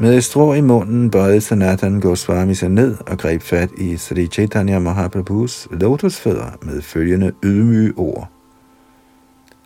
Med 0.00 0.16
et 0.16 0.24
strå 0.24 0.54
i 0.54 0.60
munden 0.60 1.10
bøjede 1.10 1.40
Sanatan 1.40 2.00
Goswami 2.00 2.54
sig 2.54 2.68
ned 2.68 2.96
og 3.06 3.18
greb 3.18 3.42
fat 3.42 3.70
i 3.78 3.96
Sri 3.96 4.26
Chaitanya 4.26 4.78
Mahaprabhus 4.78 5.68
lotusfødder 5.70 6.58
med 6.62 6.82
følgende 6.82 7.32
ydmyge 7.44 7.92
ord. 7.96 8.28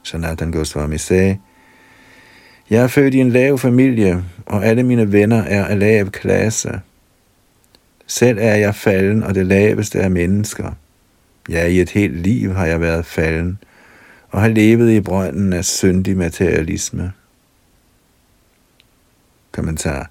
Sanatan 0.02 0.52
Goswami 0.52 0.98
sagde, 0.98 1.38
jeg 2.70 2.82
er 2.82 2.86
født 2.86 3.14
i 3.14 3.18
en 3.18 3.30
lav 3.30 3.58
familie, 3.58 4.24
og 4.46 4.66
alle 4.66 4.82
mine 4.82 5.12
venner 5.12 5.42
er 5.42 5.64
af 5.64 5.78
lav 5.78 6.10
klasse. 6.10 6.80
Selv 8.06 8.38
er 8.40 8.54
jeg 8.54 8.74
falden, 8.74 9.22
og 9.22 9.34
det 9.34 9.46
laveste 9.46 10.00
af 10.00 10.10
mennesker. 10.10 10.72
Ja, 11.48 11.66
i 11.66 11.80
et 11.80 11.90
helt 11.90 12.16
liv 12.16 12.52
har 12.52 12.66
jeg 12.66 12.80
været 12.80 13.06
falden, 13.06 13.58
og 14.30 14.40
har 14.40 14.48
levet 14.48 14.90
i 14.90 15.00
brønden 15.00 15.52
af 15.52 15.64
syndig 15.64 16.16
materialisme. 16.16 17.12
Kommentar 19.52 20.10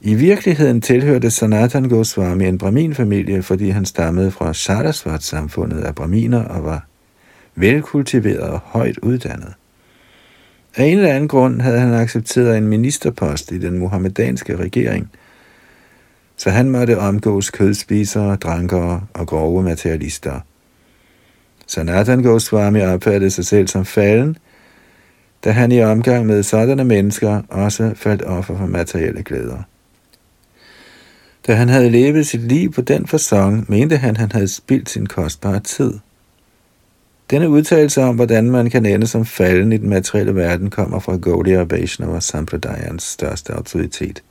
i 0.00 0.14
virkeligheden 0.14 0.80
tilhørte 0.80 1.30
Sanatan 1.30 1.88
Goswami 1.88 2.46
en 2.46 2.58
Brahmin-familie, 2.58 3.42
fordi 3.42 3.68
han 3.68 3.84
stammede 3.84 4.30
fra 4.30 4.54
Sarasvat-samfundet 4.54 5.80
af 5.80 5.94
Brahminer 5.94 6.44
og 6.44 6.64
var 6.64 6.86
velkultiveret 7.54 8.50
og 8.50 8.60
højt 8.64 8.98
uddannet. 8.98 9.54
Af 10.76 10.84
en 10.84 10.98
eller 10.98 11.14
anden 11.14 11.28
grund 11.28 11.60
havde 11.60 11.78
han 11.78 11.94
accepteret 11.94 12.58
en 12.58 12.68
ministerpost 12.68 13.52
i 13.52 13.58
den 13.58 13.78
muhammedanske 13.78 14.56
regering, 14.56 15.10
så 16.36 16.50
han 16.50 16.70
måtte 16.70 16.98
omgås 16.98 17.50
kødspisere, 17.50 18.36
drankere 18.36 19.06
og 19.14 19.26
grove 19.26 19.62
materialister. 19.62 20.40
Sanatan 21.66 22.22
Goswami 22.22 22.80
opfattede 22.80 23.30
sig 23.30 23.46
selv 23.46 23.68
som 23.68 23.84
falden, 23.84 24.36
da 25.44 25.50
han 25.50 25.72
i 25.72 25.82
omgang 25.82 26.26
med 26.26 26.42
sådanne 26.42 26.84
mennesker 26.84 27.42
også 27.48 27.92
faldt 27.94 28.22
offer 28.22 28.56
for 28.56 28.66
materielle 28.66 29.22
glæder. 29.22 29.62
Da 31.46 31.54
han 31.54 31.68
havde 31.68 31.90
levet 31.90 32.26
sit 32.26 32.40
liv 32.40 32.72
på 32.72 32.80
den 32.80 33.06
fasong, 33.06 33.70
mente 33.70 33.96
han, 33.96 34.16
han 34.16 34.32
havde 34.32 34.48
spildt 34.48 34.90
sin 34.90 35.06
kostbare 35.06 35.60
tid. 35.60 35.94
Denne 37.30 37.48
udtalelse 37.48 38.02
om, 38.02 38.14
hvordan 38.14 38.50
man 38.50 38.70
kan 38.70 38.86
ende 38.86 39.06
som 39.06 39.24
falden 39.24 39.72
i 39.72 39.76
den 39.76 39.88
materielle 39.88 40.34
verden, 40.34 40.70
kommer 40.70 40.98
fra 40.98 41.16
Gaudiya 41.16 41.62
Vaishnava 41.62 42.20
Sampradayans 42.20 43.02
største 43.02 43.52
autoritet. 43.52 44.22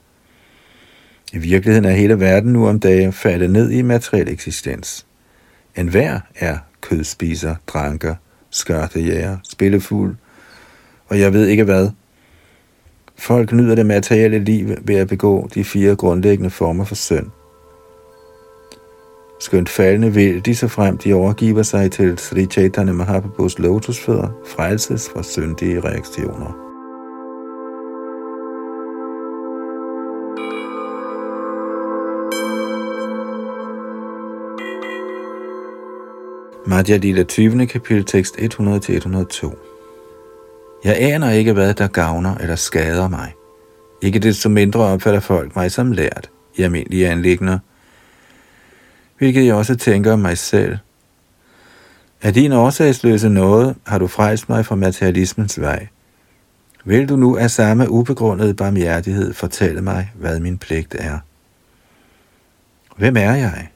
I 1.34 1.38
virkeligheden 1.38 1.86
er 1.86 1.92
hele 1.92 2.20
verden 2.20 2.54
nu 2.54 2.68
om 2.68 2.80
dagen 2.80 3.14
faldet 3.14 3.50
ned 3.50 3.72
i 3.72 3.82
materiel 3.82 4.30
eksistens. 4.30 5.06
En 5.76 5.88
hver 5.88 6.20
er 6.36 6.58
kødspiser, 6.82 7.56
dranker, 7.68 8.16
skørtejæger, 8.50 9.38
spillefugl, 9.44 10.16
og 11.08 11.20
jeg 11.20 11.34
ved 11.34 11.48
ikke 11.48 11.64
hvad– 11.64 11.90
Folk 13.18 13.54
nyder 13.54 13.76
det 13.76 13.86
materielle 13.86 14.40
liv 14.40 14.70
ved 14.82 14.96
at 14.96 15.08
begå 15.08 15.50
de 15.54 15.64
fire 15.64 15.96
grundlæggende 15.96 16.50
former 16.50 16.86
for 16.86 16.96
synd. 16.96 17.26
Skønt 19.40 19.70
faldende 19.70 20.14
vil 20.14 20.46
de 20.46 20.56
så 20.56 20.68
frem 20.68 20.98
de 20.98 21.14
overgiver 21.14 21.64
sig 21.64 21.92
til 21.92 22.18
Sri 22.18 22.46
Chaitanya 22.46 22.94
Mahaprabhus 22.94 23.60
lotusfødder, 23.60 24.30
frelses 24.46 25.10
fra 25.10 25.24
syndige 25.24 25.80
reaktioner. 25.80 26.64
Madhya 36.70 36.98
Lila 36.98 37.24
20. 37.24 37.68
kapitel 37.68 38.06
tekst 38.06 38.36
100-102 38.36 39.68
jeg 40.84 40.98
aner 41.00 41.32
ikke, 41.32 41.54
hvad 41.54 41.74
der 41.74 41.88
gavner 41.88 42.36
eller 42.36 42.56
skader 42.56 43.08
mig. 43.08 43.34
Ikke 44.02 44.20
desto 44.20 44.50
mindre 44.50 44.80
opfatter 44.80 45.20
folk 45.20 45.56
mig 45.56 45.72
som 45.72 45.92
lært 45.92 46.30
i 46.56 46.62
almindelige 46.62 47.08
anlægner, 47.08 47.60
hvilket 49.18 49.46
jeg 49.46 49.56
også 49.56 49.76
tænker 49.76 50.14
om 50.14 50.20
mig 50.20 50.38
selv. 50.38 50.78
Af 52.22 52.34
din 52.34 52.52
årsagsløse 52.52 53.30
noget 53.30 53.76
har 53.86 53.98
du 53.98 54.08
frelst 54.08 54.50
mig 54.50 54.66
fra 54.66 54.76
materialismens 54.76 55.62
vej. 55.62 55.88
Vil 56.86 57.10
du 57.10 57.16
nu 57.16 57.38
af 57.38 57.52
samme 57.52 57.90
ubegrundede 57.90 58.54
barmhjertighed 58.54 59.34
fortælle 59.34 59.82
mig, 59.82 60.12
hvad 60.16 60.40
min 60.40 60.58
pligt 60.58 60.96
er? 61.00 61.20
Hvem 62.98 63.18
er 63.18 63.36
jeg? 63.36 63.68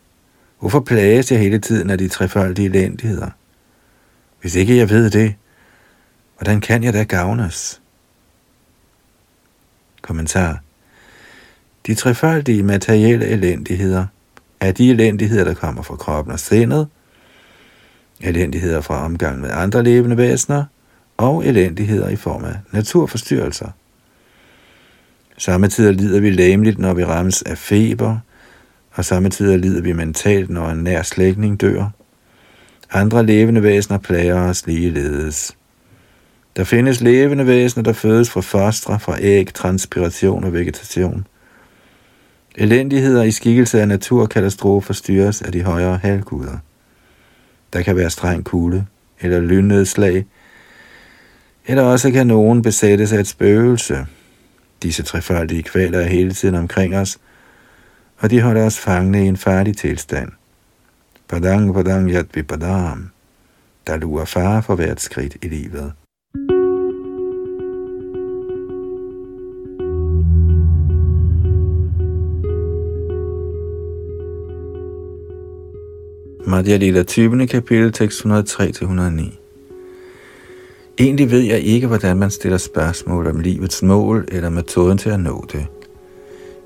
Hvorfor 0.59 0.79
plages 0.79 1.31
jeg 1.31 1.39
hele 1.39 1.59
tiden 1.59 1.89
af 1.89 1.97
de 1.97 2.07
trefoldige 2.07 2.69
elendigheder? 2.69 3.29
Hvis 4.41 4.55
ikke 4.55 4.77
jeg 4.77 4.89
ved 4.89 5.09
det, 5.09 5.35
hvordan 6.37 6.61
kan 6.61 6.83
jeg 6.83 6.93
da 6.93 7.03
gavnes? 7.03 7.81
Kommentar. 10.01 10.59
De 11.87 11.95
trefoldige 11.95 12.63
materielle 12.63 13.27
elendigheder 13.27 14.05
er 14.61 14.71
de 14.71 14.89
elendigheder, 14.89 15.43
der 15.43 15.53
kommer 15.53 15.81
fra 15.81 15.95
kroppen 15.95 16.33
og 16.33 16.39
sindet, 16.39 16.87
elendigheder 18.21 18.81
fra 18.81 19.05
omgang 19.05 19.41
med 19.41 19.49
andre 19.53 19.83
levende 19.83 20.17
væsener 20.17 20.63
og 21.17 21.45
elendigheder 21.45 22.09
i 22.09 22.15
form 22.15 22.45
af 22.45 22.55
naturforstyrrelser. 22.71 23.69
Samtidig 25.37 25.93
lider 25.93 26.19
vi 26.19 26.29
læmeligt, 26.29 26.79
når 26.79 26.93
vi 26.93 27.05
rammes 27.05 27.41
af 27.41 27.57
feber, 27.57 28.17
og 28.93 29.05
samtidig 29.05 29.59
lider 29.59 29.81
vi 29.81 29.93
mentalt, 29.93 30.49
når 30.49 30.69
en 30.69 30.83
nær 30.83 31.01
slægtning 31.01 31.61
dør. 31.61 31.89
Andre 32.91 33.25
levende 33.25 33.63
væsener 33.63 33.97
plager 33.97 34.35
os 34.35 34.67
ligeledes. 34.67 35.57
Der 36.55 36.63
findes 36.63 37.01
levende 37.01 37.47
væsener, 37.47 37.83
der 37.83 37.93
fødes 37.93 38.29
fra 38.29 38.41
fostre, 38.41 38.99
fra 38.99 39.17
æg, 39.21 39.53
transpiration 39.53 40.43
og 40.43 40.53
vegetation. 40.53 41.27
Elendigheder 42.55 43.23
i 43.23 43.31
skikkelse 43.31 43.81
af 43.81 43.87
naturkatastrofer 43.87 44.93
styres 44.93 45.41
af 45.41 45.51
de 45.51 45.63
højere 45.63 45.97
halvguder. 45.97 46.57
Der 47.73 47.81
kan 47.81 47.95
være 47.95 48.09
streng 48.09 48.45
kulde 48.45 48.85
eller 49.21 49.39
lynnedslag, 49.39 50.25
eller 51.65 51.83
også 51.83 52.11
kan 52.11 52.27
nogen 52.27 52.61
besættes 52.61 53.13
af 53.13 53.19
et 53.19 53.27
spøgelse. 53.27 54.05
Disse 54.83 55.03
trefaldige 55.03 55.63
kvaler 55.63 55.99
er 55.99 56.07
hele 56.07 56.33
tiden 56.33 56.55
omkring 56.55 56.95
os, 56.95 57.19
og 58.17 58.29
de 58.29 58.41
holder 58.41 58.65
os 58.65 58.79
fangne 58.79 59.23
i 59.25 59.27
en 59.27 59.37
farlig 59.37 59.77
tilstand. 59.77 60.31
Padang, 61.29 61.73
padang, 61.73 62.09
yat 62.09 62.35
vi 62.35 62.41
padam. 62.41 63.09
Der 63.87 63.97
lurer 63.97 64.25
far 64.25 64.61
for 64.61 64.75
hvert 64.75 65.01
skridt 65.01 65.37
i 65.41 65.47
livet. 65.47 65.93
Madhya 76.51 76.77
Lila 76.77 77.03
20. 77.03 77.47
kapitel, 77.47 77.91
tekst 77.91 78.25
103-109. 78.25 79.37
Egentlig 80.99 81.31
ved 81.31 81.39
jeg 81.39 81.59
ikke, 81.59 81.87
hvordan 81.87 82.17
man 82.17 82.31
stiller 82.31 82.57
spørgsmål 82.57 83.27
om 83.27 83.39
livets 83.39 83.83
mål 83.83 84.27
eller 84.31 84.49
metoden 84.49 84.97
til 84.97 85.09
at 85.09 85.19
nå 85.19 85.45
det. 85.51 85.65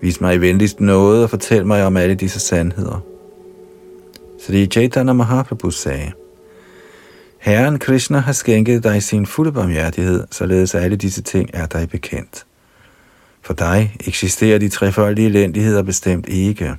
Vis 0.02 0.22
mig 0.22 0.36
i 0.36 0.38
venligst 0.38 0.80
noget 0.80 1.24
og 1.24 1.30
fortæl 1.30 1.66
mig 1.66 1.86
om 1.86 1.98
alle 1.98 2.16
disse 2.16 2.40
sandheder. 2.40 3.00
Så 4.46 4.52
det 4.52 4.74
Chaitanya 4.74 5.14
Mahaprabhu 5.14 5.72
sagde, 5.72 6.12
Herren 7.40 7.80
Krishna 7.80 8.18
har 8.18 8.34
skænket 8.34 8.84
dig 8.84 9.04
sin 9.04 9.26
fulde 9.26 9.52
barmhjertighed, 9.52 10.24
således 10.32 10.76
alle 10.76 10.96
disse 10.96 11.22
ting 11.22 11.50
er 11.54 11.66
dig 11.66 11.90
bekendt. 11.90 12.46
For 13.42 13.54
dig 13.54 13.96
eksisterer 14.08 14.60
de 14.60 14.70
trefoldige 14.70 15.28
elendigheder 15.28 15.82
bestemt 15.82 16.28
ikke. 16.30 16.76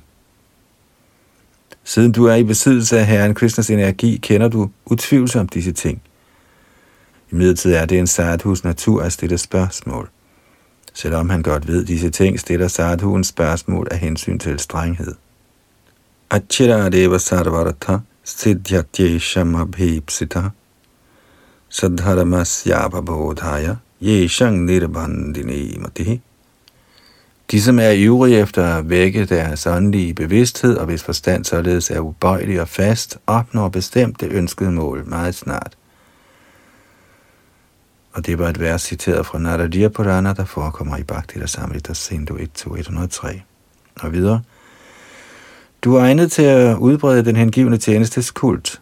Siden 1.87 2.11
du 2.11 2.25
er 2.25 2.35
i 2.35 2.43
besiddelse 2.43 2.99
af 2.99 3.05
Herren 3.05 3.35
Krishnas 3.35 3.69
energi, 3.69 4.17
kender 4.17 4.47
du 4.47 4.69
utvivlsomt 4.85 5.53
disse 5.53 5.71
ting. 5.71 6.01
I 7.31 7.35
midlertid 7.35 7.73
er 7.73 7.85
det 7.85 7.99
en 7.99 8.07
sadhus 8.07 8.63
natur 8.63 9.01
at 9.01 9.13
stille 9.13 9.37
spørgsmål. 9.37 10.09
Selvom 10.93 11.29
han 11.29 11.41
godt 11.41 11.67
ved 11.67 11.85
disse 11.85 12.09
ting, 12.09 12.39
stiller 12.39 12.67
sadhuen 12.67 13.23
spørgsmål 13.23 13.87
af 13.91 13.99
hensyn 13.99 14.39
til 14.39 14.59
strenghed. 14.59 15.13
Achiradeva 16.29 17.17
sarvarata 17.17 17.97
siddhyatyesham 18.23 19.55
abhipsita 19.55 20.43
sadharamasyapabodhaya 21.69 23.75
yeshang 24.01 24.65
nirbandini 24.65 25.77
matihi 25.79 26.21
de, 27.51 27.61
som 27.61 27.79
er 27.79 27.89
ivrige 27.89 28.39
efter 28.39 28.65
at 28.77 28.89
vække 28.89 29.25
deres 29.25 29.67
åndelige 29.67 30.13
bevidsthed, 30.13 30.77
og 30.77 30.85
hvis 30.85 31.03
forstand 31.03 31.45
således 31.45 31.89
er 31.89 31.99
ubøjelig 31.99 32.61
og 32.61 32.67
fast, 32.67 33.17
opnår 33.27 33.69
bestemt 33.69 34.21
det 34.21 34.31
ønskede 34.31 34.71
mål 34.71 35.03
meget 35.05 35.35
snart. 35.35 35.77
Og 38.13 38.25
det 38.25 38.39
var 38.39 38.49
et 38.49 38.59
vers 38.59 38.81
citeret 38.81 39.25
fra 39.25 39.39
Naradir 39.39 39.89
Purana, 39.89 40.33
der 40.33 40.45
forekommer 40.45 40.97
i 40.97 41.03
Bhakti 41.03 41.39
Samrita 41.45 41.93
Sindhu 41.93 42.37
1-103. 42.37 43.39
Og 44.01 44.13
videre. 44.13 44.41
Du 45.81 45.95
er 45.95 46.01
egnet 46.01 46.31
til 46.31 46.43
at 46.43 46.77
udbrede 46.77 47.25
den 47.25 47.35
hengivende 47.35 47.77
tjenestes 47.77 48.31
kult. 48.31 48.81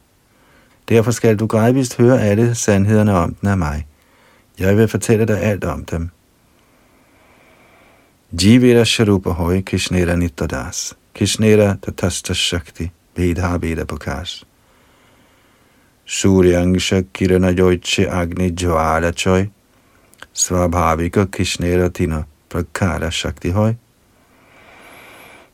Derfor 0.90 1.12
skal 1.12 1.38
du 1.38 1.48
gradvist 1.48 1.98
høre 1.98 2.22
alle 2.22 2.56
sandhederne 2.56 3.14
om 3.14 3.34
den 3.34 3.50
af 3.50 3.58
mig. 3.58 3.88
Jeg 4.60 4.78
vil 4.78 4.88
fortælle 4.88 5.26
dig 5.26 5.42
alt 5.42 5.64
om 5.64 5.86
dem. 5.86 6.10
Jivira 8.36 8.84
Sharupa 8.84 9.34
Hoy 9.34 9.62
Krishnera 9.62 10.14
Nitadas, 10.18 10.94
Krishnera 11.14 11.80
Tatasta 11.80 12.36
Shakti, 12.36 12.92
Vedha 13.16 13.58
Veda 13.58 13.86
Prakash. 13.86 14.44
Suryangsha 16.06 17.04
Kirana 17.14 17.56
Yoiche 17.56 18.12
Agni 18.12 18.52
Jwala 18.52 19.14
Choy 19.14 19.50
Svabhavika 20.34 21.28
Krishnera 21.28 21.90
Tina 21.94 22.26
Prakara 22.50 23.10
Shakti 23.10 23.52
Hoy. 23.52 23.76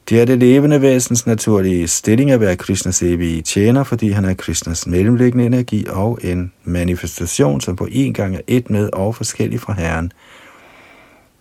Det 0.10 0.22
er 0.22 0.26
det 0.26 0.40
levende 0.40 0.82
væsens 0.82 1.26
naturlige 1.26 1.88
stilling 1.88 2.32
at 2.32 2.40
være 2.40 2.56
Krishnas 2.56 3.04
evige 3.04 3.42
tjener, 3.42 3.84
fordi 3.84 4.12
han 4.12 4.26
er 4.26 4.34
Krishnas 4.34 4.88
mellemliggende 4.88 5.46
energi 5.46 5.86
og 5.90 6.20
en 6.24 6.52
manifestation, 6.64 7.62
som 7.62 7.76
på 7.76 7.88
en 7.92 8.14
gang 8.14 8.36
er 8.36 8.42
et 8.48 8.70
med 8.70 8.90
og 8.94 9.16
forskellig 9.16 9.60
fra 9.60 9.74
Herren, 9.74 10.12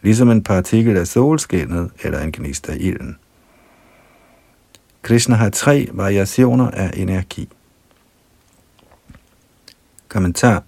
ligesom 0.02 0.30
en 0.30 0.42
partikel 0.42 0.96
af 0.96 1.06
solskinnet 1.06 1.90
eller 2.02 2.20
en 2.20 2.32
gnist 2.32 2.68
af 2.68 2.76
ilden. 2.80 3.16
Krishna 5.02 5.34
har 5.34 5.50
tre 5.50 5.88
variationer 5.92 6.70
af 6.70 6.90
energi. 6.96 7.48
Kommentar 10.08 10.62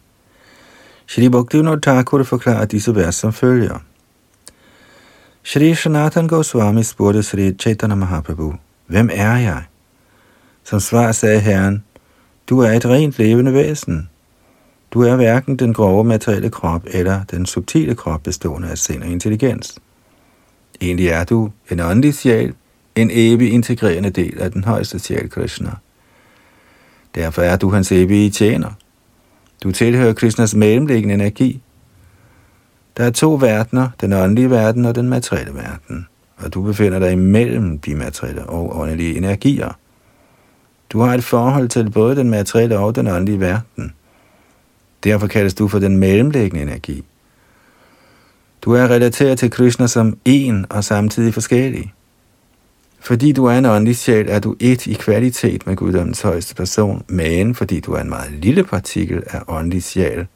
Shri 1.07 1.29
Bhaktivinoda 1.29 1.81
Thakur 1.81 2.23
forklarer 2.23 2.65
disse 2.65 2.95
vers 2.95 3.15
som 3.15 3.33
følger. 3.33 3.79
Shri 5.43 5.75
Sanatan 5.75 6.29
Goswami 6.29 6.83
spurgte 6.83 7.23
Sri 7.23 7.53
Chaitanya 7.53 7.95
Mahaprabhu, 7.95 8.55
Hvem 8.87 9.11
er 9.13 9.37
jeg? 9.37 9.65
Som 10.65 10.81
svar 10.81 11.13
sagde 11.13 11.41
Herren, 11.41 11.85
Du 12.49 12.59
er 12.59 12.71
et 12.71 12.87
rent 12.87 13.19
levende 13.19 13.53
væsen. 13.53 14.09
Du 14.93 15.01
er 15.01 15.17
hverken 15.17 15.57
den 15.57 15.75
grove 15.75 16.05
materielle 16.05 16.51
krop 16.51 16.83
eller 16.87 17.25
den 17.31 17.47
subtile 17.47 17.95
krop 17.95 18.23
bestående 18.23 18.69
af 18.69 18.79
sind 18.79 19.03
og 19.03 19.09
intelligens. 19.09 19.79
Egentlig 20.81 21.09
er 21.09 21.25
du 21.25 21.51
en 21.71 21.81
åndelig 21.81 22.15
sjæl, 22.15 22.55
en 22.95 23.11
evig 23.13 23.53
integrerende 23.53 24.11
del 24.11 24.41
af 24.41 24.53
den 24.53 24.65
højeste 24.65 24.99
sjæl 24.99 25.31
Krishna. 25.31 25.71
Derfor 27.15 27.43
er 27.43 27.57
du 27.57 27.71
hans 27.71 27.93
evige 27.93 28.31
tjener. 28.31 28.71
Du 29.63 29.73
tilhører 29.73 30.13
Krishnas 30.13 30.55
mellemliggende 30.55 31.15
energi. 31.15 31.63
Der 32.97 33.05
er 33.05 33.11
to 33.11 33.35
verdener, 33.35 33.89
den 34.01 34.13
åndelige 34.13 34.51
verden 34.51 34.85
og 34.85 34.95
den 34.95 35.09
materielle 35.09 35.55
verden, 35.55 36.07
og 36.37 36.55
du 36.55 36.63
befinder 36.63 36.99
dig 36.99 37.13
imellem 37.13 37.79
de 37.79 37.95
materielle 37.95 38.47
og 38.47 38.81
åndelige 38.81 39.17
energier. 39.17 39.79
Du 40.91 41.01
har 41.01 41.15
et 41.15 41.25
forhold 41.25 41.69
til 41.69 41.91
både 41.91 42.17
den 42.17 42.31
materielle 42.31 42.79
og 42.79 42.97
den 42.97 43.07
åndelige 43.07 43.41
verden– 43.41 43.93
Derfor 45.05 45.27
kaldes 45.27 45.55
du 45.55 45.69
for 45.69 45.79
den 45.79 45.97
mellemliggende 45.97 46.63
energi. 46.63 47.05
Du 48.63 48.73
er 48.73 48.91
relateret 48.91 49.39
til 49.39 49.51
Krishna 49.51 49.87
som 49.87 50.17
en 50.25 50.67
og 50.71 50.85
samtidig 50.85 51.35
forskellig. 51.35 51.93
Fordi 53.01 53.33
du 53.33 53.45
er 53.45 53.59
en 53.59 53.67
åndelig 53.67 53.97
sjæl, 53.97 54.29
er 54.29 54.39
du 54.39 54.57
et 54.61 54.87
i 54.87 54.95
kvalitet 54.95 55.67
med 55.67 55.77
Guddommens 55.77 56.23
højeste 56.23 56.55
person, 56.55 57.05
men 57.09 57.55
fordi 57.55 57.81
du 57.81 57.93
er 57.93 58.01
en 58.01 58.09
meget 58.09 58.33
lille 58.33 58.65
partikel 58.65 59.23
af 59.27 59.41
åndelig 59.49 59.83
sjæl, 59.83 60.27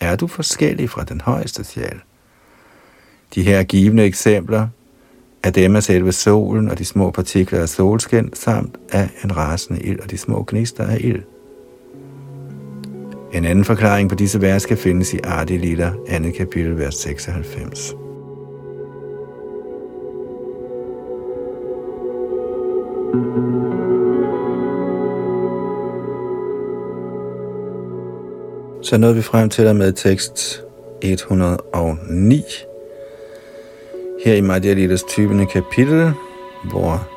er 0.00 0.16
du 0.16 0.26
forskellig 0.26 0.90
fra 0.90 1.04
den 1.04 1.20
højeste 1.20 1.64
sjæl. 1.64 2.00
De 3.34 3.42
her 3.42 3.62
givende 3.62 4.04
eksempler 4.04 4.68
er 5.42 5.50
dem 5.50 5.76
af 5.76 5.82
selve 5.82 6.12
solen 6.12 6.70
og 6.70 6.78
de 6.78 6.84
små 6.84 7.10
partikler 7.10 7.60
af 7.60 7.68
solskin, 7.68 8.30
samt 8.34 8.76
af 8.92 9.10
en 9.24 9.36
rasende 9.36 9.80
ild 9.82 10.00
og 10.00 10.10
de 10.10 10.18
små 10.18 10.44
gnister 10.48 10.86
af 10.86 10.98
ild. 11.00 11.22
En 13.32 13.44
anden 13.44 13.64
forklaring 13.64 14.08
på 14.08 14.14
disse 14.14 14.40
vers 14.40 14.66
kan 14.66 14.78
findes 14.78 15.14
i 15.14 15.18
Adi 15.24 15.56
Lila, 15.56 15.92
2. 16.22 16.30
kapitel, 16.36 16.78
vers 16.78 16.94
96. 16.94 17.94
Så 28.82 28.96
nåede 28.98 29.14
vi 29.14 29.22
frem 29.22 29.48
til 29.48 29.74
med 29.74 29.92
tekst 29.92 30.62
109. 31.02 32.42
Her 34.24 34.34
i 34.34 34.40
Madhya 34.40 34.72
Lidas 34.72 35.02
20. 35.02 35.46
kapitel, 35.46 36.12
hvor 36.70 37.08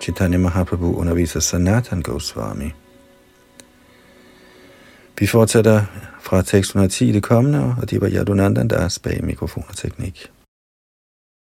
Chaitanya 0.00 0.38
Mahaprabhu 0.38 0.94
underviser 0.94 1.40
Sanatan 1.40 2.02
Goswami. 2.02 2.83
Vi 5.18 5.26
fortsætter 5.26 5.82
fra 6.20 6.42
tekst 6.42 6.70
110 6.70 7.12
det 7.12 7.22
kommende, 7.22 7.74
og 7.80 7.90
det 7.90 8.00
var 8.00 8.10
Yadunandan, 8.10 8.68
der 8.68 8.76
er 8.76 8.98
bag 9.02 9.24
mikrofon 9.24 9.64
og 9.68 9.76
teknik. 9.76 10.30